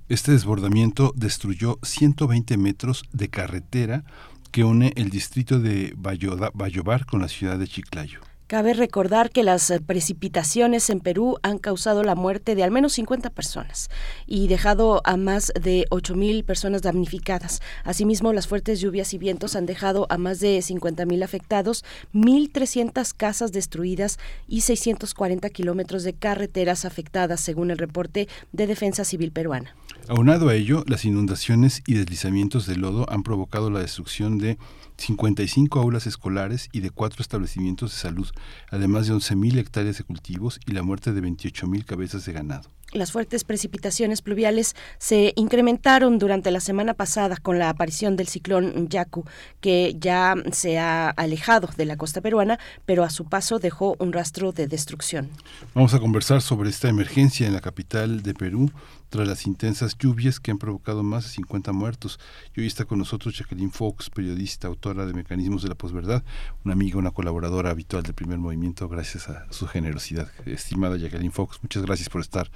[0.09, 4.03] este desbordamiento destruyó 120 metros de carretera
[4.51, 8.19] que une el distrito de Bayobar con la ciudad de Chiclayo.
[8.47, 13.29] Cabe recordar que las precipitaciones en Perú han causado la muerte de al menos 50
[13.29, 13.89] personas
[14.27, 17.61] y dejado a más de 8.000 personas damnificadas.
[17.85, 23.53] Asimismo, las fuertes lluvias y vientos han dejado a más de 50.000 afectados, 1.300 casas
[23.53, 29.73] destruidas y 640 kilómetros de carreteras afectadas, según el reporte de Defensa Civil Peruana.
[30.09, 34.57] Aunado a ello, las inundaciones y deslizamientos de lodo han provocado la destrucción de
[34.97, 38.27] 55 aulas escolares y de cuatro establecimientos de salud,
[38.69, 42.69] además de 11.000 hectáreas de cultivos y la muerte de 28.000 cabezas de ganado.
[42.91, 48.88] Las fuertes precipitaciones pluviales se incrementaron durante la semana pasada con la aparición del ciclón
[48.88, 49.25] Yaku,
[49.61, 54.13] que ya se ha alejado de la costa peruana, pero a su paso dejó un
[54.13, 55.30] rastro de destrucción.
[55.73, 58.71] Vamos a conversar sobre esta emergencia en la capital de Perú
[59.14, 62.19] tras las intensas lluvias que han provocado más de 50 muertos.
[62.56, 66.23] Y hoy está con nosotros Jacqueline Fox, periodista, autora de Mecanismos de la Posverdad,
[66.65, 70.30] una amiga, una colaboradora habitual del primer movimiento, gracias a su generosidad.
[70.48, 72.49] Estimada Jacqueline Fox, muchas gracias por estar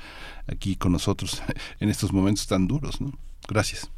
[0.48, 1.44] aquí con nosotros
[1.80, 3.02] en estos momentos tan duros.
[3.02, 3.12] ¿no?
[3.48, 3.92] Gracias.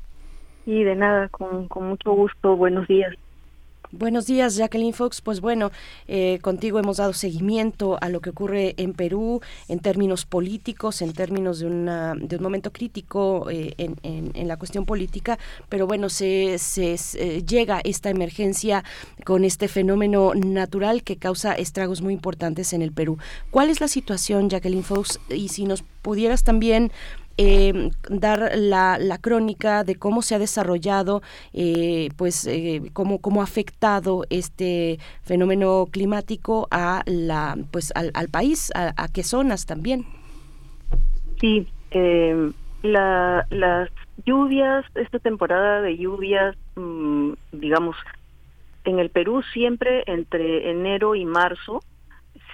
[0.65, 2.57] Y de nada, con mucho gusto.
[2.57, 3.15] Buenos días.
[3.91, 5.19] Buenos días, Jacqueline Fox.
[5.19, 5.71] Pues bueno,
[6.07, 11.11] eh, contigo hemos dado seguimiento a lo que ocurre en Perú en términos políticos, en
[11.11, 15.39] términos de, una, de un momento crítico eh, en, en, la cuestión política,
[15.69, 16.97] pero bueno, se, se,
[17.41, 18.83] llega esta emergencia
[19.25, 23.17] con este fenómeno natural que causa estragos muy importantes en el Perú.
[23.49, 25.19] ¿Cuál es la situación, Jacqueline Fox?
[25.29, 26.91] Y si nos pudieras también
[27.41, 31.21] eh, dar la, la, crónica de cómo se ha desarrollado,
[31.53, 38.73] eh, pues eh, cómo, cómo ha afectado este fenómeno climático a la, pues al, país,
[38.75, 40.05] a, qué zonas también.
[41.39, 42.51] Sí, eh,
[42.83, 43.89] la, las
[44.25, 47.95] lluvias, esta temporada de lluvias, mm, digamos,
[48.83, 51.79] en el Perú siempre entre enero y marzo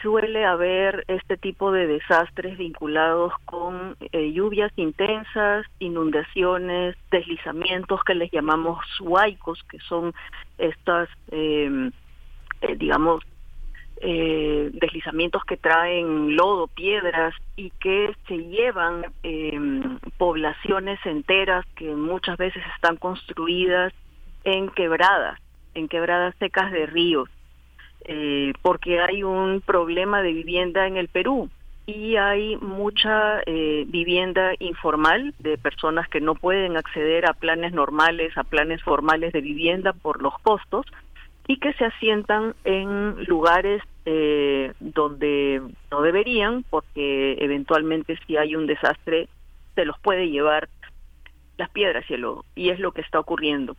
[0.06, 8.30] suele haber este tipo de desastres vinculados con eh, lluvias intensas, inundaciones, deslizamientos que les
[8.32, 10.14] llamamos huaicos, que son
[10.60, 11.91] estas, em,
[12.61, 13.23] eh, digamos,
[13.99, 22.38] eh, deslizamientos que traen lodo, piedras y que se llevan em, poblaciones enteras que muchas
[22.38, 23.91] veces están construidas
[24.44, 25.40] en quebradas,
[25.73, 27.27] en quebradas secas de ríos
[28.07, 31.49] eh, porque hay un problema de vivienda en el Perú
[31.88, 38.38] y hay mucha eh, vivienda informal de personas que no pueden acceder a planes normales,
[38.38, 40.86] a planes formales de vivienda por los costos
[41.48, 48.68] y que se asientan en lugares eh, donde no deberían porque eventualmente si hay un
[48.68, 49.30] desastre
[49.73, 50.69] se los puede llevar
[51.57, 52.26] las piedras y el
[52.56, 53.76] y es lo que está ocurriendo.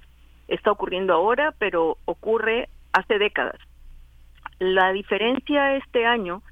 [0.48, 3.58] Está ocurriendo ahora, pero ocurre hace décadas
[4.58, 6.42] la diferencia este año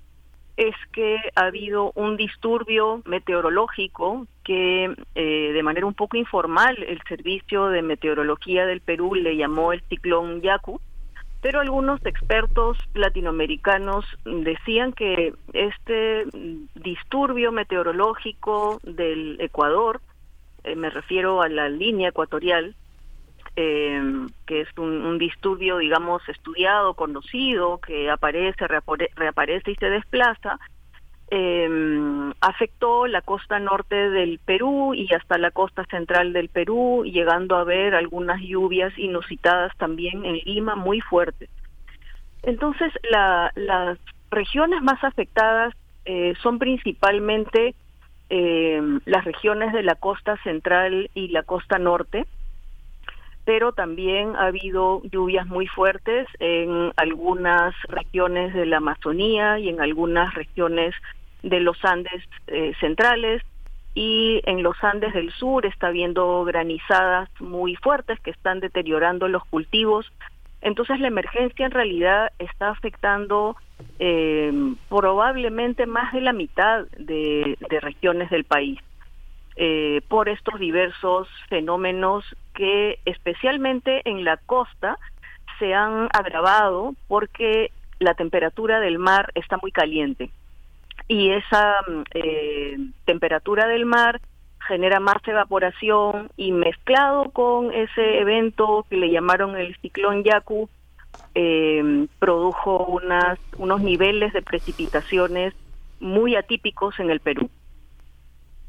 [0.56, 7.01] es que ha habido un disturbio meteorológico que eh, de manera un poco informal el
[7.09, 10.81] Servicio de Meteorología del Perú le llamó el ciclón Yaku,
[11.40, 16.24] pero algunos expertos latinoamericanos decían que este
[16.74, 20.01] disturbio meteorológico del Ecuador,
[20.62, 22.76] eh, me refiero a la línea ecuatorial,
[23.56, 24.02] eh,
[24.47, 30.59] que es un, disturbio, digamos, estudiado, conocido, que aparece, reaparece y se desplaza,
[31.31, 37.56] eh, afectó la costa norte del Perú y hasta la costa central del Perú, llegando
[37.56, 41.48] a haber algunas lluvias inusitadas también en Lima muy fuertes.
[42.43, 43.98] Entonces, las
[44.31, 45.74] regiones más afectadas
[46.05, 47.74] eh, son principalmente
[48.28, 52.26] eh, las regiones de la costa central y la costa norte,
[53.45, 59.81] pero también ha habido lluvias muy fuertes en algunas regiones de la Amazonía y en
[59.81, 60.95] algunas regiones
[61.43, 63.43] de los Andes eh, centrales
[63.95, 69.45] y en los Andes del sur está habiendo granizadas muy fuertes que están deteriorando los
[69.45, 70.11] cultivos.
[70.62, 73.57] Entonces la emergencia en realidad está afectando
[73.99, 74.53] eh,
[74.89, 78.81] probablemente más de la mitad de, regiones del país
[79.56, 82.24] eh, por estos diversos fenómenos
[82.55, 84.98] que especialmente en la costa
[85.59, 87.70] se han agravado porque
[88.01, 90.31] la temperatura del mar está muy caliente
[91.09, 94.20] y esa mm, eh, temperatura del mar
[94.66, 100.70] genera más evaporación y mezclado con ese evento que le llamaron el ciclón Yaku,
[101.35, 105.52] eh, produjo unas, unos niveles de precipitaciones
[106.01, 107.51] muy atípicos en el Perú.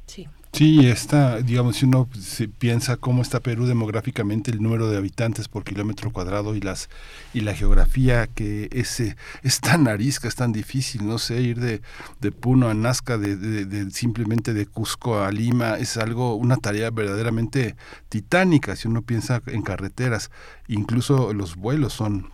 [0.06, 0.28] Sí.
[0.56, 5.50] Sí, está, digamos, si uno se piensa cómo está Perú demográficamente, el número de habitantes
[5.50, 6.88] por kilómetro cuadrado y las
[7.34, 9.02] y la geografía que es,
[9.44, 11.82] es tan arisca, es tan difícil, no sé, ir de,
[12.22, 16.90] de Puno a Nazca, de, de, simplemente de Cusco a Lima, es algo, una tarea
[16.90, 17.76] verdaderamente
[18.08, 20.32] titánica si uno piensa en carreteras,
[20.70, 22.32] incluso los vuelos son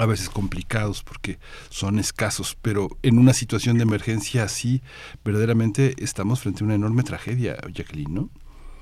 [0.00, 4.80] a veces complicados porque son escasos, pero en una situación de emergencia así,
[5.22, 8.30] verdaderamente estamos frente a una enorme tragedia, Jacqueline, ¿no?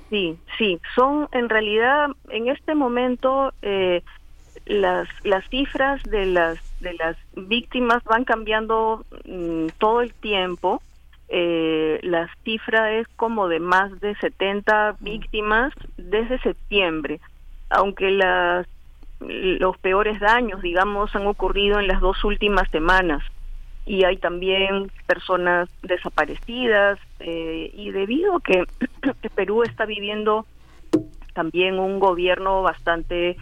[0.09, 4.01] Sí, sí, son en realidad en este momento eh,
[4.65, 10.81] las las cifras de las de las víctimas van cambiando mm, todo el tiempo.
[11.27, 17.19] Eh, la cifra es como de más de 70 víctimas desde septiembre,
[17.69, 18.65] aunque las
[19.19, 23.23] los peores daños, digamos, han ocurrido en las dos últimas semanas.
[23.85, 28.65] Y hay también personas desaparecidas eh, y debido a que,
[29.35, 30.45] Perú está viviendo
[31.33, 33.37] también un gobierno bastante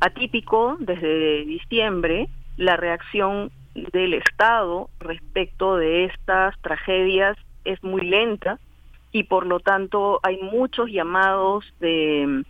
[0.00, 8.58] atípico desde diciembre, la reacción del Estado respecto de estas tragedias es muy lenta
[9.12, 12.44] y por lo tanto hay muchos llamados de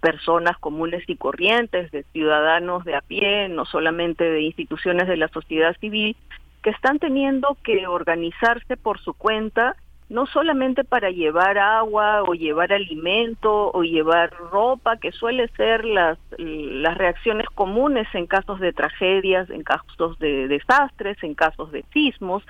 [0.00, 5.28] personas comunes y corrientes, de ciudadanos de a pie, no solamente de instituciones de la
[5.28, 6.16] sociedad civil,
[6.62, 9.76] que están teniendo que organizarse por su cuenta,
[10.08, 16.18] no solamente para llevar agua o llevar alimento o llevar ropa, que suele ser las,
[16.38, 22.44] las reacciones comunes en casos de tragedias, en casos de desastres, en casos de sismos,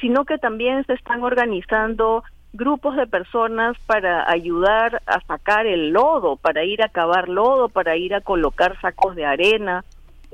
[0.00, 2.22] sino que también se están organizando
[2.52, 7.96] grupos de personas para ayudar a sacar el lodo, para ir a cavar lodo, para
[7.96, 9.84] ir a colocar sacos de arena.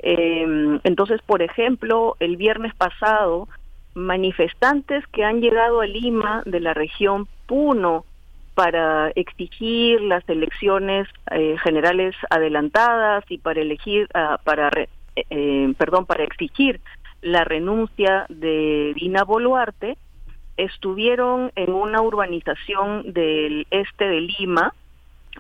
[0.03, 3.49] Eh, entonces, por ejemplo, el viernes pasado,
[3.95, 8.05] manifestantes que han llegado a Lima de la región Puno
[8.55, 14.71] para exigir las elecciones eh, generales adelantadas y para elegir, uh, para,
[15.15, 16.81] eh, perdón, para exigir
[17.23, 19.97] la renuncia de Dina Boluarte,
[20.59, 24.75] estuvieron en una urbanización del este de Lima,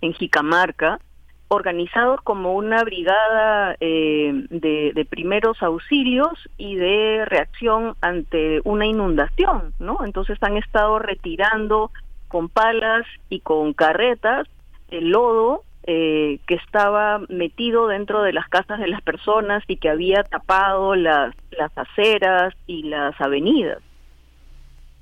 [0.00, 1.00] en Jicamarca,
[1.48, 9.98] organizados como una brigada eh, de, primeros auxilios y de reacción ante una inundación, ¿no?
[10.04, 11.90] Entonces han estado retirando
[12.28, 14.46] con palas y con carretas
[14.90, 19.88] el lodo eh, que estaba metido dentro de las casas de las personas y que
[19.88, 23.78] había tapado las, las aceras y las avenidas.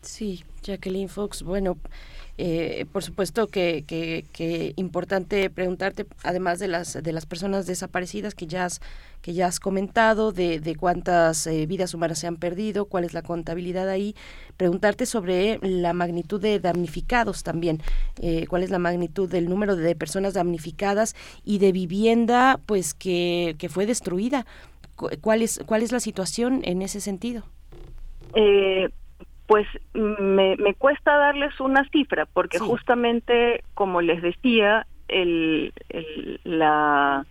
[0.07, 1.77] Sí, Jacqueline Fox, bueno,
[2.39, 8.47] eh, por supuesto que, que, importante preguntarte, además de las de las personas desaparecidas que
[8.47, 8.81] ya has,
[9.21, 13.15] que ya has comentado, de, de cuántas eh, vidas humanas se han perdido, cuál es
[13.15, 14.15] la contabilidad ahí,
[14.57, 17.83] preguntarte sobre la magnitud de damnificados también,
[18.23, 23.57] eh, cuál es la magnitud del número de personas damnificadas y de vivienda, pues que,
[23.59, 24.47] que fue destruida.
[25.21, 27.43] ¿Cuál es cuál es la situación en ese sentido?
[28.35, 28.89] Eh,
[29.47, 35.73] pues me, me cuesta darles una cifra, porque justamente, como les decía, el,
[36.45, 37.25] la,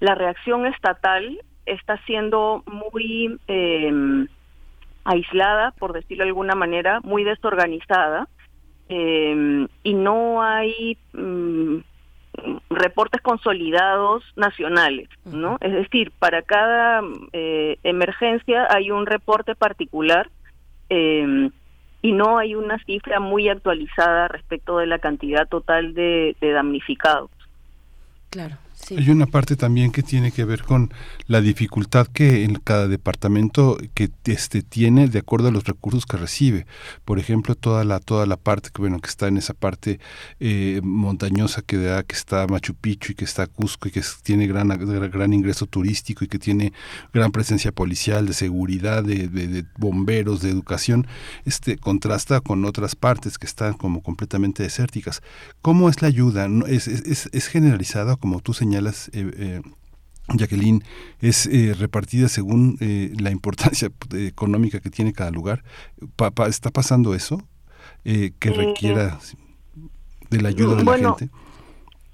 [0.00, 4.26] la reacción estatal está siendo muy eh,
[5.04, 8.28] aislada, por decirlo de alguna manera, muy desorganizada,
[8.88, 11.78] eh, y no hay mm,
[12.70, 15.56] reportes consolidados nacionales, ¿no?
[15.60, 17.02] Es decir, para cada
[17.32, 20.30] eh, emergencia hay un reporte particular
[20.88, 21.50] eh,
[22.04, 27.30] y no hay una cifra muy actualizada respecto de la cantidad total de, damnificados.
[28.28, 28.56] Claro.
[28.90, 30.92] Hay una parte también que tiene que ver con
[31.26, 36.18] la dificultad que en cada departamento que este tiene de acuerdo a los recursos que
[36.18, 36.66] recibe.
[37.04, 40.00] Por ejemplo, toda la toda la parte que bueno que está en esa parte
[40.38, 44.46] eh, montañosa que da que está Machu Picchu y que está Cusco y que tiene
[44.46, 46.72] gran gran ingreso turístico y que tiene
[47.12, 51.06] gran presencia policial, de seguridad, de, bomberos, de educación,
[51.46, 55.22] este contrasta con otras partes que están como completamente desérticas.
[55.62, 56.48] ¿Cómo es la ayuda?
[56.66, 58.73] ¿Es, es, generalizada como tú señalas?
[58.74, 59.62] Señalas, eh, eh,
[60.34, 60.82] Jacqueline,
[61.20, 62.76] es eh, repartida según
[63.20, 65.62] la importancia económica que tiene cada lugar.
[66.48, 67.42] ¿Está pasando eso?
[68.04, 69.18] que requiera
[70.28, 71.30] de la ayuda de la gente.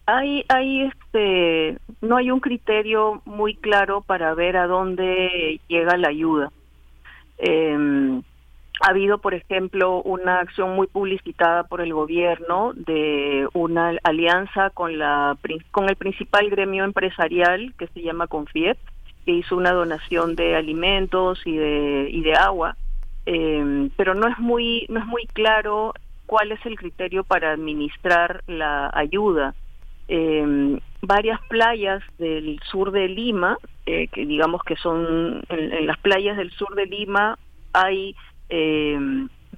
[0.06, 6.08] Hay, hay este, no hay un criterio muy claro para ver a dónde llega la
[6.08, 6.52] ayuda.
[8.80, 14.98] Ha habido, por ejemplo, una acción muy publicitada por el gobierno de una alianza con
[14.98, 15.36] la
[15.70, 18.78] con el principal gremio empresarial que se llama Confiet,
[19.26, 22.76] que hizo una donación de alimentos y de y de agua,
[23.26, 25.92] eh, pero no es muy no es muy claro
[26.24, 29.54] cuál es el criterio para administrar la ayuda.
[30.08, 36.38] Eh, varias playas del sur de Lima, eh, que digamos que son en las playas
[36.38, 37.38] del sur de Lima
[37.72, 38.14] hay
[38.50, 38.98] eh,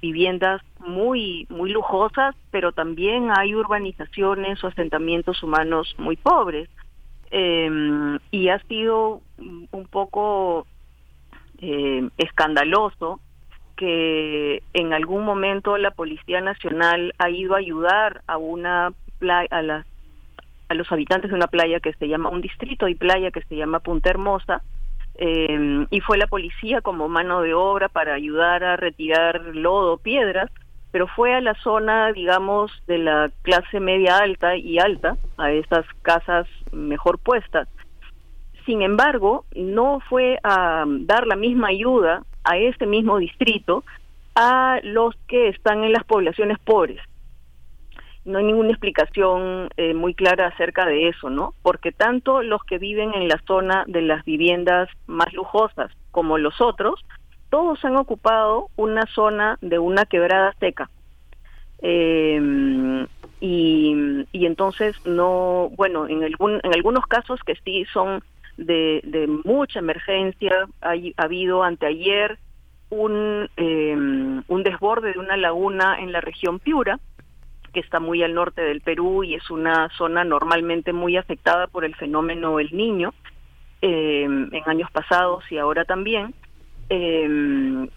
[0.01, 6.69] viviendas muy muy lujosas, pero también hay urbanizaciones o asentamientos humanos muy pobres.
[7.31, 10.67] Eh, y ha sido un poco
[11.59, 13.19] eh, escandaloso
[13.75, 19.61] que en algún momento la Policía Nacional ha ido a ayudar a una playa, a
[19.63, 19.85] las
[20.69, 23.55] a los habitantes de una playa que se llama un distrito y playa que se
[23.55, 24.61] llama Punta Hermosa
[25.15, 30.49] eh, y fue la policía como mano de obra para ayudar a retirar lodo, piedras,
[30.91, 35.85] pero fue a la zona, digamos, de la clase media alta y alta, a esas
[36.01, 37.67] casas mejor puestas.
[38.65, 43.83] Sin embargo, no fue a dar la misma ayuda a ese mismo distrito
[44.35, 46.99] a los que están en las poblaciones pobres
[48.25, 51.53] no hay ninguna explicación eh, muy clara acerca de eso, ¿no?
[51.61, 56.61] Porque tanto los que viven en la zona de las viviendas más lujosas como los
[56.61, 57.03] otros,
[57.49, 60.89] todos han ocupado una zona de una quebrada seca.
[61.79, 63.05] Em,
[63.41, 68.23] y, y, entonces no, bueno, en, algún, en algunos casos que sí son
[68.55, 72.39] de, de mucha emergencia, hay, ha habido anteayer
[72.89, 76.99] un, em, un desborde de una laguna en la región Piura,
[77.73, 81.83] que está muy al norte del Perú y es una zona normalmente muy afectada por
[81.83, 83.13] el fenómeno El Niño,
[83.81, 86.33] eh, en años pasados y ahora también.
[86.89, 87.27] Eh,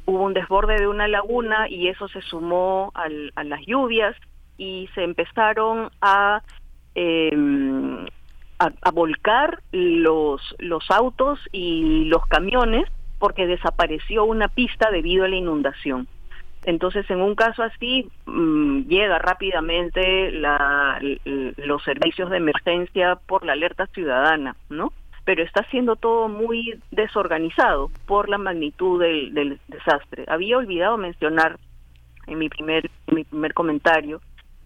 [0.06, 4.16] hubo un desborde de una laguna y eso se sumó a las lluvias
[4.56, 6.42] y se empezaron a,
[6.94, 7.30] eh,
[8.58, 12.88] a, a, volcar los, los autos y los camiones
[13.18, 16.08] porque desapareció una pista debido a la inundación.
[16.66, 21.00] Entonces, en un caso así, mm, llega rápidamente la,
[21.56, 24.92] los servicios de emergencia por la alerta ciudadana, ¿no?
[25.24, 30.24] Pero está siendo todo muy desorganizado por la magnitud del, desastre.
[30.26, 31.56] Había olvidado mencionar
[32.26, 34.20] en mi primer, mi primer comentario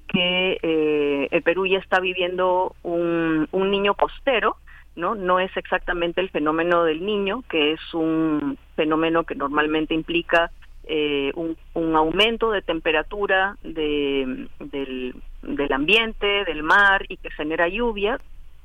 [0.09, 4.57] que eh, el Perú ya está viviendo un niño costero,
[4.97, 5.15] ¿no?
[5.15, 10.51] No es exactamente el fenómeno del niño, que es un fenómeno que normalmente implica
[10.93, 11.57] eh, un,
[11.95, 18.21] aumento de temperatura de, del, ambiente, del mar y que genera lluvias.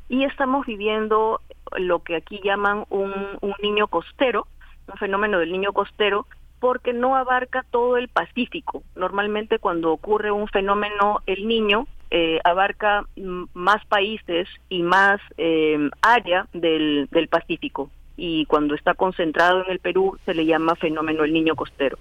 [0.10, 1.40] Y estamos viviendo
[1.78, 4.48] lo que aquí llaman un, un niño costero,
[4.88, 6.26] un fenómeno del niño costero,
[6.60, 8.82] porque no abarca todo el Pacífico.
[8.96, 13.06] Normalmente cuando ocurre un fenómeno, el niño eh, abarca
[13.54, 17.92] más países y más eh, área del, del Pacífico.
[18.18, 22.00] Y cuando está concentrado en el Perú se le llama fenómeno el niño costero.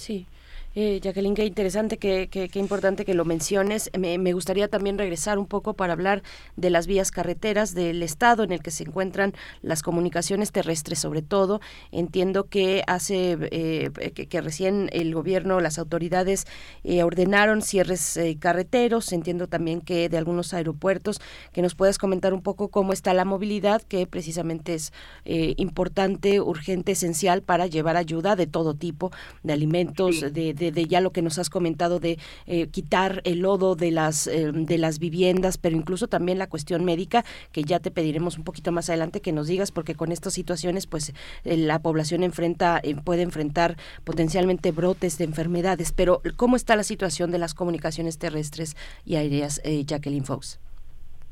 [0.00, 0.26] Sí.
[0.76, 3.90] Eh, Jacqueline, qué interesante, qué, qué, importante que lo menciones.
[3.98, 6.22] Me, gustaría también regresar un poco para hablar
[6.54, 11.22] de las vías carreteras, del estado en el que se encuentran las comunicaciones terrestres, sobre
[11.22, 11.60] todo.
[11.90, 16.46] Entiendo que hace eh, que, recién el gobierno, las autoridades
[16.84, 19.12] eh, ordenaron cierres eh, carreteros.
[19.12, 21.20] Entiendo también que de algunos aeropuertos,
[21.52, 24.92] que nos puedas comentar un poco cómo está la movilidad, que precisamente es
[25.24, 29.10] importante, urgente, esencial para llevar ayuda de todo tipo,
[29.42, 33.74] de alimentos, de de, ya lo que nos has comentado de eh, quitar el lodo
[33.74, 37.90] de las, eh, de las viviendas, pero incluso también la cuestión médica, que ya te
[37.90, 41.14] pediremos un poquito más adelante que nos digas, porque con estas situaciones, pues
[41.44, 45.92] eh, la población enfrenta, puede enfrentar potencialmente brotes de enfermedades.
[45.92, 50.60] Pero, ¿cómo está la situación de las comunicaciones terrestres y aéreas, Jacqueline Fox?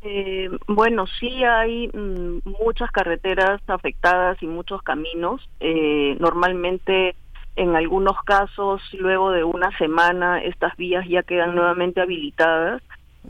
[0.02, 5.48] Eh, bueno, sí hay mm, muchas carreteras afectadas y muchos caminos.
[5.60, 7.16] Eh, normalmente,
[7.58, 12.82] en algunos casos, luego de una semana, estas vías ya quedan nuevamente habilitadas.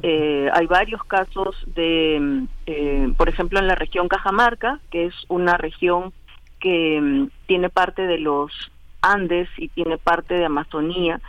[0.02, 5.56] Eh, hay varios casos de, mm, por ejemplo, en la región Cajamarca, que es una
[5.56, 6.12] región
[6.60, 8.52] que mm, tiene parte de los
[9.00, 11.20] Andes y tiene parte de Amazonía.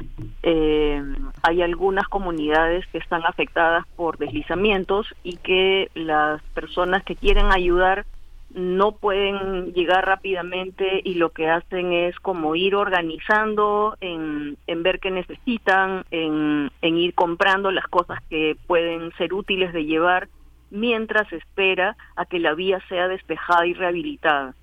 [0.44, 1.02] Eh,
[1.44, 8.06] hay algunas comunidades que están afectadas por deslizamientos y que las personas que quieren ayudar
[8.52, 15.00] no pueden llegar rápidamente y lo que hacen es como ir organizando en, en ver
[15.00, 20.30] qué necesitan, en, en ir comprando las cosas que pueden ser útiles de llevar
[20.72, 24.56] mientras espera a que la vía sea despejada y rehabilitada.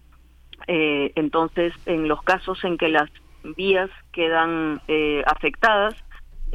[0.66, 3.10] Eh, entonces, en los casos en que las
[3.56, 5.94] vías quedan eh, afectadas,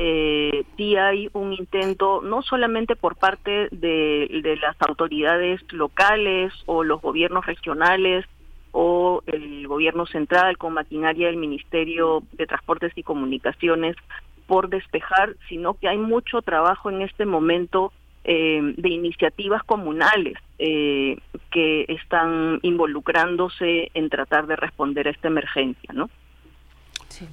[0.04, 7.00] eh, sí hay un intento, no solamente por parte de, las autoridades locales o los
[7.00, 8.26] gobiernos regionales
[8.72, 13.96] o el gobierno central con maquinaria del Ministerio de Transportes y Comunicaciones
[14.48, 21.20] por despejar, sino que hay mucho trabajo en este momento eh, de iniciativas comunales eh,
[21.52, 26.10] que están involucrándose en tratar de responder a esta emergencia, ¿no?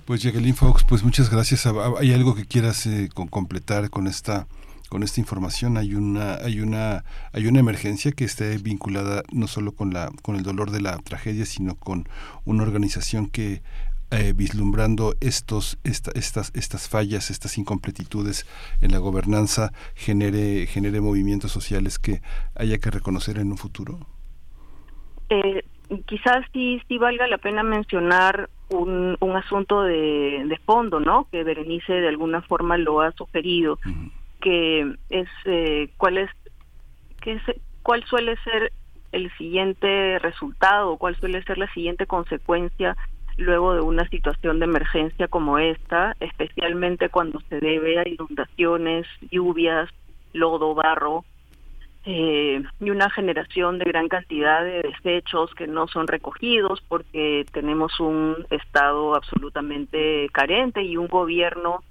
[0.05, 1.66] Pues Jacqueline Fox, pues muchas gracias.
[1.98, 4.46] ¿Hay algo que quieras eh, completar con esta
[4.88, 5.76] con esta información?
[5.76, 10.36] Hay una hay una hay una emergencia que esté vinculada no solo con la con
[10.36, 12.09] el dolor de la tragedia, sino con
[12.44, 13.62] una organización que
[14.10, 18.46] eh, vislumbrando estos estas estas fallas estas incompletitudes
[18.80, 22.22] en la gobernanza genere genere movimientos sociales que
[22.55, 24.06] haya que reconocer en un futuro
[25.28, 25.62] eh,
[26.06, 31.44] quizás sí sí valga la pena mencionar un, un asunto de, de, fondo no que
[31.44, 33.78] Berenice de alguna forma lo ha sugerido
[34.40, 36.31] que es eh, cuál es
[37.20, 37.43] que es,
[37.82, 38.73] cuál suele ser
[39.12, 42.97] el siguiente resultado cuál suele ser la siguiente consecuencia
[43.39, 49.89] luego de una situación de emergencia como esta, especialmente cuando se debe a inundaciones, lluvias,
[50.32, 51.24] lodo, barro,
[52.05, 57.99] eh, y una generación de gran cantidad de desechos que no son recogidos porque tenemos
[58.01, 61.83] un Estado absolutamente carente y un gobierno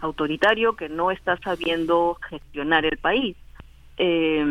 [0.00, 3.36] autoritario que no está sabiendo gestionar el país.
[3.96, 4.44] Eh,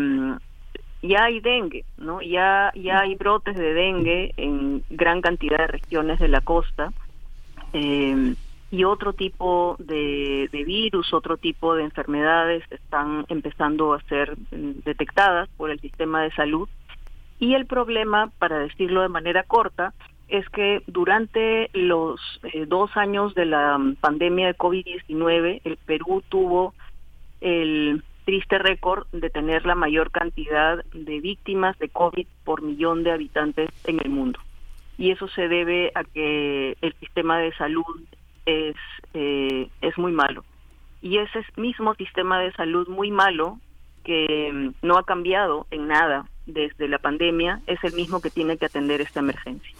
[1.01, 2.21] ya hay dengue, ¿no?
[2.21, 6.91] Ya, ya hay brotes de dengue en gran cantidad de regiones de la costa
[7.73, 8.35] eh,
[8.71, 15.49] y otro tipo de, virus, otro tipo de enfermedades están empezando a ser mm, detectadas
[15.57, 16.69] por el sistema de salud.
[17.39, 19.93] Y el problema, para decirlo de manera corta,
[20.27, 26.21] es que durante los eh, dos años de la mm, pandemia de COVID-19, el Perú
[26.29, 26.75] tuvo
[27.41, 33.11] el triste récord de tener la mayor cantidad de víctimas de COVID por millón de
[33.11, 34.39] habitantes en el mundo.
[34.99, 37.85] Y eso se debe a que el sistema de salud
[38.45, 38.75] es,
[39.13, 40.43] eh, es muy malo.
[41.01, 43.59] Y ese mismo sistema de salud muy malo,
[44.03, 48.57] que mm, no ha cambiado en nada desde la pandemia, es el mismo que tiene
[48.57, 49.75] que atender esta emergencia.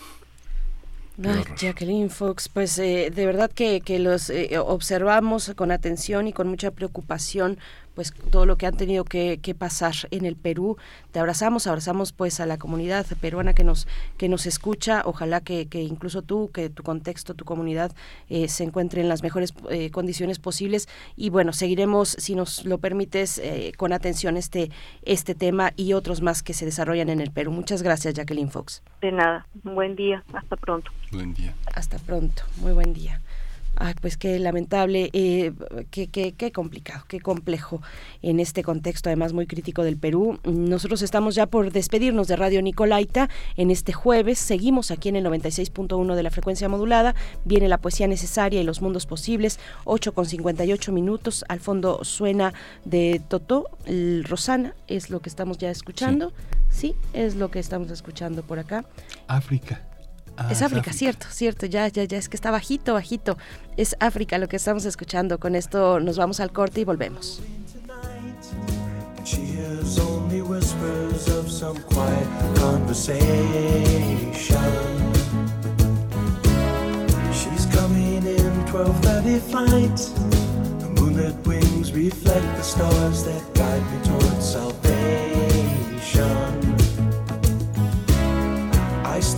[1.58, 6.48] Jacqueline Fox, pues eh, de verdad que, que los eh, observamos con atención y con
[6.48, 7.58] mucha preocupación
[8.00, 10.78] pues todo lo que han tenido que, pasar en el Perú.
[11.12, 15.02] Te abrazamos, abrazamos pues a la comunidad peruana que nos que nos escucha.
[15.04, 17.92] Ojalá que, incluso tú, que tu contexto, tu comunidad
[18.30, 20.88] eh, se encuentre en las mejores eh, condiciones posibles.
[21.18, 24.72] Y bueno, seguiremos, si nos lo permites, eh, con atención este
[25.02, 27.52] este tema y otros más que se desarrollan en el Perú.
[27.52, 28.82] Muchas gracias, Jacqueline Fox.
[29.02, 29.46] De nada.
[29.64, 30.24] Buen día.
[30.32, 30.90] Hasta pronto.
[31.12, 31.54] Buen día.
[31.76, 32.44] Hasta pronto.
[32.62, 33.20] Muy buen día.
[33.82, 35.54] Ay, pues qué lamentable, eh,
[35.90, 37.82] qué, qué, qué, complicado, qué complejo
[38.22, 40.38] en este contexto, además muy crítico del Perú.
[40.44, 44.38] Nosotros estamos ya por despedirnos de Radio Nicolaita en este jueves.
[44.38, 47.16] Seguimos aquí en el 96.1 de la frecuencia modulada.
[47.46, 51.46] Viene la poesía necesaria y los mundos posibles, 8 con 58 minutos.
[51.48, 52.54] Al fondo suena
[52.84, 53.70] de Totó,
[54.24, 56.34] Rosana, es lo que estamos ya escuchando.
[56.70, 58.84] sí, es lo que estamos escuchando por acá.
[59.28, 59.89] África.
[60.42, 63.38] Ah, es África, cierto, cierto, ya, ya, ya, es que está bajito, bajito.
[63.76, 65.38] Es África lo que estamos escuchando.
[65.38, 67.42] Con esto nos vamos al corte y volvemos.
[69.26, 72.26] She hears only whispers of some quiet
[72.56, 73.20] conversation.
[77.34, 80.00] She's coming in 12:30 flight.
[80.80, 84.89] The moonlit wings reflect the stars that guide me towards salvation.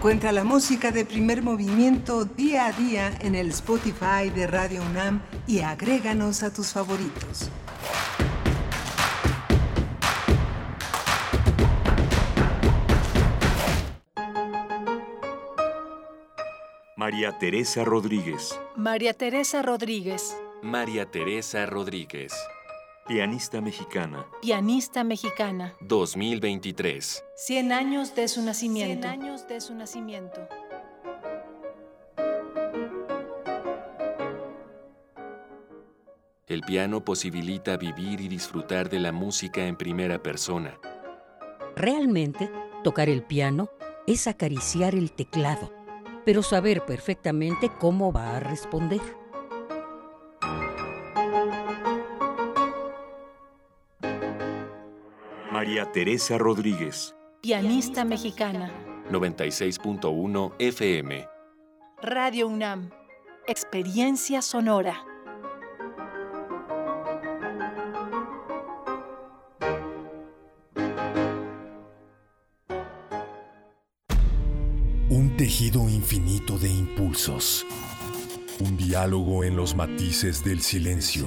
[0.00, 5.20] Encuentra la música de primer movimiento día a día en el Spotify de Radio UNAM
[5.46, 7.50] y agréganos a tus favoritos.
[16.96, 22.32] María Teresa Rodríguez, María Teresa Rodríguez, María Teresa Rodríguez,
[23.10, 24.24] pianista mexicana.
[24.40, 25.74] pianista mexicana.
[25.80, 27.24] 2023.
[27.34, 29.08] 100 años de su nacimiento.
[29.08, 30.40] 100 años de su nacimiento.
[36.46, 40.78] El piano posibilita vivir y disfrutar de la música en primera persona.
[41.74, 42.48] Realmente,
[42.84, 43.70] tocar el piano
[44.06, 45.72] es acariciar el teclado,
[46.24, 49.19] pero saber perfectamente cómo va a responder.
[55.60, 58.72] María Teresa Rodríguez, Pianista mexicana.
[59.10, 61.28] 96.1 FM.
[62.00, 62.88] Radio UNAM.
[63.46, 65.04] Experiencia sonora.
[75.10, 77.66] Un tejido infinito de impulsos.
[78.60, 81.26] Un diálogo en los matices del silencio.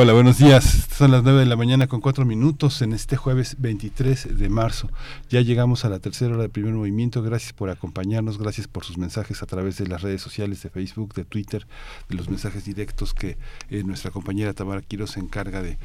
[0.00, 0.86] Hola, buenos días.
[0.96, 4.88] Son las 9 de la mañana con 4 minutos en este jueves 23 de marzo.
[5.28, 7.20] Ya llegamos a la tercera hora del primer movimiento.
[7.20, 11.14] Gracias por acompañarnos, gracias por sus mensajes a través de las redes sociales de Facebook,
[11.14, 11.66] de Twitter,
[12.08, 13.38] de los mensajes directos que
[13.70, 15.78] eh, nuestra compañera Tamara Quiroz se encarga de,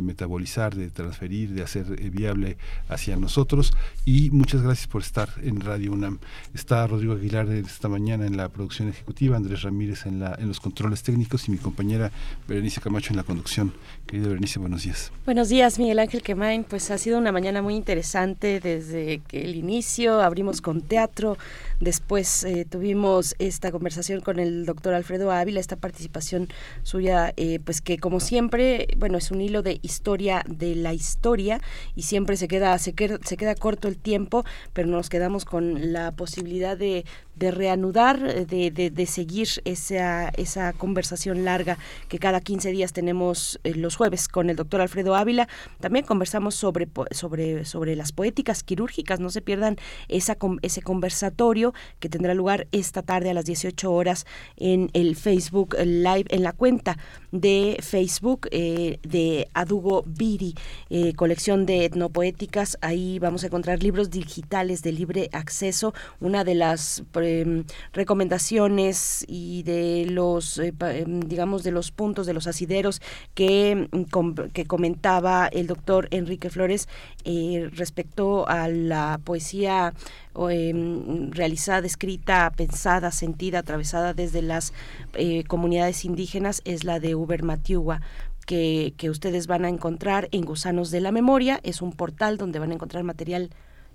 [0.00, 2.56] metabolizar, de transferir, de hacer eh, viable
[2.88, 3.74] hacia nosotros.
[4.06, 6.20] Y muchas gracias por estar en Radio UNAM.
[6.54, 10.58] Está Rodrigo Aguilar esta mañana en la producción ejecutiva, Andrés Ramírez en, la, en los
[10.58, 12.10] controles técnicos y mi compañera
[12.48, 13.72] Berenice Camacho en la conducción.
[14.06, 15.10] Querida Berenice, buenos días.
[15.24, 16.62] Buenos días, Miguel Ángel Quemain.
[16.64, 20.22] Pues ha sido una mañana muy interesante desde que el inicio.
[20.22, 21.36] Abrimos con teatro,
[21.80, 26.48] después eh, tuvimos esta conversación con el doctor Alfredo Ávila, esta participación
[26.82, 31.60] suya, eh, pues que como siempre, bueno, es un hilo de historia de la historia
[31.94, 35.92] y siempre se queda, se queda, se queda corto el tiempo, pero nos quedamos con
[35.92, 37.04] la posibilidad de,
[37.36, 41.78] de reanudar, eh, de, de, de seguir esa, esa conversación larga
[42.08, 45.46] que cada 15 días tenemos eh, los jueves con el doctor Alfredo Ávila.
[45.80, 49.20] También conversamos sobre, sobre, sobre las poéticas quirúrgicas.
[49.20, 49.76] No se pierdan
[50.08, 51.65] esa, ese conversatorio
[52.00, 54.26] que tendrá lugar esta tarde a las 18 horas
[54.56, 56.96] en el Facebook Live, en la cuenta
[57.40, 60.54] de Facebook eh, de Adugo Biri,
[60.90, 62.78] eh, colección de etnopoéticas.
[62.80, 65.94] Ahí vamos a encontrar libros digitales de libre acceso.
[66.20, 72.34] Una de las em, recomendaciones y de los, eh, em, digamos, de los puntos, de
[72.34, 73.00] los asideros
[73.34, 76.88] que, mm, que comentaba el doctor Enrique Flores
[77.72, 79.92] respecto a la poesía
[80.50, 84.72] em, realizada, escrita, pensada, sentida, atravesada desde las
[85.14, 88.00] eh, comunidades indígenas es la de Uber Matiugua.
[88.46, 91.58] Que, que ustedes van a encontrar en Gusanos de la Memoria.
[91.64, 93.50] Es un portal donde van a encontrar material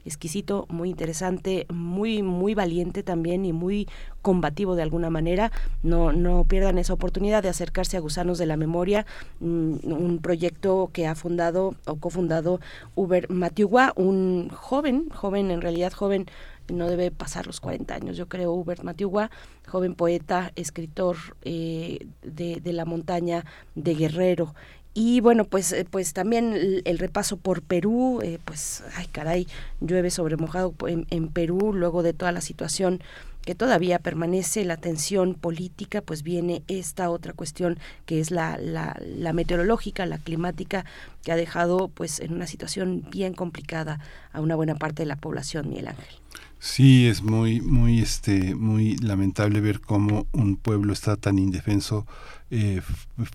[0.06, 3.88] exquisito, muy interesante, muy muy valiente también y muy
[4.22, 5.52] combativo de alguna manera.
[5.84, 9.06] No no pierdan esa oportunidad de acercarse a Gusanos de la Memoria,
[9.40, 12.60] mm, un proyecto que ha fundado o cofundado
[12.96, 16.28] Uber Matiugua, un joven, joven en realidad joven
[16.72, 19.30] no debe pasar los 40 años, yo creo, Hubert Matiugua,
[19.68, 23.46] joven poeta, escritor eh, de, de la montaña
[23.76, 24.54] de Guerrero.
[24.94, 29.48] Y bueno, pues, eh, pues también el, el repaso por Perú, eh, pues, ay caray,
[29.80, 33.02] llueve sobre mojado en, Perú, luego de toda la situación
[33.46, 39.00] que todavía permanece la tensión política, pues viene esta otra cuestión que es la, la,
[39.02, 40.86] la meteorológica, la climática,
[41.24, 44.00] que ha dejado pues en una situación bien complicada
[44.34, 46.21] a una buena parte de la población, Miguel Ángel.
[46.64, 52.06] Sí, es muy, muy, este, muy lamentable ver cómo un pueblo está tan indefenso
[52.52, 52.82] eh,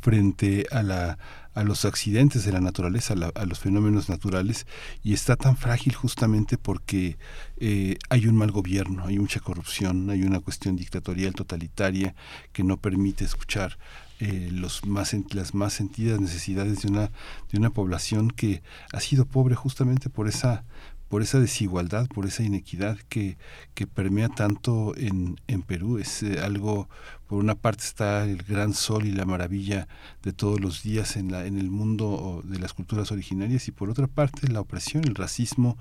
[0.01, 1.19] frente a la
[1.55, 4.66] a los accidentes de la naturaleza, a, la- a los fenómenos naturales,
[5.03, 7.16] y está tan frágil justamente porque
[7.57, 12.15] eh, hay un mal gobierno, hay mucha corrupción, hay una cuestión dictatorial totalitaria
[12.53, 13.78] que no permite escuchar
[14.20, 17.11] eh, los más las más sentidas necesidades de una
[17.51, 18.62] de una población que
[18.93, 20.65] ha sido pobre justamente por esa
[21.09, 23.37] por esa desigualdad, por esa inequidad que,
[23.74, 25.99] que permea tanto en, en Perú.
[25.99, 26.89] Es eh, algo,
[27.28, 29.87] por una parte está el gran sol y la maravilla
[30.23, 33.91] de todos los días en, la, en el mundo de las culturas originarias y por
[33.91, 35.77] otra parte la opresión, el racismo,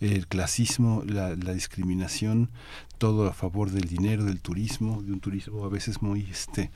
[0.00, 2.50] el clasismo, la, la discriminación,
[2.98, 6.70] todo a favor del dinero, del turismo, de un turismo a veces muy, este,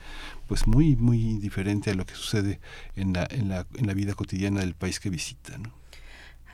[0.47, 2.59] pues muy, muy diferente a lo que sucede
[2.95, 5.59] en la, en la, en la vida cotidiana del país que visita.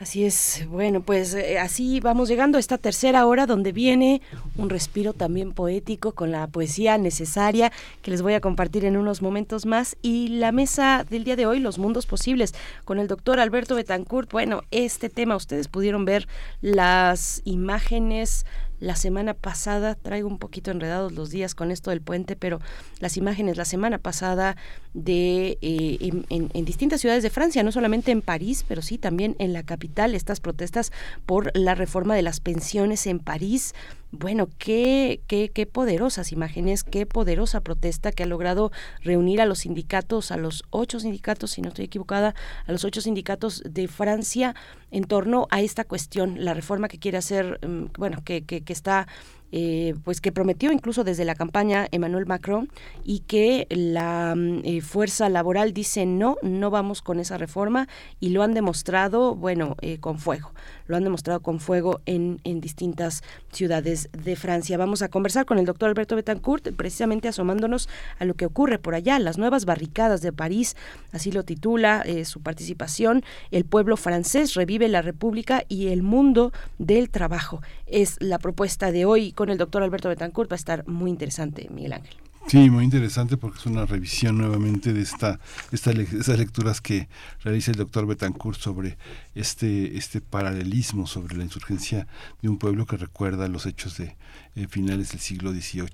[0.01, 4.23] Así es, bueno, pues eh, así vamos llegando a esta tercera hora donde viene
[4.57, 7.71] un respiro también poético con la poesía necesaria
[8.01, 11.45] que les voy a compartir en unos momentos más y la mesa del día de
[11.45, 14.31] hoy, los mundos posibles, con el doctor Alberto Betancourt.
[14.31, 16.27] Bueno, este tema ustedes pudieron ver
[16.61, 18.47] las imágenes
[18.81, 22.59] la semana pasada, traigo un poquito enredados los días con esto del puente, pero
[22.99, 24.57] las imágenes la semana pasada
[24.93, 28.97] de eh, en, en- en distintas ciudades de Francia, no solamente en París, pero sí
[28.97, 30.91] también en la capital, estas protestas
[31.25, 33.73] por la reforma de las pensiones en París.
[34.13, 38.69] Bueno, qué, qué, qué poderosas imágenes, qué poderosa protesta que ha logrado
[39.01, 42.35] reunir a los sindicatos, a los ocho sindicatos, si no estoy equivocada,
[42.65, 44.53] a los ocho sindicatos de Francia
[44.91, 48.73] en torno a esta cuestión, la reforma que quiere hacer, mm, bueno, que, que, que
[48.73, 49.07] está
[49.53, 52.69] eh, pues que prometió incluso desde la campaña Emmanuel Macron
[53.03, 57.89] y que la mm, eh, fuerza laboral dice no, no vamos con esa reforma
[58.21, 60.53] y lo han demostrado, bueno, eh, con fuego,
[60.87, 64.77] lo han demostrado con fuego en, en distintas ciudades de Francia.
[64.77, 68.95] Vamos a conversar con el doctor Alberto Betancourt, precisamente asomándonos a lo que ocurre por
[68.95, 70.75] allá, las nuevas barricadas de París,
[71.11, 76.51] así lo titula eh, su participación, el pueblo francés revive la república y el mundo
[76.77, 77.61] del trabajo.
[77.85, 81.67] Es la propuesta de hoy con el doctor Alberto Betancourt, va a estar muy interesante,
[81.69, 82.30] Miguel Ángel.
[82.47, 85.39] Sí, muy interesante porque es una revisión nuevamente de esta,
[85.71, 87.07] estas lecturas que
[87.43, 88.97] realiza el doctor Betancourt sobre
[89.35, 92.07] este, este paralelismo sobre la insurgencia
[92.41, 94.17] de un pueblo que recuerda los hechos de
[94.55, 95.85] eh, finales del siglo XVIII.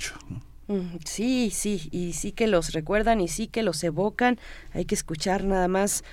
[0.68, 4.40] Mm, Sí, sí, y sí que los recuerdan y sí que los evocan.
[4.74, 6.03] Hay que escuchar nada más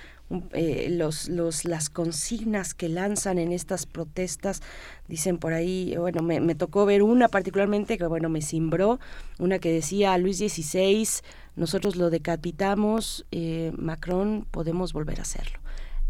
[0.53, 4.61] eh, los, los, las consignas que lanzan en estas protestas.
[5.07, 8.99] Dicen por ahí, bueno, me, me tocó ver una particularmente que, bueno, me cimbró,
[9.37, 11.07] una que decía Luis XVI,
[11.55, 15.59] nosotros lo decapitamos, eh, Macron, podemos volver a hacerlo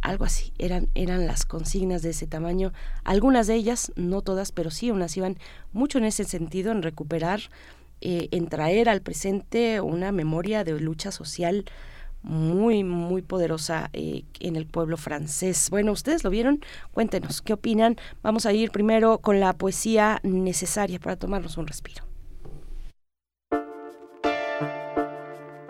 [0.02, 2.74] algo así, eran, eran las consignas de ese tamaño,
[3.04, 5.38] algunas de ellas, no todas, pero sí unas iban
[5.74, 7.42] mucho en ese sentido, en recuperar,
[8.02, 11.66] eh, en traer al presente una memoria de lucha social
[12.26, 15.70] muy, muy poderosa eh, en el pueblo francés.
[15.70, 16.60] Bueno, ¿ustedes lo vieron?
[16.92, 17.98] Cuéntenos, ¿qué opinan?
[18.24, 22.04] Vamos a ir primero con la poesía necesaria para tomarnos un respiro.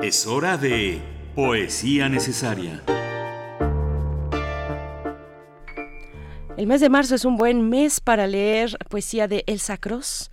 [0.02, 1.02] Es hora de
[1.36, 2.84] Poesía Necesaria.
[6.58, 10.32] El mes de marzo es un buen mes para leer poesía de Elsa Cross.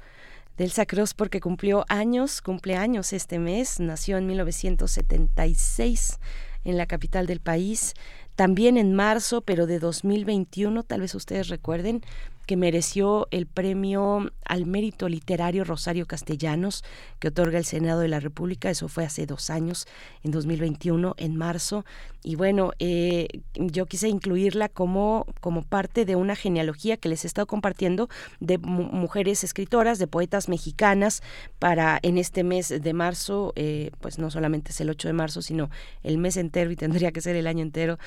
[0.57, 6.19] De Elsa Cross porque cumplió años, cumple años este mes, nació en 1976
[6.65, 7.95] en la capital del país,
[8.37, 12.03] también en marzo, pero de 2021, tal vez ustedes recuerden,
[12.47, 16.83] que mereció el premio al mérito literario Rosario Castellanos
[17.20, 18.69] que otorga el Senado de la República.
[18.69, 19.87] Eso fue hace dos años,
[20.24, 21.85] en 2021, en marzo.
[22.24, 27.27] Y bueno, eh, yo quise incluirla como, como parte de una genealogía que les he
[27.27, 28.09] estado compartiendo
[28.40, 31.23] de mu- mujeres escritoras, de poetas mexicanas,
[31.59, 35.43] para en este mes de marzo, eh, pues no solamente es el 8 de marzo,
[35.43, 35.69] sino
[36.03, 37.99] el mes entero y tendría que ser el año entero,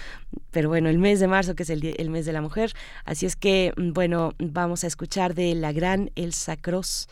[0.51, 2.71] pero bueno, el mes de marzo que es el, el mes de la mujer.
[3.03, 7.07] Así es que, mm, bueno, vamos a escuchar de la gran Elsa Cross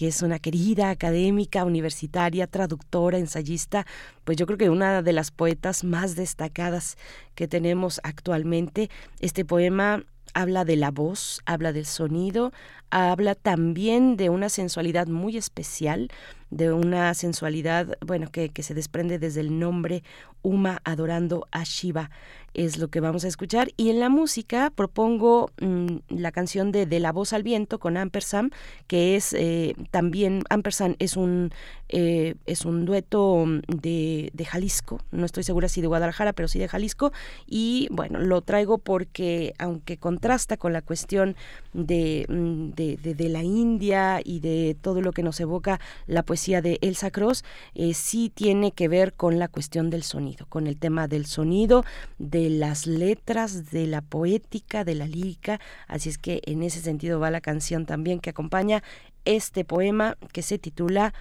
[0.00, 3.86] que es una querida académica, universitaria, traductora, ensayista,
[4.24, 6.96] pues yo creo que una de las poetas más destacadas
[7.34, 8.88] que tenemos actualmente.
[9.18, 12.50] Este poema habla de la voz, habla del sonido,
[12.88, 16.08] habla también de una sensualidad muy especial,
[16.50, 20.02] de una sensualidad, bueno, que, que se desprende desde el nombre
[20.42, 22.10] Uma adorando a Shiva.
[22.54, 23.68] Es lo que vamos a escuchar.
[23.76, 27.96] Y en la música propongo mm, la canción de De la voz al viento con
[27.96, 28.52] Ampersand,
[28.88, 31.52] que es eh, también, Ampersand es un,
[31.90, 36.48] eh, es un dueto mm, de, de Jalisco, no estoy segura si de Guadalajara, pero
[36.48, 37.12] sí de Jalisco.
[37.46, 41.36] Y bueno, lo traigo porque aunque contrasta con la cuestión
[41.72, 45.78] de, mm, de, de- de la India y de todo lo que nos evoca
[46.08, 47.44] la poesía de Elsa Cross,
[47.74, 51.84] eh, sí tiene que ver con la cuestión del sonido, con el tema del sonido,
[52.18, 55.60] de las letras, de la poética, de la lírica.
[55.86, 58.82] Así es que en ese sentido va la canción también que acompaña
[59.24, 61.12] este poema que se titula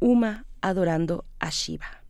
[0.00, 2.02] Uma adorando a Shiva.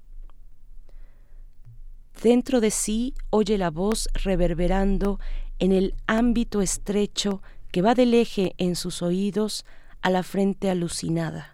[2.22, 5.20] Dentro de sí oye la voz reverberando
[5.58, 9.66] en el ámbito estrecho que va del eje en sus oídos
[10.00, 11.53] a la frente alucinada.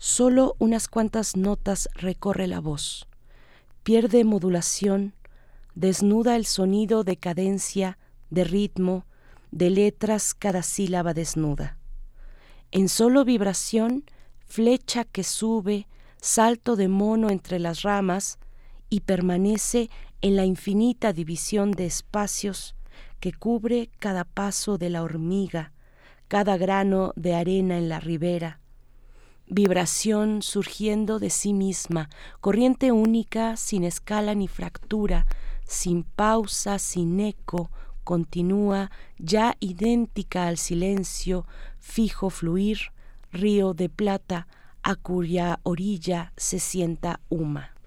[0.00, 3.08] Solo unas cuantas notas recorre la voz,
[3.82, 5.12] pierde modulación,
[5.74, 7.98] desnuda el sonido de cadencia,
[8.30, 9.06] de ritmo,
[9.50, 11.78] de letras cada sílaba desnuda.
[12.70, 14.04] En solo vibración,
[14.46, 15.88] flecha que sube,
[16.20, 18.38] salto de mono entre las ramas
[18.88, 22.76] y permanece en la infinita división de espacios
[23.18, 25.72] que cubre cada paso de la hormiga,
[26.28, 28.60] cada grano de arena en la ribera.
[29.50, 32.10] Vibración surgiendo de sí misma,
[32.40, 35.26] corriente única, sin escala ni fractura,
[35.64, 37.70] sin pausa, sin eco,
[38.04, 41.46] continúa, ya idéntica al silencio,
[41.78, 42.92] fijo fluir,
[43.32, 44.48] río de plata,
[44.82, 47.77] a cuya orilla se sienta Uma.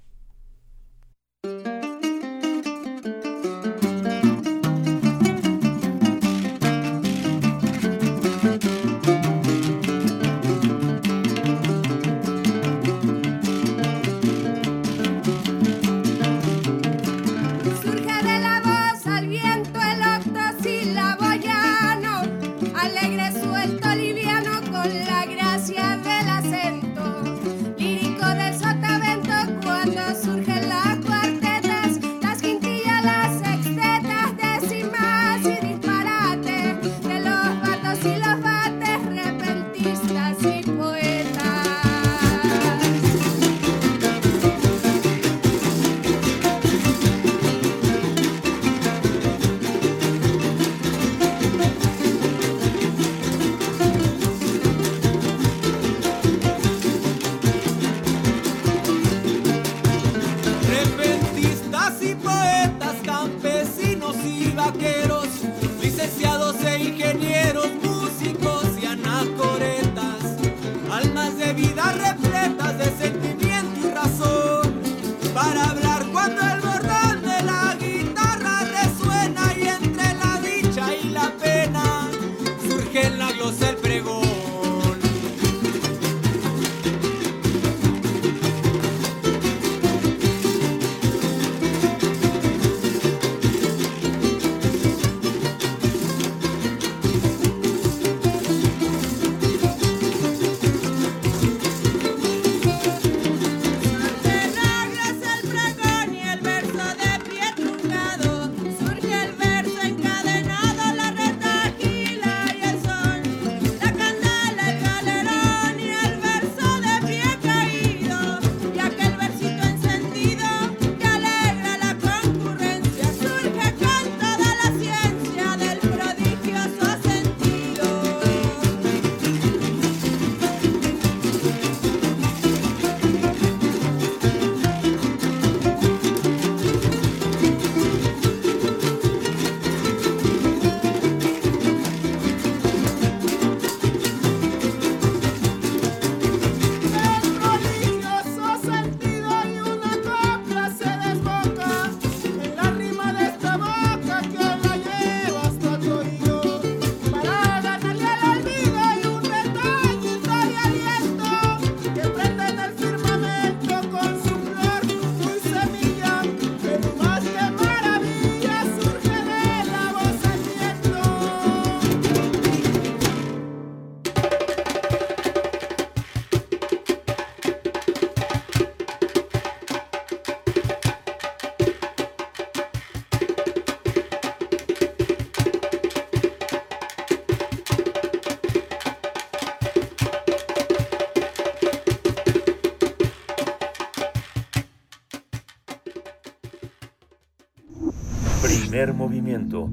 [198.89, 199.69] Movimiento.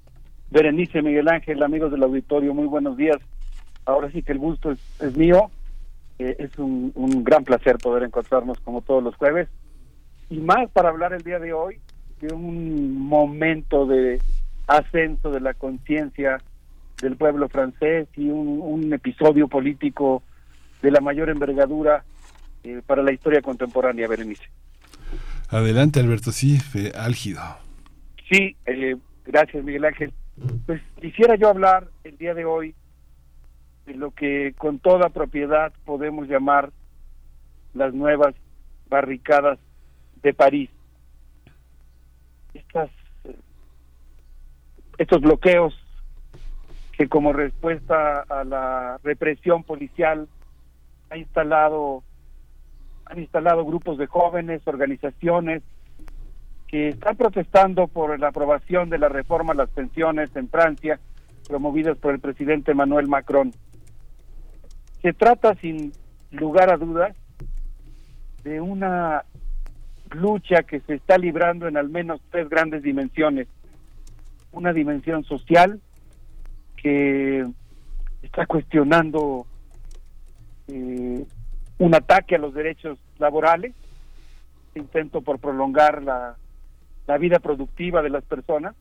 [0.53, 3.17] Berenice Miguel Ángel, amigos del auditorio, muy buenos días.
[3.85, 5.51] Ahora sí que el gusto es, es mío.
[6.19, 9.49] Eh, es un, un gran placer poder encontrarnos como todos los jueves.
[10.29, 11.81] Y más para hablar el día de hoy
[12.21, 14.21] de un momento de
[14.67, 16.41] ascenso de la conciencia
[17.01, 20.23] del pueblo francés y un, un episodio político
[20.83, 22.05] de la mayor envergadura
[22.63, 24.45] eh, para la historia contemporánea, Berenice.
[25.49, 27.41] Adelante, Alberto, sí, fe- álgido.
[28.31, 30.13] Sí, eh, gracias Miguel Ángel.
[30.67, 32.75] Pues quisiera yo hablar el día de hoy
[33.87, 36.71] de lo que con toda propiedad podemos llamar
[37.75, 38.35] las nuevas
[38.89, 39.59] barricadas
[40.23, 40.71] de París.
[42.55, 42.91] Estas,
[43.25, 43.37] eh,
[44.99, 45.75] estos bloqueos
[46.97, 50.29] que como respuesta a la represión policial
[51.09, 52.03] ha instalado
[53.07, 55.63] han instalado grupos de jóvenes, organizaciones
[56.69, 61.01] que están protestando por la aprobación de la reforma a las pensiones en Francia,
[61.49, 63.53] promovidas por el presidente Emmanuel Macron.
[65.03, 65.93] Se trata, sin
[66.31, 67.17] lugar a dudas,
[68.45, 69.25] de una
[70.11, 73.49] lucha que se está librando en al menos tres grandes dimensiones.
[74.53, 75.81] Una dimensión social
[76.77, 77.47] que
[78.23, 79.47] está cuestionando
[80.69, 81.25] eh,
[81.79, 83.75] un ataque a los derechos laborales,
[84.75, 86.37] intento por prolongar la,
[87.07, 88.75] la vida productiva de las personas,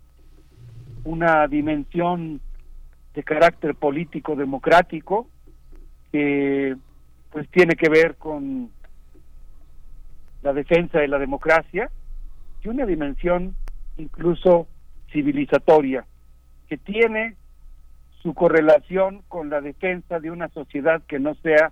[1.03, 2.41] una dimensión
[3.13, 5.27] de carácter político democrático
[6.11, 6.75] que
[7.31, 8.69] pues tiene que ver con
[10.41, 11.91] la defensa de la democracia
[12.63, 13.55] y una dimensión
[13.97, 14.67] incluso
[15.11, 16.05] civilizatoria
[16.67, 17.35] que tiene
[18.21, 21.71] su correlación con la defensa de una sociedad que no sea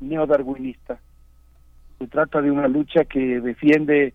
[0.00, 0.98] neodarwinista.
[1.98, 4.14] Se trata de una lucha que defiende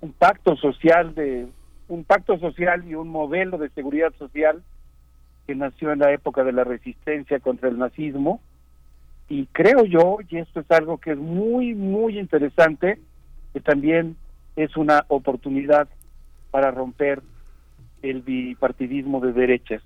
[0.00, 1.48] un pacto social de
[1.88, 4.62] un pacto social y un modelo de seguridad social
[5.46, 8.40] que nació en la época de la resistencia contra el nazismo
[9.28, 13.00] y creo yo y esto es algo que es muy muy interesante
[13.52, 14.16] que también
[14.54, 15.88] es una oportunidad
[16.50, 17.22] para romper
[18.02, 19.82] el bipartidismo de derechas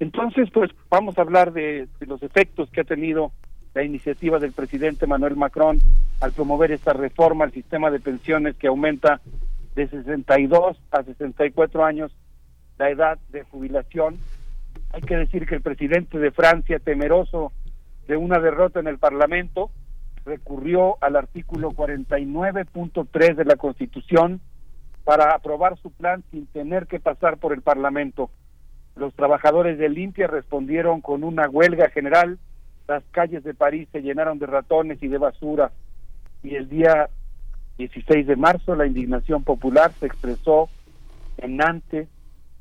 [0.00, 3.32] entonces pues vamos a hablar de, los efectos que ha tenido
[3.74, 5.78] la iniciativa del presidente Manuel Macron
[6.20, 9.20] al promover esta reforma al sistema de pensiones que aumenta
[9.74, 12.12] de 62 a 64 años
[12.78, 14.16] la edad de jubilación.
[14.92, 17.52] Hay que decir que el presidente de Francia, temeroso
[18.10, 19.70] de una derrota en el Parlamento,
[20.24, 24.40] recurrió al artículo 49.3 de la Constitución
[25.04, 28.28] para aprobar su plan sin tener que pasar por el Parlamento.
[28.96, 32.40] Los trabajadores de Limpia respondieron con una huelga general.
[32.88, 35.70] Las calles de París se llenaron de ratones y de basura.
[36.42, 37.10] Y el día
[37.78, 40.68] 16 de marzo la indignación popular se expresó
[41.38, 42.08] en Nantes,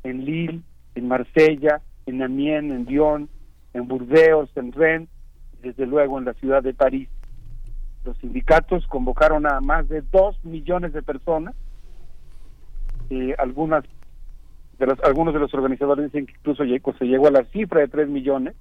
[0.04, 0.62] en Lille,
[0.94, 3.30] en Marsella, en Amiens, en Lyon,
[3.74, 5.10] en Burdeos, en Rennes
[5.62, 7.10] desde luego en la ciudad de París.
[8.06, 11.56] Los sindicatos convocaron a más de dos millones de personas.
[13.10, 13.84] Eh, algunas
[14.78, 17.82] de los, algunos de los organizadores dicen que incluso llegó, se llegó a la cifra
[17.82, 18.56] de tres millones.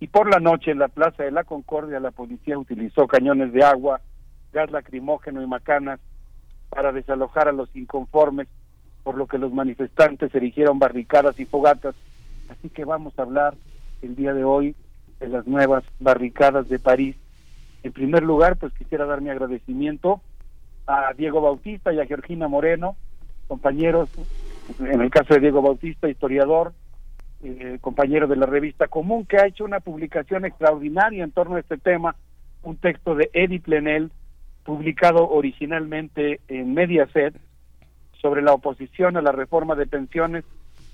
[0.00, 3.64] Y por la noche en la Plaza de la Concordia la policía utilizó cañones de
[3.64, 4.00] agua,
[4.52, 6.00] gas lacrimógeno y macanas
[6.68, 8.48] para desalojar a los inconformes,
[9.04, 11.94] por lo que los manifestantes erigieron barricadas y fogatas.
[12.48, 13.54] Así que vamos a hablar
[14.02, 14.74] el día de hoy
[15.20, 17.16] de las nuevas barricadas de París.
[17.82, 20.20] En primer lugar, pues quisiera dar mi agradecimiento
[20.86, 22.96] a Diego Bautista y a Georgina Moreno,
[23.46, 24.08] compañeros,
[24.78, 26.72] en el caso de Diego Bautista, historiador,
[27.42, 31.60] eh, compañero de la revista Común, que ha hecho una publicación extraordinaria en torno a
[31.60, 32.16] este tema,
[32.62, 34.10] un texto de Edith Plenel,
[34.64, 37.34] publicado originalmente en Mediaset,
[38.20, 40.44] sobre la oposición a la reforma de pensiones,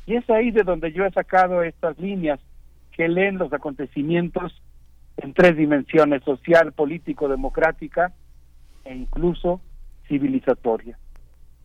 [0.07, 2.41] y es ahí de donde yo he sacado estas líneas
[3.01, 4.53] que leen los acontecimientos
[5.17, 8.13] en tres dimensiones, social, político, democrática
[8.85, 9.63] e incluso
[10.07, 10.99] civilizatoria.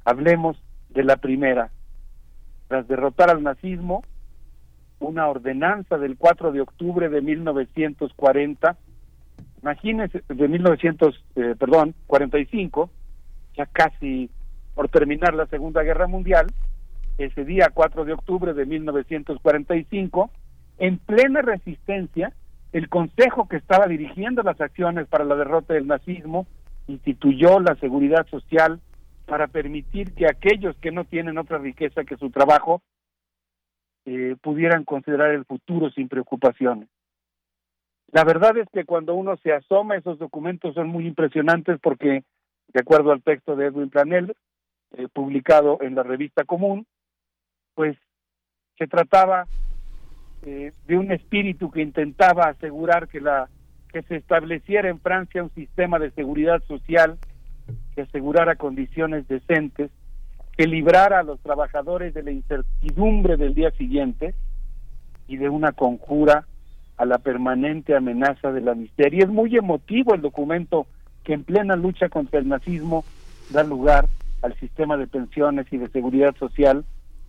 [0.05, 0.55] Hablemos
[0.91, 1.71] de la primera,
[2.69, 4.05] tras derrotar al nazismo,
[4.99, 8.77] una ordenanza del 4 de octubre de 1940,
[9.61, 12.89] imagínense, de 1900, eh, perdón, 45,
[13.57, 14.29] ya casi
[14.73, 16.47] por terminar la Segunda Guerra Mundial,
[17.17, 20.31] ese día 4 de octubre de 1945,
[20.77, 22.33] en plena resistencia,
[22.73, 26.45] el Consejo que estaba dirigiendo las acciones para la derrota del nazismo
[26.87, 28.79] instituyó la seguridad social
[29.25, 32.81] para permitir que aquellos que no tienen otra riqueza que su trabajo
[34.05, 36.89] eh, pudieran considerar el futuro sin preocupaciones.
[38.11, 42.23] La verdad es que cuando uno se asoma, esos documentos son muy impresionantes porque,
[42.67, 44.35] de acuerdo al texto de Edwin Planel,
[44.97, 46.85] eh, publicado en la revista Común,
[47.73, 47.97] pues
[48.77, 49.45] se trataba
[50.45, 53.49] eh, de un espíritu que intentaba asegurar que la
[53.91, 57.17] que se estableciera en Francia un sistema de seguridad social
[57.95, 59.89] que asegurara condiciones decentes,
[60.57, 64.35] que librara a los trabajadores de la incertidumbre del día siguiente
[65.27, 66.45] y de una conjura
[66.97, 69.23] a la permanente amenaza de la miseria.
[69.23, 70.85] Es muy emotivo el documento
[71.23, 73.03] que en plena lucha contra el nazismo
[73.49, 74.07] da lugar
[74.41, 76.85] al sistema de pensiones y de seguridad social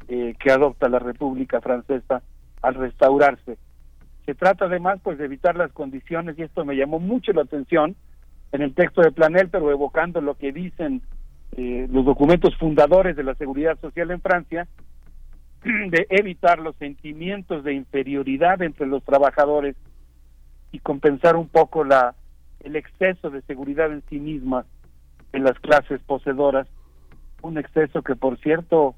[0.09, 2.23] eh, que adopta la República Francesa
[2.67, 3.59] al restaurarse.
[4.25, 7.95] Se trata además pues de evitar las condiciones y esto me llamó mucho la atención
[8.51, 11.01] en el texto de Planel, pero evocando lo que dicen
[11.57, 14.67] eh, los documentos fundadores de la seguridad social en Francia,
[15.65, 19.77] de evitar los sentimientos de inferioridad entre los trabajadores
[20.73, 22.17] y compensar un poco la
[22.61, 24.67] el exceso de seguridad en sí mismas
[25.33, 26.67] en las clases poseedoras,
[27.43, 28.97] un exceso que por cierto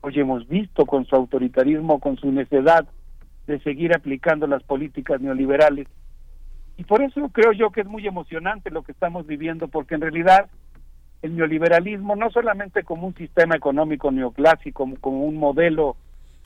[0.00, 2.86] hoy hemos visto con su autoritarismo, con su necedad
[3.46, 5.88] de seguir aplicando las políticas neoliberales.
[6.76, 10.00] Y por eso creo yo que es muy emocionante lo que estamos viviendo, porque en
[10.00, 10.48] realidad
[11.22, 15.96] el neoliberalismo no solamente como un sistema económico neoclásico, como, un modelo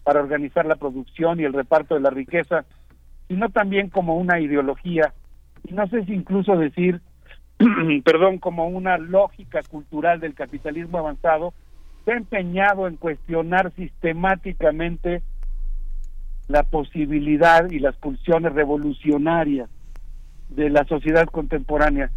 [0.05, 2.65] para organizar la producción y el reparto de la riqueza,
[3.29, 5.15] sino también como una ideología,
[5.67, 7.01] y no sé si incluso decir,
[8.05, 11.55] perdón, como una lógica cultural del capitalismo avanzado,
[12.05, 15.23] se ha empeñado en cuestionar sistemáticamente
[16.49, 19.69] la posibilidad y las pulsiones revolucionarias
[20.51, 22.11] de la sociedad contemporánea.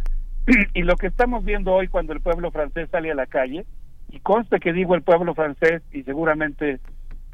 [0.74, 3.66] y lo que estamos viendo hoy cuando el pueblo francés sale a la calle,
[4.12, 6.80] y conste que digo el pueblo francés y seguramente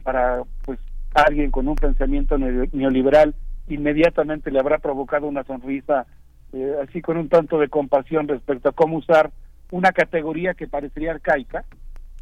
[0.03, 0.79] para pues
[1.15, 3.35] alguien con un pensamiento neo- neoliberal
[3.69, 6.07] inmediatamente le habrá provocado una sonrisa
[6.53, 9.31] eh, así con un tanto de compasión respecto a cómo usar
[9.71, 11.65] una categoría que parecería arcaica.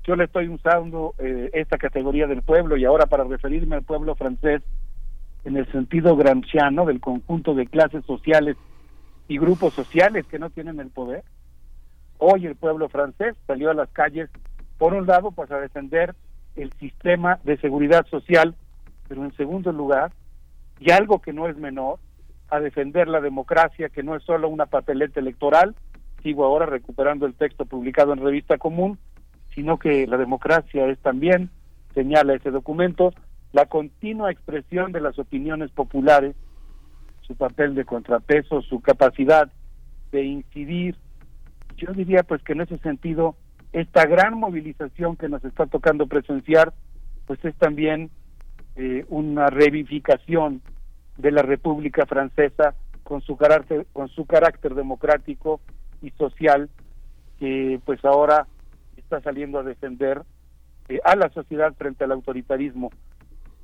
[0.04, 4.14] Yo le estoy usando eh, esta categoría del pueblo y ahora para referirme al pueblo
[4.14, 4.62] francés
[5.44, 8.56] en el sentido gramsciano del conjunto de clases sociales
[9.28, 11.24] y grupos sociales que no tienen el poder.
[12.18, 14.28] Hoy el pueblo francés salió a las calles,
[14.76, 16.14] por un lado, pues a defender
[16.54, 18.54] el sistema de seguridad social,
[19.08, 20.12] pero en segundo lugar,
[20.80, 21.98] y algo que no es menor,
[22.50, 25.74] a defender la democracia, que no es solo una papeleta electoral,
[26.22, 28.98] sigo ahora recuperando el texto publicado en Revista Común,
[29.54, 31.50] sino que la democracia es también,
[31.94, 33.12] señala ese documento,
[33.52, 36.34] la continua expresión de las opiniones populares,
[37.22, 39.50] su papel de contrapeso, su capacidad
[40.10, 40.96] de incidir.
[41.76, 43.36] Yo diría pues que en ese sentido
[43.72, 46.72] esta gran movilización que nos está tocando presenciar
[47.26, 48.10] pues es también
[48.76, 50.62] eh, una revivificación
[51.16, 55.60] de la República Francesa con su carácter con su carácter democrático
[56.02, 56.68] y social
[57.38, 58.46] que pues ahora
[59.20, 60.22] saliendo a defender
[60.88, 62.90] eh, a la sociedad frente al autoritarismo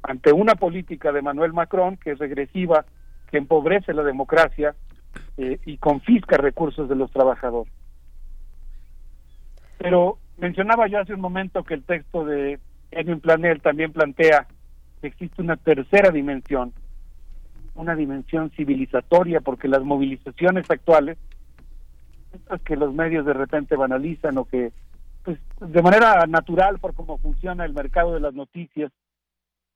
[0.03, 2.85] ante una política de Manuel Macron que es regresiva,
[3.31, 4.75] que empobrece la democracia
[5.37, 7.73] eh, y confisca recursos de los trabajadores.
[9.79, 12.59] Pero mencionaba yo hace un momento que el texto de
[12.91, 14.47] Edwin Planel también plantea
[15.01, 16.73] que existe una tercera dimensión,
[17.75, 21.19] una dimensión civilizatoria, porque las movilizaciones actuales,
[22.33, 24.73] estas que los medios de repente banalizan o que
[25.25, 28.91] pues de manera natural por cómo funciona el mercado de las noticias,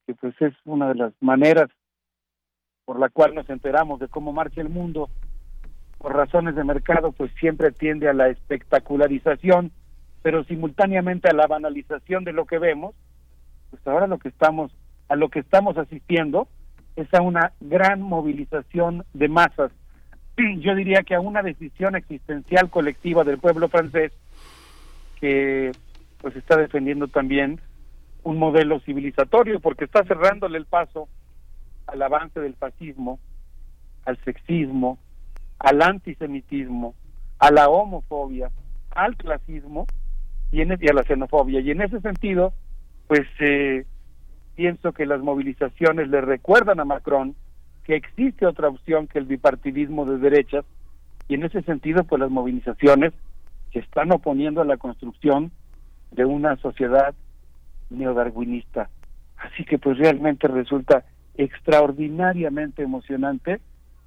[0.07, 1.71] que pues es una de las maneras
[2.85, 5.09] por la cual nos enteramos de cómo marcha el mundo,
[5.99, 9.73] por razones de mercado, pues siempre tiende a la espectacularización,
[10.23, 12.95] pero simultáneamente a la banalización de lo que vemos,
[13.71, 14.71] pues ahora lo que estamos,
[15.09, 16.47] a lo que estamos asistiendo
[16.97, 19.73] es a una gran movilización de masas.
[20.59, 24.13] Yo diría que a una decisión existencial colectiva del pueblo francés
[25.15, 25.73] que
[26.21, 27.61] pues está defendiendo también
[28.23, 31.09] un modelo civilizatorio porque está cerrándole el paso
[31.87, 33.19] al avance del fascismo,
[34.05, 34.99] al sexismo,
[35.59, 36.95] al antisemitismo,
[37.39, 38.51] a la homofobia,
[38.91, 39.87] al clasismo
[40.51, 41.61] y, en, y a la xenofobia.
[41.61, 42.55] Y en ese sentido,
[43.07, 43.85] pues eh,
[44.55, 47.35] pienso que las movilizaciones le recuerdan a Macron
[47.85, 50.65] que existe otra opción que el bipartidismo de derechas
[51.29, 53.13] y en ese sentido pues las movilizaciones
[53.75, 55.51] se están oponiendo a la construcción
[56.13, 57.15] de una sociedad
[57.91, 58.89] neodarwinista.
[59.37, 61.05] Así que pues realmente resulta
[61.37, 63.61] extraordinariamente emocionante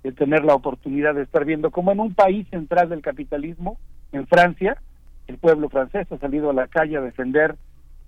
[0.03, 3.77] el tener la oportunidad de estar viendo como en un país central del capitalismo,
[4.13, 4.81] en Francia,
[5.27, 7.55] el pueblo francés ha salido a la calle a defender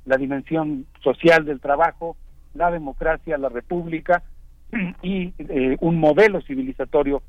[0.05, 2.15] la dimensión social del trabajo,
[2.53, 4.23] la democracia, la república
[5.03, 7.21] y eh, un modelo civilizatorio.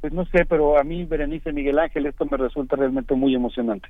[0.00, 3.88] Pues no sé, pero a mí, Berenice Miguel Ángel, esto me resulta realmente muy emocionante.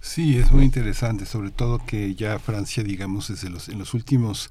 [0.00, 4.50] Sí, es muy interesante, sobre todo que ya Francia, digamos, desde los, en los últimos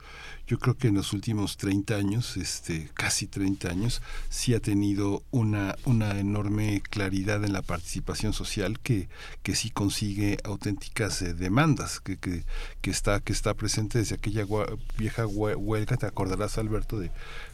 [0.52, 5.24] yo creo que en los últimos 30 años, este, casi 30 años, sí ha tenido
[5.32, 9.08] una, una enorme claridad en la participación social que,
[9.44, 12.44] que sí consigue auténticas eh, demandas, que, que,
[12.82, 14.46] que, está, que está presente desde aquella
[14.98, 17.12] vieja huelga, te acordarás Alberto, de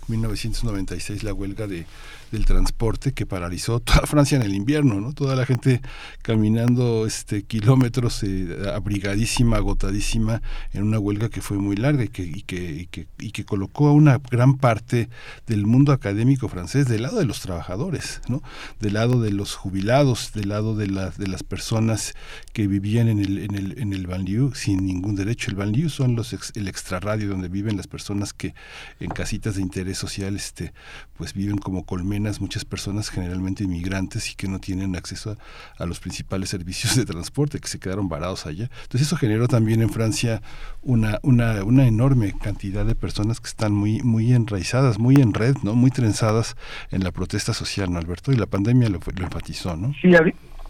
[0.07, 1.85] 1996, la huelga de,
[2.31, 5.13] del transporte que paralizó toda Francia en el invierno, ¿no?
[5.13, 5.81] Toda la gente
[6.21, 10.41] caminando este kilómetros eh, abrigadísima, agotadísima
[10.73, 12.77] en una huelga que fue muy larga y que, y que
[13.19, 15.09] y que, colocó a una gran parte
[15.45, 18.41] del mundo académico francés del lado de los trabajadores, ¿no?
[18.79, 22.13] del lado de los jubilados, del lado de, de las personas
[22.53, 25.49] que vivían en el, en el, en el banlieue sin ningún derecho.
[25.49, 28.53] El banlieue son los el extrarradio donde viven las personas que
[28.99, 30.73] en casitas de interés social este,
[31.17, 35.85] pues viven como colmenas muchas personas generalmente inmigrantes y que no tienen acceso a, a
[35.85, 38.69] los principales servicios de transporte, que se quedaron varados allá.
[38.83, 40.41] Entonces eso generó también en Francia
[40.81, 45.55] una, una, una enorme cantidad de personas que están muy, muy enraizadas, muy en red,
[45.63, 45.73] ¿no?
[45.73, 46.55] Muy trenzadas
[46.91, 48.31] en la protesta social, ¿no, Alberto?
[48.31, 49.93] Y la pandemia lo, lo enfatizó, ¿no?
[50.01, 50.11] Sí,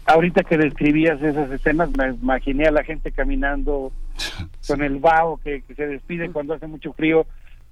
[0.08, 3.92] ahorita que describías esas escenas, me imaginé a la gente caminando
[4.66, 7.26] con el vaho que, se despide cuando hace mucho frío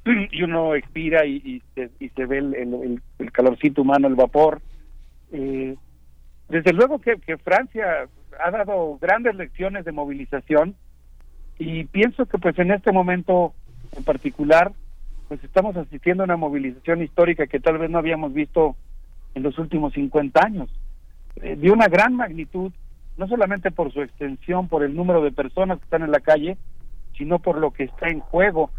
[0.31, 3.03] y uno expira y, y, se, ve el,
[3.33, 4.61] calorcito humano, el vapor.
[5.33, 5.77] Eh,
[6.49, 10.77] desde luego que, que Francia ha dado grandes lecciones de movilización
[11.59, 13.55] y pienso que pues en este momento
[13.97, 14.73] en particular,
[15.29, 18.77] pues estamos asistiendo a una movilización histórica que tal vez no habíamos visto
[19.35, 20.71] en los últimos 50 años,
[21.37, 22.73] eh, de una gran magnitud,
[23.17, 26.57] no solamente por su extensión, por el número de personas que están en la calle,
[27.17, 28.71] sino por lo que está en juego.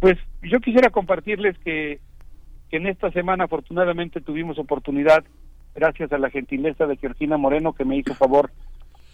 [0.00, 2.00] Pues yo quisiera compartirles que,
[2.70, 5.24] en esta semana afortunadamente tuvimos oportunidad,
[5.74, 8.50] gracias a la gentileza de Georgina Moreno, que me hizo favor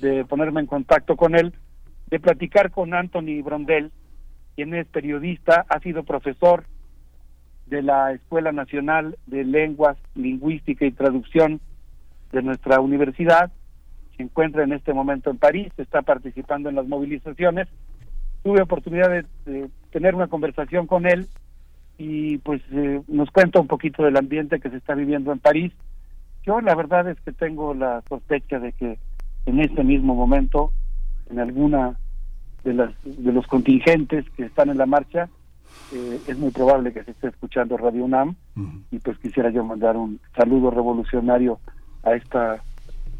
[0.00, 1.54] de ponerme en contacto con él,
[2.08, 3.92] de platicar con Anthony Brondel,
[4.56, 6.64] quien es periodista, ha sido profesor
[7.66, 11.60] de la Escuela Nacional de Lenguas, Lingüística y Traducción
[12.32, 13.50] de nuestra universidad.
[14.16, 17.68] Se encuentra en este momento en París, está participando en las movilizaciones.
[18.44, 21.26] Tuve oportunidad de, tener una conversación con él
[21.98, 25.72] y pues eh, nos cuenta un poquito del ambiente que se está viviendo en París.
[26.44, 28.98] Yo la verdad es que tengo la sospecha de que
[29.46, 30.72] en este mismo momento,
[31.30, 31.98] en alguna
[32.64, 35.30] de, las, de los contingentes que están en la marcha,
[35.94, 38.36] eh, es muy probable que se esté escuchando Radio UNAM
[38.90, 41.60] y pues quisiera yo mandar un saludo revolucionario
[42.02, 42.62] a esta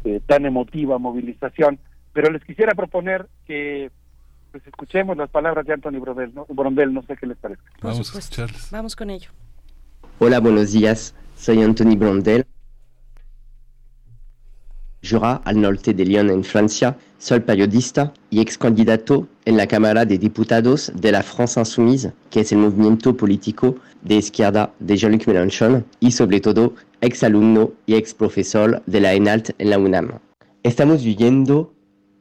[0.03, 1.79] eh, tan emotiva movilización.
[2.13, 3.91] Pero les quisiera proponer que
[4.55, 6.45] pues escuchemos las palabras de Anthony Brondel, ¿no?
[6.47, 7.61] Brondel, no sé qué les parece.
[7.81, 8.71] Vamos a escucharles.
[8.71, 9.29] Vamos con ello.
[10.17, 11.13] Hola, buenos días.
[11.35, 12.45] Soy Anthony Brondel.
[15.03, 20.05] Jura, al norte de Lyon, en Francia, soy periodista y ex candidato en la Cámara
[20.05, 25.27] de Diputados de la France Insoumise, que es el movimiento político de izquierda de Jean-Luc
[25.27, 30.19] Mélenchon, y sobre todo ex alumno y ex profesor de la ENALT en la UNAM.
[30.63, 31.74] Estamos viviendo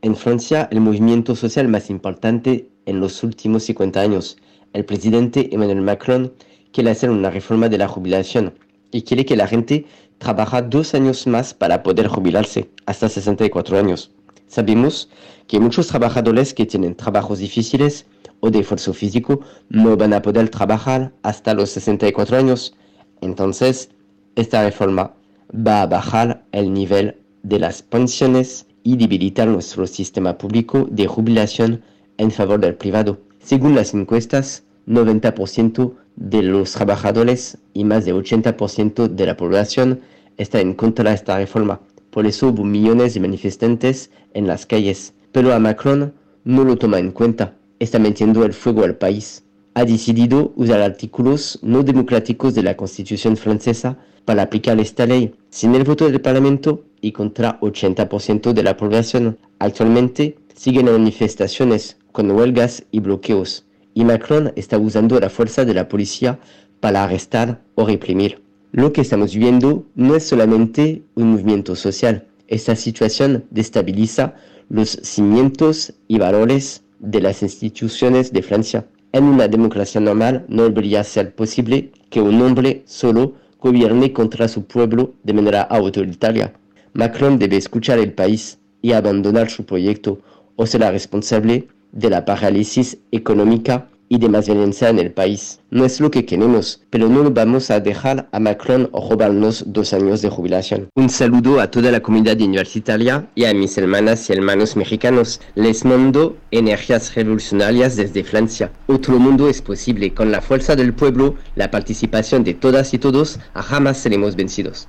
[0.05, 4.37] en Francia el movimiento social más importante en los últimos 50 años.
[4.75, 6.35] El presidente Emmanuel Macron
[6.73, 8.53] quiere hacer una reforma de la jubilación
[8.91, 9.87] y quiere que la gente
[10.19, 14.11] trabaja dos años más para poder jubilarse, hasta 64 años.
[14.47, 15.09] Sabemos
[15.47, 18.05] que muchos trabajadores que tienen trabajos difíciles
[18.41, 22.75] o de esfuerzo físico no van a poder trabajar hasta los 64 años.
[23.23, 23.89] Entonces,
[24.37, 25.15] esta reforma
[25.51, 31.83] va a bajar el nivel de las pensiones y debilitar nuestro sistema público de jubilación
[32.19, 33.19] en favor del privado.
[33.43, 40.01] Según las encuestas, 90% de los trabajadores y más de 80% de la población
[40.37, 41.81] está en contra de esta reforma.
[42.11, 45.15] Por eso hubo millones de manifestantes en las calles.
[45.33, 46.15] Pero a Macron
[46.45, 47.55] no lo toma en cuenta.
[47.81, 49.44] Está metiendo el fuego al país.
[49.75, 55.75] Ha decidido usar artículos no democráticos de la Constitución francesa para aplicar esta ley, sin
[55.75, 59.39] el voto del Parlamento y contra 80% de la población.
[59.59, 65.89] Actualmente siguen manifestaciones con huelgas y bloqueos y Macron está usando la fuerza de la
[65.89, 66.39] policía
[66.81, 68.43] para arrestar o reprimir.
[68.73, 72.27] Lo que estamos viendo no es solamente un movimiento social.
[72.49, 74.35] Esta situación destabiliza
[74.69, 78.87] los cimientos y valores de las instituciones de Francia.
[79.15, 84.65] En una democracia normal no debería ser posible que un hombre solo gobierne contra su
[84.65, 86.53] pueblo de manera autoritaria.
[86.95, 90.19] Macron debe escuchar el país y abandonar su proyecto
[90.57, 95.61] o será responsable de la parálisis económica y de más violencia en el país.
[95.71, 100.23] No es lo que queremos, pero no vamos a dejar a Macron robarnos dos años
[100.23, 100.89] de jubilación.
[100.95, 105.41] Un saludo a toda la comunidad universitaria y a mis hermanas y hermanos mexicanos.
[105.55, 108.71] Les mando energías revolucionarias desde Francia.
[108.87, 110.15] Otro mundo es posible.
[110.15, 114.89] Con la fuerza del pueblo, la participación de todas y todos, jamás seremos vencidos.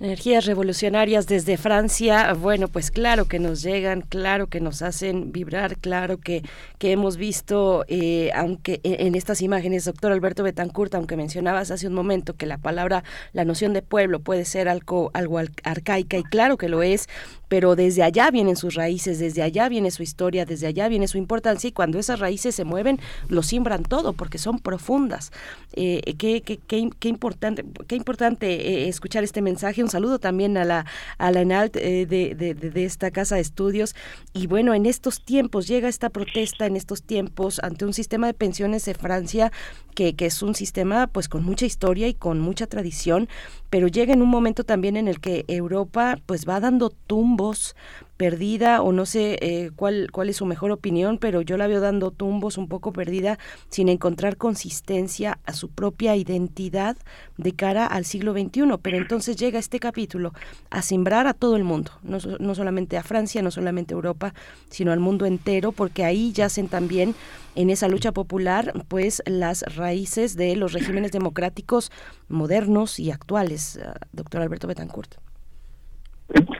[0.00, 5.76] Energías revolucionarias desde Francia, bueno, pues claro que nos llegan, claro que nos hacen vibrar,
[5.76, 6.44] claro que,
[6.78, 11.94] que hemos visto, eh, aunque en estas imágenes, doctor Alberto Betancourt, aunque mencionabas hace un
[11.94, 13.02] momento que la palabra,
[13.32, 17.08] la noción de pueblo puede ser algo, algo arcaica, y claro que lo es,
[17.48, 21.18] pero desde allá vienen sus raíces, desde allá viene su historia, desde allá viene su
[21.18, 25.32] importancia y cuando esas raíces se mueven, lo siembran todo porque son profundas.
[25.72, 29.82] Eh, qué, qué, qué, qué, importante, qué importante eh, escuchar este mensaje.
[29.82, 30.86] Un saludo también a la,
[31.18, 33.94] a la ENALT eh, de, de, de, esta casa de estudios.
[34.32, 38.34] Y bueno, en estos tiempos llega esta protesta, en estos tiempos, ante un sistema de
[38.34, 39.52] pensiones de Francia
[39.94, 43.28] que, que es un sistema pues con mucha historia y con mucha tradición,
[43.70, 47.76] pero llega en un momento también en el que Europa pues va dando tumbos
[48.18, 51.80] perdida o no sé eh, cuál, cuál es su mejor opinión, pero yo la veo
[51.80, 53.38] dando tumbos un poco perdida
[53.70, 56.96] sin encontrar consistencia a su propia identidad
[57.36, 58.76] de cara al siglo XXI.
[58.82, 60.34] Pero entonces llega este capítulo
[60.68, 64.34] a simbrar a todo el mundo, no, no solamente a Francia, no solamente a Europa,
[64.68, 67.14] sino al mundo entero, porque ahí yacen también
[67.54, 71.92] en esa lucha popular pues las raíces de los regímenes democráticos
[72.28, 73.78] modernos y actuales,
[74.12, 75.27] doctor Alberto Betancourt.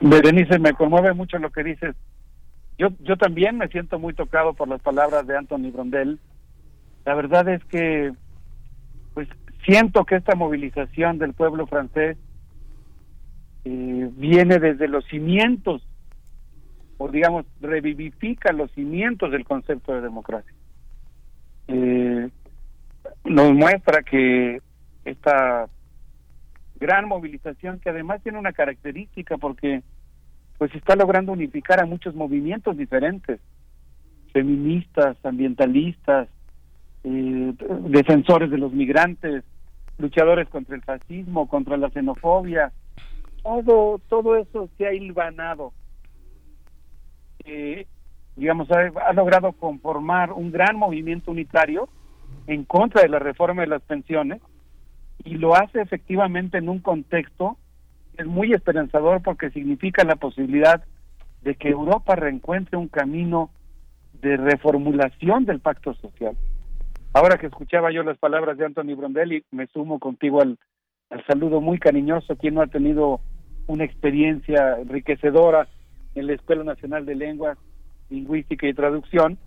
[0.01, 1.95] Berenice, me conmueve mucho lo que dices.
[2.77, 6.19] Yo, yo también me siento muy tocado por las palabras de Anthony Brondel.
[7.05, 8.13] La verdad es que,
[9.13, 9.27] pues,
[9.65, 12.17] siento que esta movilización del pueblo francés
[13.65, 15.85] eh, viene desde los cimientos,
[16.97, 20.53] o digamos, revivifica los cimientos del concepto de democracia.
[21.67, 22.29] Eh,
[23.25, 24.61] nos muestra que
[25.05, 25.67] esta
[26.79, 29.83] gran movilización que además tiene una característica porque
[30.57, 33.39] pues está logrando unificar a muchos movimientos diferentes
[34.33, 36.27] feministas ambientalistas
[37.03, 37.53] eh,
[37.89, 39.43] defensores de los migrantes
[39.97, 42.71] luchadores contra el fascismo contra la xenofobia
[43.43, 45.73] todo todo eso se ha hilvanado.
[47.45, 47.87] Eh,
[48.35, 51.89] digamos ha, ha logrado conformar un gran movimiento unitario
[52.47, 54.41] en contra de la reforma de las pensiones
[55.23, 57.57] y lo hace efectivamente en un contexto
[58.15, 60.83] que es muy esperanzador porque significa la posibilidad
[61.41, 63.49] de que Europa reencuentre un camino
[64.21, 66.35] de reformulación del pacto social.
[67.13, 70.57] Ahora que escuchaba yo las palabras de Anthony Brondelli, me sumo contigo al,
[71.09, 73.21] al saludo muy cariñoso, quien no ha tenido
[73.67, 75.67] una experiencia enriquecedora
[76.15, 77.57] en la Escuela Nacional de Lenguas,
[78.09, 79.37] Lingüística y Traducción.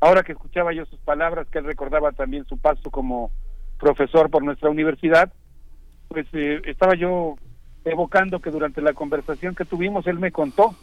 [0.00, 3.30] Ahora que escuchaba yo sus palabras, que él recordaba también su paso como
[3.78, 5.32] profesor por nuestra universidad,
[6.08, 7.36] pues eh, estaba yo
[7.84, 10.74] evocando que durante la conversación que tuvimos él me contó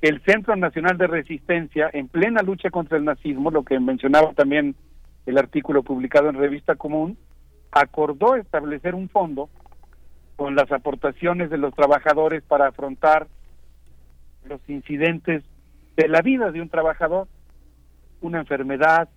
[0.00, 4.32] que el Centro Nacional de Resistencia, en plena lucha contra el nazismo, lo que mencionaba
[4.34, 4.76] también
[5.24, 7.16] el artículo publicado en Revista Común,
[7.72, 9.48] acordó establecer un fondo
[10.36, 13.26] con las aportaciones de los trabajadores para afrontar
[14.44, 15.42] los incidentes
[15.96, 17.26] de la vida de un trabajador,
[18.20, 19.08] una enfermedad,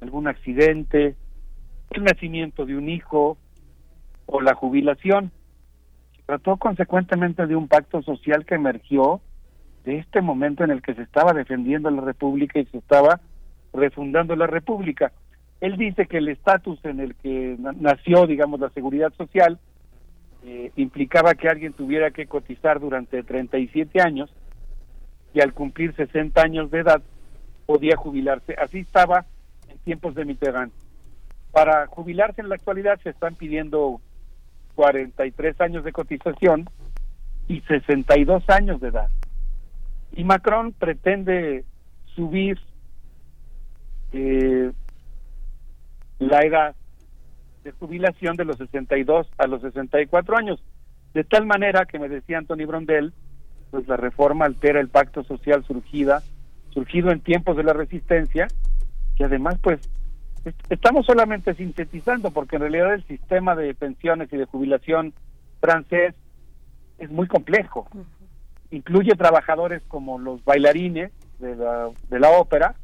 [0.00, 1.16] algún accidente,
[1.96, 3.38] el nacimiento de un hijo
[4.26, 5.30] o la jubilación.
[6.26, 9.20] Trató consecuentemente de un pacto social que emergió
[9.84, 13.20] de este momento en el que se estaba defendiendo la República y se estaba
[13.72, 15.12] refundando la República.
[15.60, 19.58] Él dice que el estatus en el que nació, digamos, la seguridad social,
[20.44, 24.34] eh, implicaba que alguien tuviera que cotizar durante 37 años
[25.32, 27.02] y al cumplir 60 años de edad
[27.66, 28.54] podía jubilarse.
[28.54, 29.24] Así estaba
[29.68, 30.72] en tiempos de Mitterrand.
[31.52, 34.00] Para jubilarse en la actualidad se están pidiendo
[34.74, 36.68] 43 años de cotización
[37.46, 39.08] y 62 años de edad.
[40.12, 41.64] Y Macron pretende
[42.14, 42.58] subir
[44.12, 44.72] eh,
[46.18, 46.74] la edad
[47.64, 50.62] de jubilación de los 62 a los 64 años,
[51.14, 53.12] de tal manera que me decía Anthony Brondel,
[53.70, 56.22] pues la reforma altera el pacto social surgida,
[56.70, 58.48] surgido en tiempos de la resistencia,
[59.16, 59.80] que además pues
[60.68, 65.12] Estamos solamente sintetizando porque en realidad el sistema de pensiones y de jubilación
[65.60, 66.14] francés
[66.98, 67.88] es muy complejo.
[68.70, 72.74] Incluye trabajadores como los bailarines de la, de la ópera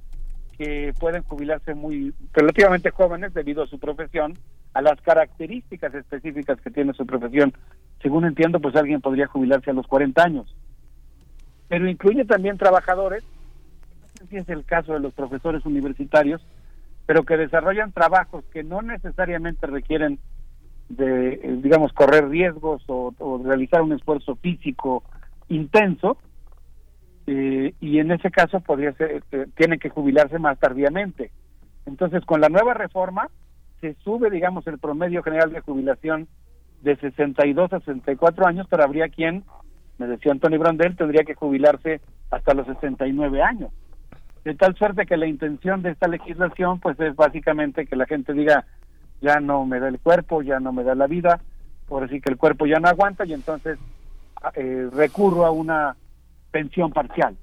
[0.57, 4.37] que pueden jubilarse muy relativamente jóvenes debido a su profesión,
[4.75, 7.53] a las características específicas que tiene su profesión.
[8.03, 10.55] Según entiendo, pues alguien podría jubilarse a los 40 años.
[11.69, 13.25] Pero incluye también trabajadores,
[14.03, 16.45] no sé si es el caso de los profesores universitarios,
[17.09, 20.19] pero que desarrollan trabajos que no necesariamente requieren
[20.91, 25.03] de, eh, digamos, correr riesgos o, realizar un esfuerzo físico
[25.49, 26.19] intenso,
[27.27, 31.31] eh, y en ese caso podría ser, eh, tienen que jubilarse más tardíamente.
[31.87, 33.31] Entonces, con la nueva reforma,
[33.81, 36.29] se sube, digamos, el promedio general de jubilación
[36.83, 39.45] de 62 a 64 años, pero habría quien,
[39.97, 43.71] me decía Antonio Brandel, tendría que jubilarse hasta los 69 años.
[44.49, 48.33] De tal suerte que la intención de esta legislación, pues es básicamente que la gente
[48.33, 48.65] diga,
[49.21, 51.43] ya no me da el cuerpo, ya no me da la vida,
[51.87, 53.79] por decir que el cuerpo ya no aguanta y entonces
[54.55, 55.97] eh, recurro a una
[56.51, 57.37] pensión parcial.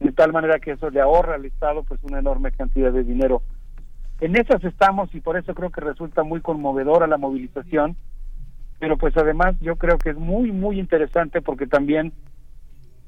[0.00, 3.42] De tal manera que eso le ahorra al Estado pues una enorme cantidad de dinero.
[4.20, 7.94] En esas estamos y por eso creo que resulta muy conmovedora la movilización,
[8.80, 12.12] pero pues además yo creo que es muy, muy interesante porque también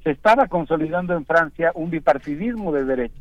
[0.05, 3.21] se estaba consolidando en Francia un bipartidismo de derecha.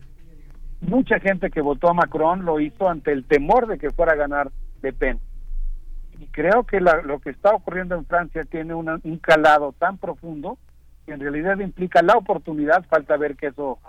[0.81, 4.17] Mucha gente que votó a Macron lo hizo ante el temor de que fuera a
[4.17, 5.17] ganar Le Pen.
[6.19, 9.97] Y creo que la- lo que está ocurriendo en Francia tiene una- un calado tan
[9.97, 10.57] profundo
[11.05, 13.79] que en realidad implica la oportunidad, falta ver que eso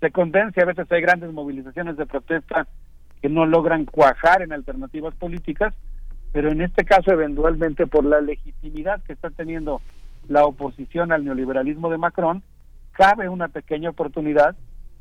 [0.00, 2.66] se condense, a veces hay grandes movilizaciones de protesta
[3.20, 5.74] que no logran cuajar en alternativas políticas,
[6.32, 9.80] pero en este caso eventualmente por la legitimidad que está teniendo
[10.28, 12.42] la oposición al neoliberalismo de Macron,
[12.92, 14.56] cabe una pequeña oportunidad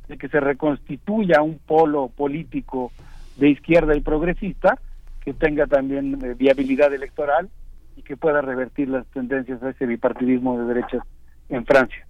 [0.08, 2.92] de que se reconstituya un polo político
[3.38, 4.80] de izquierda y progresista
[5.22, 7.50] que tenga también eh, viabilidad electoral
[7.98, 11.04] y que pueda revertir las tendencias a ese bipartidismo de derechas
[11.50, 12.06] en Francia.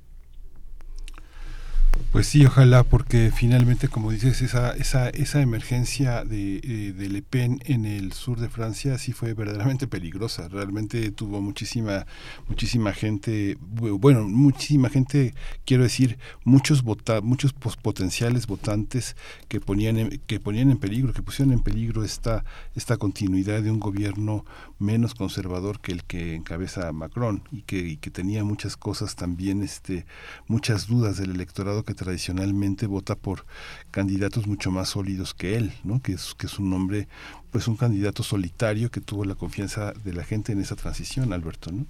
[2.11, 7.21] Pues sí, ojalá, porque finalmente, como dices, esa, esa, esa emergencia de, eh, de Le
[7.21, 10.47] Pen en el sur de Francia sí fue verdaderamente peligrosa.
[10.47, 12.05] Realmente tuvo muchísima,
[12.47, 15.33] muchísima gente, bu- bueno, muchísima gente,
[15.65, 19.15] quiero decir, muchos vota, muchos potenciales votantes
[19.49, 22.43] que ponían en, que ponían en peligro, que pusieron en peligro esta,
[22.75, 24.45] esta continuidad de un gobierno
[24.79, 29.63] menos conservador que el que encabeza Macron y que, y que tenía muchas cosas también,
[29.63, 30.05] este,
[30.47, 33.45] muchas dudas del electorado que tradicionalmente vota por
[33.91, 36.01] candidatos mucho más sólidos que él, ¿no?
[36.01, 37.07] Que es, que es un hombre,
[37.51, 41.71] pues un candidato solitario que tuvo la confianza de la gente en esa transición, Alberto,
[41.71, 41.85] ¿no?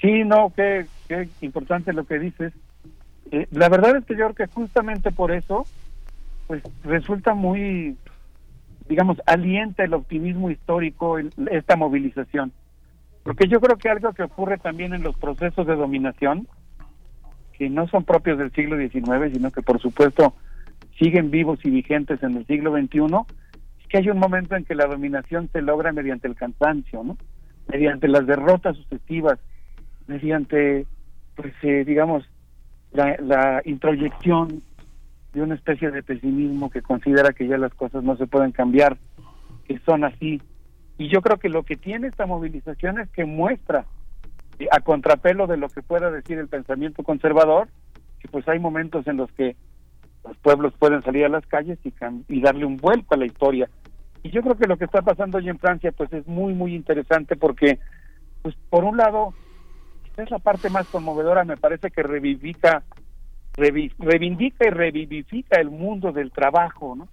[0.00, 0.86] Sí, no, qué,
[1.40, 2.52] importante lo que dices.
[3.30, 5.66] Eh, la verdad es que yo creo que justamente por eso,
[6.46, 7.96] pues resulta muy,
[8.88, 11.18] digamos, alienta el optimismo histórico
[11.50, 12.52] esta movilización.
[13.22, 16.46] Porque yo creo que algo que ocurre también en los procesos de dominación,
[17.58, 20.34] que no son propios del siglo XIX, sino que por supuesto
[20.98, 23.04] siguen vivos y vigentes en el siglo XXI,
[23.80, 27.16] es que hay un momento en que la dominación se logra mediante el cansancio, ¿no?
[27.68, 29.38] Mediante las derrotas sucesivas,
[30.06, 30.86] mediante,
[31.34, 32.24] pues, eh, digamos,
[32.92, 34.62] la, la introyección
[35.32, 38.96] de una especie de pesimismo que considera que ya las cosas no se pueden cambiar,
[39.66, 40.40] que son así.
[40.98, 43.84] Y yo creo que lo que tiene esta movilización es que muestra,
[44.70, 47.68] a contrapelo de lo que pueda decir el pensamiento conservador,
[48.20, 49.56] que pues hay momentos en los que
[50.24, 51.92] los pueblos pueden salir a las calles y,
[52.28, 53.68] y darle un vuelco a la historia.
[54.22, 56.74] Y yo creo que lo que está pasando hoy en Francia pues es muy, muy
[56.74, 57.78] interesante porque,
[58.42, 59.34] pues por un lado,
[60.16, 62.82] es la parte más conmovedora, me parece que revivifica,
[63.56, 67.08] revi- reivindica y revivifica el mundo del trabajo, ¿no?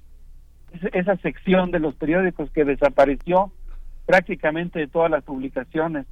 [0.71, 3.51] Es- esa sección de los periódicos que desapareció
[4.05, 6.07] prácticamente de todas las publicaciones.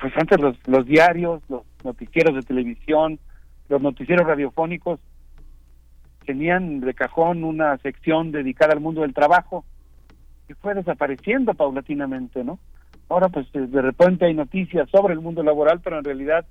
[0.00, 3.18] Pues antes los, los diarios, los noticieros de televisión,
[3.68, 4.98] los noticieros radiofónicos
[6.24, 9.64] tenían de cajón una sección dedicada al mundo del trabajo
[10.46, 12.58] que fue desapareciendo paulatinamente, ¿no?
[13.08, 16.46] Ahora pues eh, de repente hay noticias sobre el mundo laboral, pero en realidad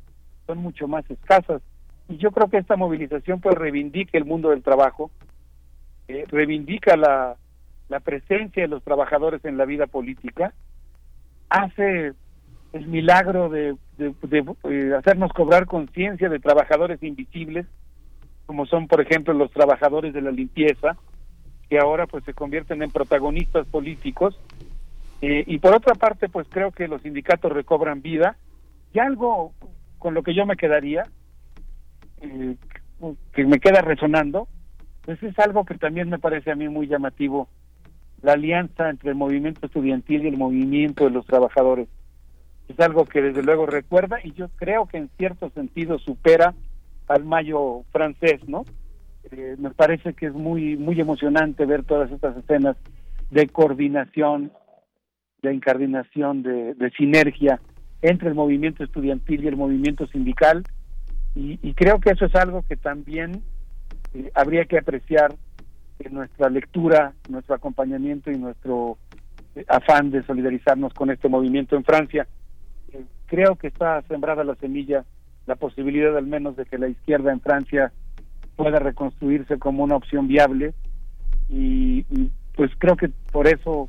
[0.46, 1.62] son mucho más escasas.
[2.08, 5.12] Y yo creo que esta movilización pues reivindica el mundo del trabajo,
[6.08, 7.36] eh, reivindica la,
[7.88, 10.54] la presencia de los trabajadores en la vida política,
[11.50, 12.14] hace
[12.74, 14.14] el milagro de, de-
[14.70, 17.66] eh, hacernos cobrar conciencia de trabajadores invisibles,
[18.46, 20.98] como son por ejemplo los trabajadores de la limpieza,
[21.70, 24.40] que ahora pues se convierten en protagonistas políticos.
[25.22, 28.38] Eh, y por otra parte, pues creo que los sindicatos recobran vida.
[28.94, 29.54] Y algo
[30.00, 31.04] con lo que yo me quedaría,
[32.22, 32.56] eh,
[33.34, 34.48] que me queda resonando,
[35.04, 37.50] pues es algo que también me parece a mí muy llamativo,
[38.22, 41.88] la alianza entre el movimiento estudiantil y el movimiento de los trabajadores.
[42.70, 46.54] Es algo que desde luego recuerda y yo creo que en cierto sentido supera
[47.08, 48.64] al mayo francés, ¿no?
[49.32, 52.78] Eh, me parece que es muy muy emocionante ver todas estas escenas
[53.32, 54.52] de coordinación,
[55.42, 57.60] de incardinación, de, sinergia
[58.02, 60.64] entre el movimiento estudiantil y el movimiento sindical
[61.36, 63.44] y, y creo que eso es algo que también
[64.14, 65.36] eh, habría que apreciar
[66.00, 68.98] en nuestra lectura, nuestro acompañamiento y nuestro
[69.56, 72.28] eh, afán de solidarizarnos con este movimiento en Francia.
[73.30, 75.06] Creo que está sembrada la semilla,
[75.46, 77.92] la posibilidad al menos de que la izquierda en Francia
[78.56, 80.74] pueda reconstruirse como una opción viable
[81.48, 82.04] y,
[82.56, 83.88] pues creo que por eso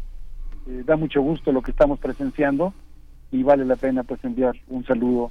[0.69, 2.73] eh, da mucho gusto lo que estamos presenciando
[3.33, 5.31] y vale la pena pues enviar un saludo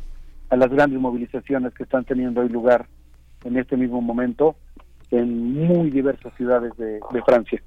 [0.49, 2.87] a las grandes movilizaciones que están teniendo hoy lugar
[3.43, 4.55] en este mismo momento
[5.11, 7.61] en muy diversas ciudades de, de Francia.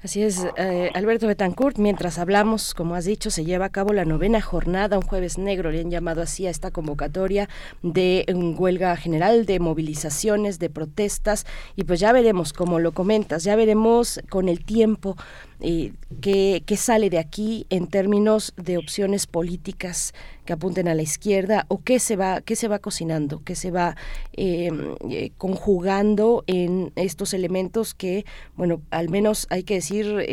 [0.00, 4.04] Así es, eh, Alberto Betancourt, mientras hablamos, como has dicho, se lleva a cabo la
[4.04, 7.48] novena jornada, un jueves negro, le han llamado así a esta convocatoria
[7.82, 8.24] de
[8.56, 14.20] huelga general, de movilizaciones, de protestas, y pues ya veremos, como lo comentas, ya veremos
[14.30, 15.16] con el tiempo
[15.60, 20.14] eh, qué, qué sale de aquí en términos de opciones políticas
[20.44, 23.70] que apunten a la izquierda o qué se va qué se va cocinando qué se
[23.70, 23.96] va
[24.34, 24.70] eh,
[25.10, 28.24] eh, conjugando en estos elementos que
[28.56, 30.24] bueno al menos hay que decir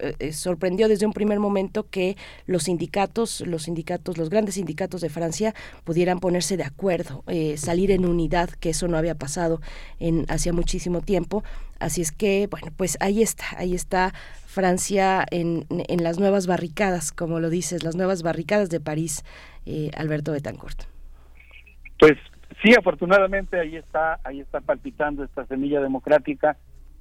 [0.00, 2.16] eh, eh, sorprendió desde un primer momento que
[2.46, 7.90] los sindicatos, los sindicatos, los grandes sindicatos de Francia pudieran ponerse de acuerdo, eh, salir
[7.90, 9.60] en unidad, que eso no había pasado
[9.98, 11.42] en hacía muchísimo tiempo.
[11.80, 14.14] Así es que, bueno, pues ahí está, ahí está
[14.58, 19.24] Francia en, en las nuevas barricadas, como lo dices, las nuevas barricadas de París,
[19.66, 20.82] eh, Alberto Betancourt.
[21.96, 22.18] Pues
[22.60, 26.56] sí, afortunadamente ahí está, ahí está palpitando esta semilla democrática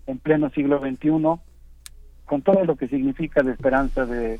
[0.05, 1.09] en pleno siglo XXI
[2.25, 4.39] con todo lo que significa de esperanza de,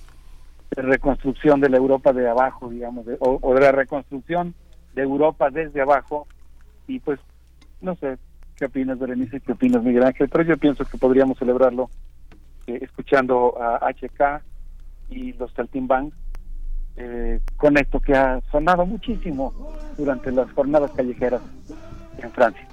[0.75, 4.53] de reconstrucción de la Europa de abajo, digamos, de, o, o, de la reconstrucción
[4.93, 6.27] de Europa desde abajo.
[6.85, 7.19] Y pues,
[7.81, 8.19] no sé,
[8.57, 9.39] ¿qué opinas, Berenice?
[9.39, 10.29] ¿Qué opinas, Miguel Ángel?
[10.29, 11.89] Pero yo pienso que podríamos celebrarlo
[12.67, 14.43] eh, escuchando a HK
[15.09, 16.15] y los Saltimbanks
[16.97, 19.53] eh, con esto que ha sonado muchísimo
[19.97, 21.41] durante las jornadas callejeras
[22.17, 22.67] en Francia.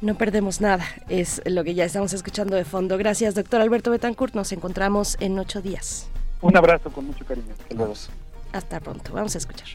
[0.00, 2.98] No perdemos nada, es lo que ya estamos escuchando de fondo.
[2.98, 4.34] Gracias, doctor Alberto Betancourt.
[4.34, 6.10] Nos encontramos en ocho días.
[6.40, 7.54] Un abrazo con mucho cariño.
[7.68, 8.10] Saludos.
[8.52, 9.12] Hasta pronto.
[9.12, 9.68] Vamos a escuchar.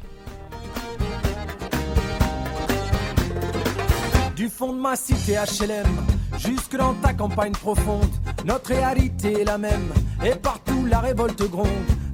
[4.36, 8.10] Du fond de ma cité HLM, jusque dans ta campagne profonde,
[8.46, 9.92] notre réalité est la même,
[10.26, 11.68] et partout la révolte gronde.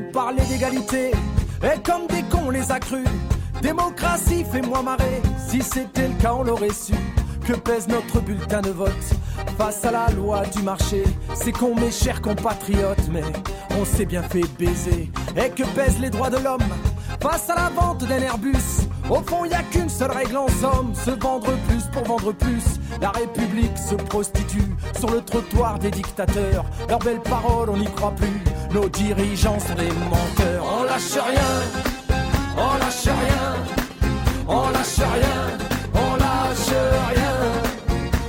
[0.00, 1.12] parlaient d'égalité
[1.62, 3.06] et comme des cons on les a crus.
[3.62, 5.20] Démocratie, fais-moi marrer.
[5.48, 6.94] Si c'était le cas, on l'aurait su.
[7.46, 8.90] Que pèse notre bulletin de vote
[9.58, 11.04] face à la loi du marché?
[11.34, 13.24] C'est con, mes chers compatriotes, mais
[13.78, 15.10] on s'est bien fait baiser.
[15.36, 16.60] Et que pèsent les droits de l'homme
[17.20, 18.88] face à la vente d'un Airbus?
[19.10, 22.64] Au fond, y a qu'une seule règle en somme se vendre plus pour vendre plus.
[23.00, 26.64] La République se prostitue sur le trottoir des dictateurs.
[26.88, 28.40] Leurs belles paroles, on n'y croit plus.
[28.72, 30.64] Nos dirigeants sont des menteurs.
[30.80, 31.90] On lâche rien.
[32.56, 33.54] On lâche rien,
[34.46, 35.58] on lâche rien,
[35.94, 36.74] on lâche
[37.14, 37.36] rien,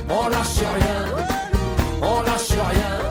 [0.10, 1.06] on lâche rien,
[2.02, 3.11] on lâche rien,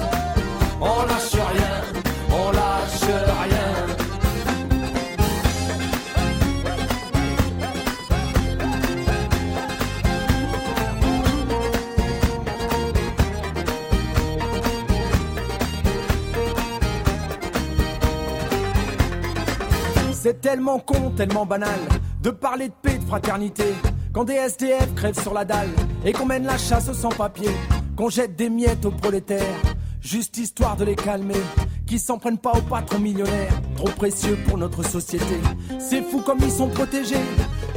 [20.30, 21.80] C'est tellement con, tellement banal
[22.22, 23.64] de parler de paix, de fraternité.
[24.12, 25.72] Quand des SDF crèvent sur la dalle
[26.04, 27.56] et qu'on mène la chasse aux sans-papiers,
[27.96, 29.60] qu'on jette des miettes aux prolétaires,
[30.00, 31.42] juste histoire de les calmer.
[31.84, 35.40] Qui s'en prennent pas aux patrons millionnaires, trop précieux pour notre société.
[35.80, 37.26] C'est fou comme ils sont protégés,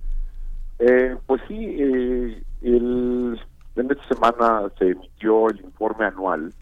[0.79, 3.39] Eh, pues sí, eh, el,
[3.75, 6.53] en esta semana se emitió el informe anual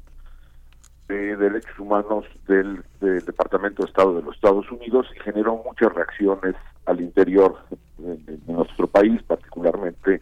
[1.08, 5.94] de derechos humanos del, del Departamento de Estado de los Estados Unidos y generó muchas
[5.94, 7.58] reacciones al interior
[7.98, 10.22] de, de nuestro país, particularmente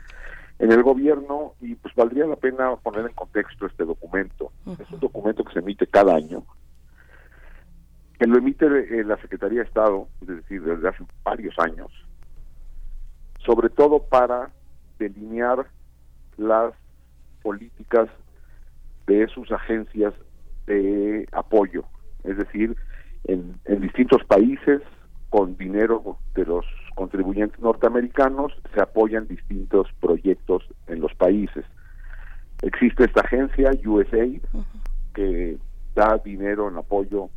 [0.59, 4.51] en el gobierno, y pues valdría la pena poner en contexto este documento.
[4.79, 6.43] Es un documento que se emite cada año,
[8.19, 11.91] que lo emite eh, la Secretaría de Estado, es decir, desde hace varios años,
[13.45, 14.51] sobre todo para
[14.99, 15.67] delinear
[16.37, 16.73] las
[17.41, 18.09] políticas
[19.07, 20.13] de sus agencias
[20.67, 21.83] de apoyo,
[22.23, 22.75] es decir,
[23.25, 24.81] en, en distintos países
[25.29, 31.65] con dinero de los contribuyentes norteamericanos se apoyan distintos proyectos en los países.
[32.61, 34.41] Existe esta agencia, USAID,
[35.13, 35.57] que
[35.95, 37.29] da dinero en apoyo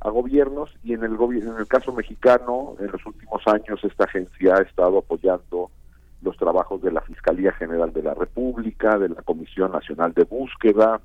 [0.00, 4.04] a gobiernos y en el gobierno en el caso mexicano en los últimos años esta
[4.04, 5.70] agencia ha estado apoyando
[6.22, 11.00] los trabajos de la Fiscalía General de la República, de la Comisión Nacional de Búsqueda,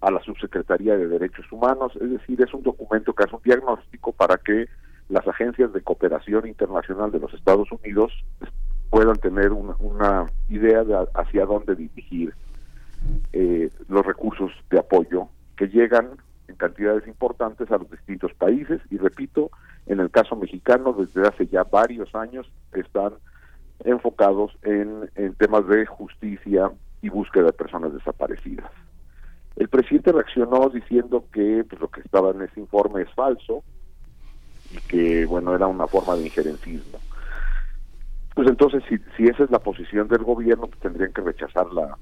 [0.00, 4.12] a la Subsecretaría de Derechos Humanos, es decir, es un documento que hace un diagnóstico
[4.12, 4.66] para que
[5.08, 8.12] las agencias de cooperación internacional de los Estados Unidos
[8.90, 12.34] puedan tener una, una idea de hacia dónde dirigir
[13.32, 16.10] eh, los recursos de apoyo que llegan
[16.48, 19.50] en cantidades importantes a los distintos países y repito,
[19.86, 23.14] en el caso mexicano desde hace ya varios años están
[23.84, 26.70] enfocados en, en temas de justicia
[27.02, 28.70] y búsqueda de personas desaparecidas.
[29.56, 33.62] El presidente reaccionó diciendo que pues, lo que estaba en ese informe es falso
[34.72, 36.98] y que bueno era una forma de injerencismo.
[38.34, 41.96] Pues entonces si, si esa es la posición del gobierno, pues tendrían que rechazar la,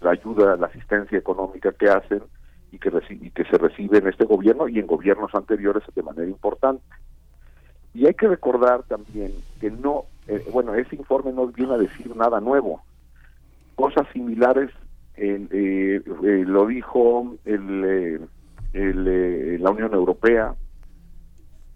[0.00, 2.22] la ayuda, la asistencia económica que hacen
[2.70, 6.28] y que, y que se recibe en este gobierno y en gobiernos anteriores de manera
[6.28, 6.82] importante.
[7.94, 12.14] Y hay que recordar también que no, eh, bueno, ese informe no viene a decir
[12.14, 12.82] nada nuevo.
[13.74, 14.70] Cosas similares
[15.16, 18.28] eh, eh, lo dijo el,
[18.72, 20.54] la Unión Europea,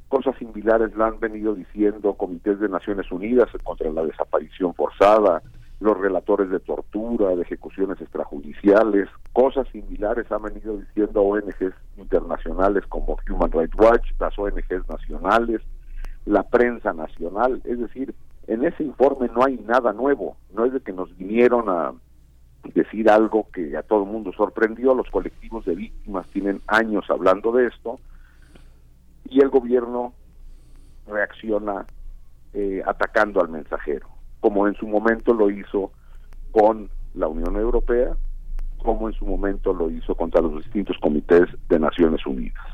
[0.09, 5.43] cosas similares la han venido diciendo comités de Naciones Unidas contra la desaparición forzada,
[5.83, 13.19] los relatores de tortura, de ejecuciones extrajudiciales, cosas similares han venido diciendo ONGs internacionales como
[13.29, 15.61] Human Rights Watch, las ONGs nacionales,
[16.25, 18.15] la prensa nacional, es decir,
[18.47, 21.93] en ese informe no hay nada nuevo, no es de que nos vinieron a
[22.75, 27.51] decir algo que a todo el mundo sorprendió, los colectivos de víctimas tienen años hablando
[27.51, 27.99] de esto
[29.29, 30.13] y el gobierno
[31.09, 31.87] reacciona
[32.55, 34.09] eh, atacando al mensajero,
[34.43, 35.93] como en su momento lo hizo
[36.51, 38.17] con la Unión Europea,
[38.83, 42.67] como en su momento lo hizo contra los distintos comités de Naciones Unidas.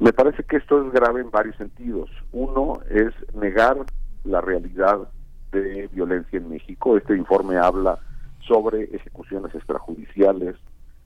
[0.00, 2.10] Me parece que esto es grave en varios sentidos.
[2.32, 3.76] Uno es negar
[4.24, 5.08] la realidad
[5.52, 6.96] de violencia en México.
[6.96, 8.00] Este informe habla
[8.40, 10.56] sobre ejecuciones extrajudiciales,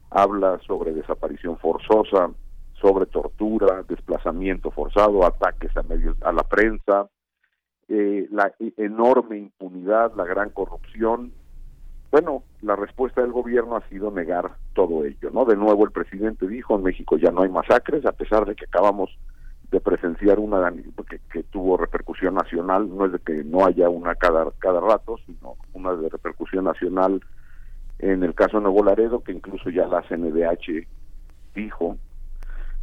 [0.09, 2.31] habla sobre desaparición forzosa,
[2.81, 7.09] sobre tortura, desplazamiento forzado, ataques a medios, a la prensa,
[7.93, 11.33] eh, la enorme impunidad, la gran corrupción.
[12.13, 15.45] Bueno, la respuesta del gobierno ha sido negar todo ello, ¿no?
[15.45, 18.67] De nuevo el presidente dijo, en México ya no hay masacres, a pesar de que
[18.67, 19.11] acabamos
[19.73, 20.73] de presenciar una
[21.09, 25.17] que, que tuvo repercusión nacional, no es de que no haya una cada, cada rato,
[25.27, 27.21] sino una de repercusión nacional
[27.99, 30.87] en el caso de Nuevo Laredo, que incluso ya la CNDH
[31.57, 31.97] dijo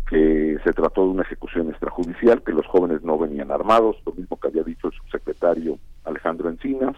[0.09, 4.39] que se trató de una ejecución extrajudicial, que los jóvenes no venían armados, lo mismo
[4.39, 6.95] que había dicho el subsecretario Alejandro Encinas,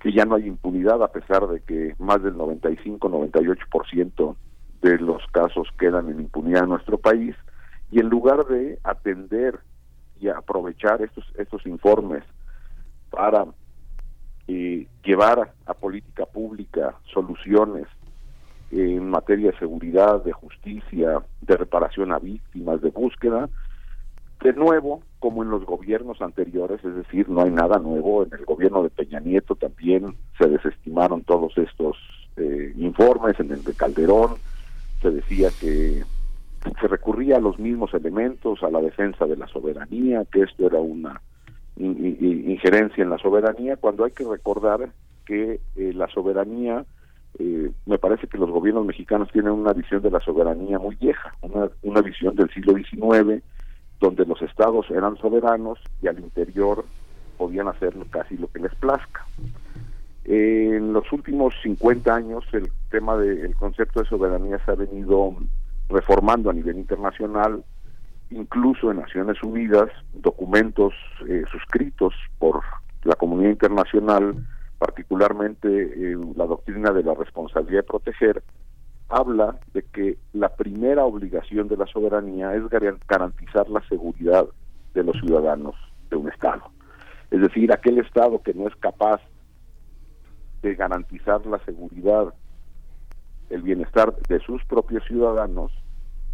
[0.00, 4.36] que ya no hay impunidad a pesar de que más del 95-98%
[4.80, 7.36] de los casos quedan en impunidad en nuestro país,
[7.90, 9.60] y en lugar de atender
[10.18, 12.24] y aprovechar estos, estos informes
[13.10, 13.44] para
[14.48, 17.86] eh, llevar a política pública soluciones
[18.72, 23.50] en materia de seguridad, de justicia, de reparación a víctimas, de búsqueda,
[24.42, 28.44] de nuevo, como en los gobiernos anteriores, es decir, no hay nada nuevo, en el
[28.44, 31.96] gobierno de Peña Nieto también se desestimaron todos estos
[32.36, 34.38] eh, informes, en el de Calderón
[35.00, 36.04] se decía que
[36.80, 40.78] se recurría a los mismos elementos, a la defensa de la soberanía, que esto era
[40.80, 41.20] una
[41.76, 44.92] in- in- injerencia en la soberanía, cuando hay que recordar
[45.26, 46.84] que eh, la soberanía,
[47.38, 51.34] eh, me parece que los gobiernos mexicanos tienen una visión de la soberanía muy vieja,
[51.42, 53.42] una, una visión del siglo XIX,
[54.00, 56.84] donde los estados eran soberanos y al interior
[57.38, 59.26] podían hacer casi lo que les plazca.
[60.24, 65.34] En los últimos 50 años el tema del concepto de soberanía se ha venido
[65.88, 67.64] reformando a nivel internacional,
[68.30, 70.94] incluso en Naciones Unidas, documentos
[71.28, 72.60] eh, suscritos por
[73.04, 74.34] la comunidad internacional,
[74.82, 78.42] particularmente eh, la doctrina de la responsabilidad de proteger,
[79.08, 84.44] habla de que la primera obligación de la soberanía es gar- garantizar la seguridad
[84.94, 85.76] de los ciudadanos
[86.10, 86.72] de un Estado.
[87.30, 89.20] Es decir, aquel Estado que no es capaz
[90.62, 92.34] de garantizar la seguridad,
[93.50, 95.70] el bienestar de sus propios ciudadanos,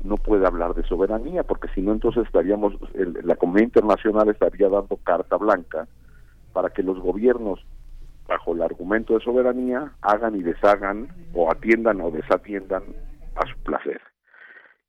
[0.03, 4.71] no puede hablar de soberanía, porque si no, entonces estaríamos, el- la comunidad internacional estaría
[4.71, 5.87] dando carta blanca
[6.55, 7.61] para que los gobiernos,
[8.29, 12.85] bajo el argumento de soberanía, hagan y deshagan, o atiendan o desatiendan
[13.35, 14.01] a su placer.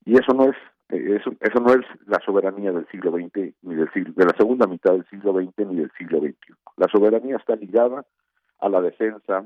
[0.05, 0.55] Y eso no es
[0.89, 4.35] eh, eso, eso no es la soberanía del siglo XX ni del siglo, de la
[4.37, 6.53] segunda mitad del siglo XX ni del siglo XXI.
[6.77, 8.05] La soberanía está ligada
[8.59, 9.45] a la defensa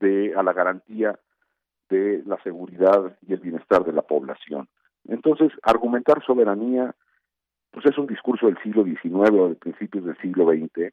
[0.00, 1.18] de a la garantía
[1.88, 4.68] de la seguridad y el bienestar de la población.
[5.08, 6.94] Entonces, argumentar soberanía
[7.70, 10.92] pues es un discurso del siglo XIX o de principios del siglo XX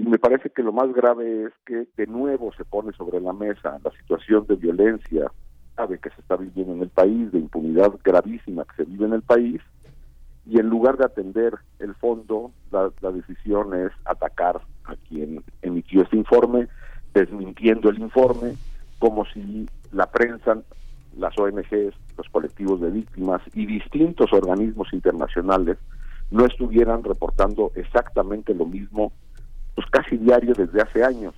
[0.00, 3.34] y me parece que lo más grave es que de nuevo se pone sobre la
[3.34, 5.30] mesa la situación de violencia
[5.76, 9.12] grave que se está viviendo en el país, de impunidad gravísima que se vive en
[9.12, 9.60] el país,
[10.46, 16.02] y en lugar de atender el fondo, la, la decisión es atacar a quien emitió
[16.02, 16.68] este informe,
[17.12, 18.54] desmintiendo el informe,
[18.98, 20.62] como si la prensa,
[21.18, 25.76] las ONGs, los colectivos de víctimas y distintos organismos internacionales
[26.30, 29.12] no estuvieran reportando exactamente lo mismo,
[29.80, 31.34] pues casi diario desde hace años.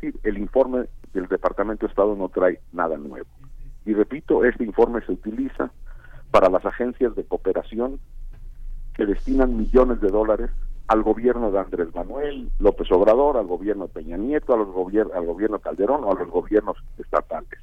[0.00, 3.26] Sí, el informe del Departamento de Estado no trae nada nuevo.
[3.84, 5.72] Y repito, este informe se utiliza
[6.30, 7.98] para las agencias de cooperación
[8.94, 10.50] que destinan millones de dólares
[10.86, 14.68] al gobierno de Andrés Manuel López Obrador, al gobierno de Peña Nieto, a los
[15.12, 17.58] al gobierno Calderón o a los gobiernos estatales.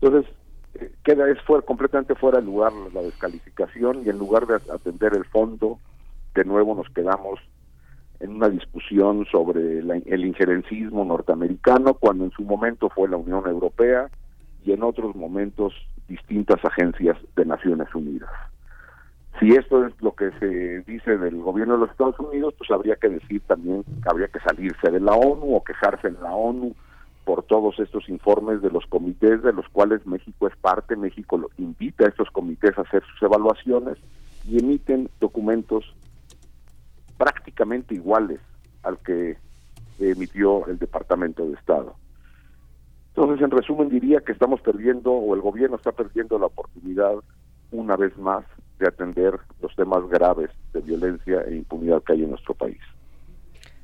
[0.00, 0.30] Entonces,
[0.74, 5.14] eh, queda es fuera, completamente fuera de lugar la descalificación y en lugar de atender
[5.14, 5.78] el fondo,
[6.34, 7.40] de nuevo nos quedamos
[8.20, 13.46] en una discusión sobre la- el injerencismo norteamericano, cuando en su momento fue la Unión
[13.46, 14.08] Europea
[14.64, 15.72] y en otros momentos
[16.08, 18.30] distintas agencias de Naciones Unidas.
[19.38, 22.96] Si esto es lo que se dice del gobierno de los Estados Unidos, pues habría
[22.96, 26.74] que decir también que habría que salirse de la ONU o quejarse en la ONU
[27.24, 31.50] por todos estos informes de los comités de los cuales México es parte, México lo
[31.58, 33.98] invita a estos comités a hacer sus evaluaciones
[34.48, 35.94] y emiten documentos
[37.18, 38.40] prácticamente iguales
[38.82, 39.36] al que
[39.98, 41.96] emitió el Departamento de Estado.
[43.08, 47.14] Entonces, en resumen, diría que estamos perdiendo, o el gobierno está perdiendo la oportunidad,
[47.72, 48.44] una vez más,
[48.78, 52.78] de atender los temas graves de violencia e impunidad que hay en nuestro país.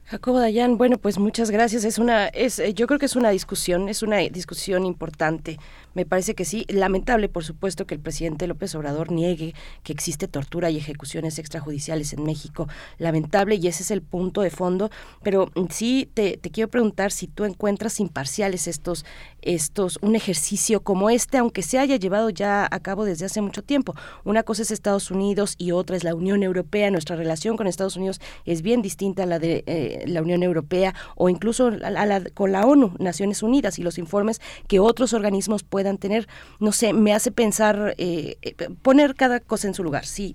[0.07, 1.84] Jacobo Dayan, bueno, pues muchas gracias.
[1.84, 5.58] Es una, es, eh, yo creo que es una discusión, es una discusión importante.
[5.94, 6.66] Me parece que sí.
[6.68, 12.12] Lamentable, por supuesto, que el presidente López Obrador niegue que existe tortura y ejecuciones extrajudiciales
[12.12, 12.68] en México.
[12.99, 14.91] Lamentable y ese es el punto de fondo.
[15.23, 19.07] Pero mm, sí te, te quiero preguntar si tú encuentras imparciales estos,
[19.44, 23.62] estos, un ejercicio como este, aunque se haya llevado ya a cabo desde hace mucho
[23.62, 23.94] tiempo.
[24.24, 26.90] Una cosa es Estados Unidos y otra es la Unión Europea.
[26.90, 30.94] Nuestra relación con Estados Unidos es bien distinta a la de eh, la Unión Europea
[31.16, 35.62] o incluso a la- con la ONU, Naciones Unidas y los informes que otros organismos
[35.62, 36.26] puedan tener.
[36.60, 40.06] No sé, me hace pensar, eh, eh, poner cada cosa en su lugar.
[40.06, 40.34] Sí,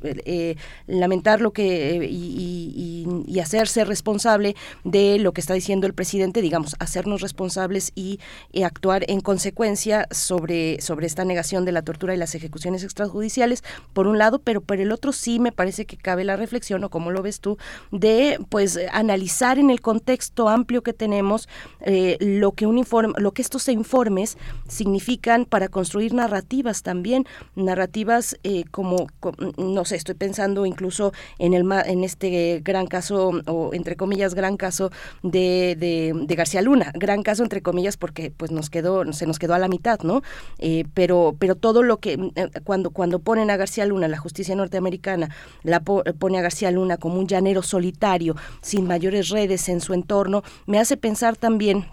[0.87, 7.21] lamentar lo que y, hacerse responsable de lo que está diciendo el presidente, digamos, hacernos
[7.21, 8.19] responsables y,
[8.51, 8.63] y
[8.99, 13.63] actuar en consecuencia sobre, sobre esta negación de la tortura y las ejecuciones extrajudiciales,
[13.93, 16.89] por un lado, pero por el otro sí me parece que cabe la reflexión, o
[16.89, 17.57] como lo ves tú,
[17.91, 21.47] de pues analizar en el contexto amplio que tenemos
[21.81, 24.37] eh, lo que un informe, lo que estos informes
[24.67, 31.53] significan para construir narrativas también, narrativas eh, como, co- no sé, estoy pensando incluso en
[31.53, 34.89] el en este gran caso, o entre comillas, gran caso
[35.21, 39.39] de, de, de García Luna, gran caso entre comillas porque pues nos quedó, se nos
[39.39, 40.21] quedó a la mitad, ¿no?
[40.57, 44.55] Eh, pero, pero todo lo que, eh, cuando, cuando ponen a García Luna, la justicia
[44.55, 45.29] norteamericana,
[45.63, 49.93] la po- pone a García Luna como un llanero solitario, sin mayores redes en su
[49.93, 51.85] entorno, me hace pensar también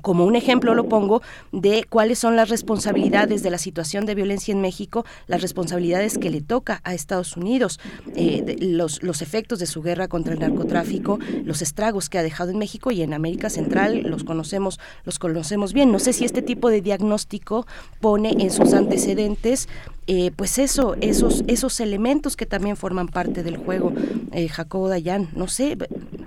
[0.00, 1.22] como un ejemplo lo pongo
[1.52, 6.30] de cuáles son las responsabilidades de la situación de violencia en México, las responsabilidades que
[6.30, 7.78] le toca a Estados Unidos,
[8.16, 12.22] eh, de- los, los efectos de su guerra contra el narcotráfico, los estragos que ha
[12.22, 15.92] dejado en México y en América Central los conocemos, los conocemos bien.
[15.92, 17.66] No sé si este tipo de diagnóstico
[18.00, 19.68] pone en sus antecedentes
[20.08, 23.92] eh, pues eso, esos, esos elementos que también forman parte del juego,
[24.32, 25.76] eh, Jacobo Dayan, no sé,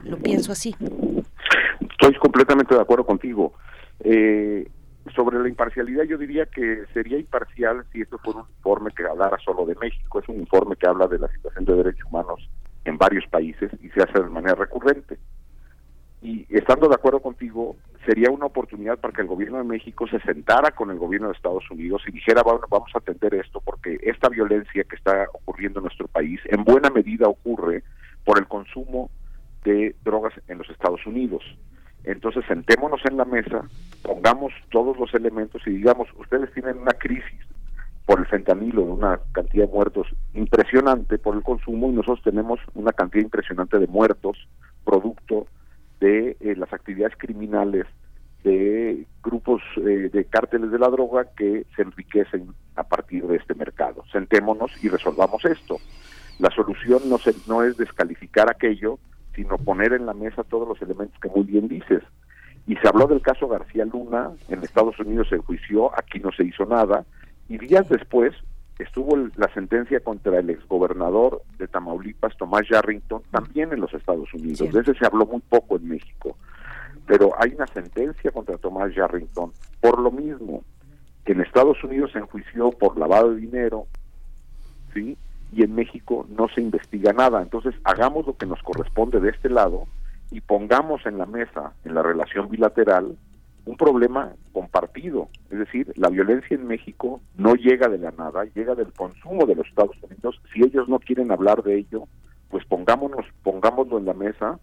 [0.05, 0.75] lo pienso así.
[1.99, 3.53] Estoy completamente de acuerdo contigo.
[4.01, 4.69] Eh,
[5.15, 9.37] sobre la imparcialidad, yo diría que sería imparcial si esto fuera un informe que hablara
[9.43, 10.19] solo de México.
[10.19, 12.49] Es un informe que habla de la situación de derechos humanos
[12.83, 15.17] en varios países y se hace de manera recurrente.
[16.21, 20.19] Y estando de acuerdo contigo, sería una oportunidad para que el gobierno de México se
[20.21, 23.99] sentara con el gobierno de Estados Unidos y dijera, bueno, vamos a atender esto porque
[24.01, 27.83] esta violencia que está ocurriendo en nuestro país en buena medida ocurre
[28.25, 29.11] por el consumo
[29.63, 31.43] de drogas en los Estados Unidos.
[32.05, 33.67] Entonces sentémonos en la mesa,
[34.03, 37.41] pongamos todos los elementos y digamos, ustedes tienen una crisis
[38.05, 42.91] por el fentanilo, una cantidad de muertos impresionante por el consumo y nosotros tenemos una
[42.91, 44.47] cantidad impresionante de muertos
[44.83, 45.47] producto
[45.99, 47.87] de eh, las actividades criminales
[48.43, 53.55] de grupos eh, de cárteles de la droga que se enriquecen a partir de este
[53.55, 54.03] mercado.
[54.11, 55.77] Sentémonos y resolvamos esto.
[56.37, 58.99] La solución no, se, no es descalificar aquello,
[59.35, 62.01] sino poner en la mesa todos los elementos que muy bien dices.
[62.67, 66.43] Y se habló del caso García Luna, en Estados Unidos se enjuició, aquí no se
[66.43, 67.05] hizo nada,
[67.47, 68.33] y días después
[68.79, 74.33] estuvo el- la sentencia contra el exgobernador de Tamaulipas, Tomás Yarrington, también en los Estados
[74.33, 74.57] Unidos.
[74.73, 76.37] De ese se habló muy poco en México.
[77.05, 80.63] Pero hay una sentencia contra Tomás Yarrington por lo mismo,
[81.23, 83.85] que en Estados Unidos se enjuició por lavado de dinero,
[84.93, 85.15] ¿sí?
[85.51, 87.41] Y en México no se investiga nada.
[87.41, 89.87] Entonces, hagamos lo que nos corresponde de este lado
[90.31, 93.17] y pongamos en la mesa, en la relación bilateral,
[93.65, 95.29] un problema compartido.
[95.49, 99.55] Es decir, la violencia en México no llega de la nada, llega del consumo de
[99.55, 100.39] los Estados Unidos.
[100.53, 102.07] Si ellos no quieren hablar de ello,
[102.49, 104.59] pues pongámonos, pongámoslo en la mesa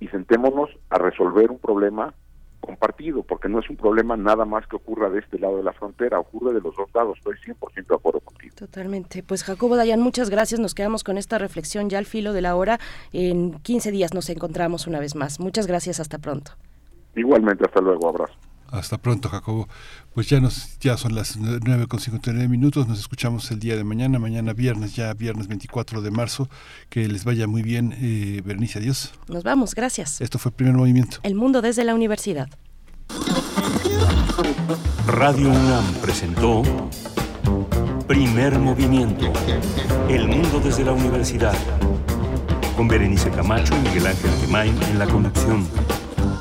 [0.00, 2.14] y sentémonos a resolver un problema
[2.60, 5.72] compartido, porque no es un problema nada más que ocurra de este lado de la
[5.72, 7.18] frontera, ocurre de los dos lados.
[7.18, 8.54] Estoy 100% de acuerdo contigo.
[8.56, 9.22] Totalmente.
[9.22, 10.60] Pues Jacobo Dayan, muchas gracias.
[10.60, 12.78] Nos quedamos con esta reflexión ya al filo de la hora.
[13.12, 15.40] En 15 días nos encontramos una vez más.
[15.40, 16.00] Muchas gracias.
[16.00, 16.52] Hasta pronto.
[17.14, 18.34] Igualmente, hasta luego, abrazo.
[18.70, 19.68] Hasta pronto, Jacobo.
[20.14, 22.86] Pues ya nos ya son las 9 con 59 minutos.
[22.88, 26.48] Nos escuchamos el día de mañana, mañana viernes, ya viernes 24 de marzo.
[26.88, 28.78] Que les vaya muy bien, eh, Berenice.
[28.78, 29.12] Adiós.
[29.28, 29.74] Nos vamos.
[29.74, 30.20] Gracias.
[30.20, 31.18] Esto fue Primer Movimiento.
[31.22, 32.48] El mundo desde la universidad.
[35.06, 36.62] Radio UNAM presentó
[38.06, 39.32] Primer Movimiento.
[40.08, 41.54] El mundo desde la universidad.
[42.76, 45.66] Con Berenice Camacho y Miguel Ángel Gemain en la conducción.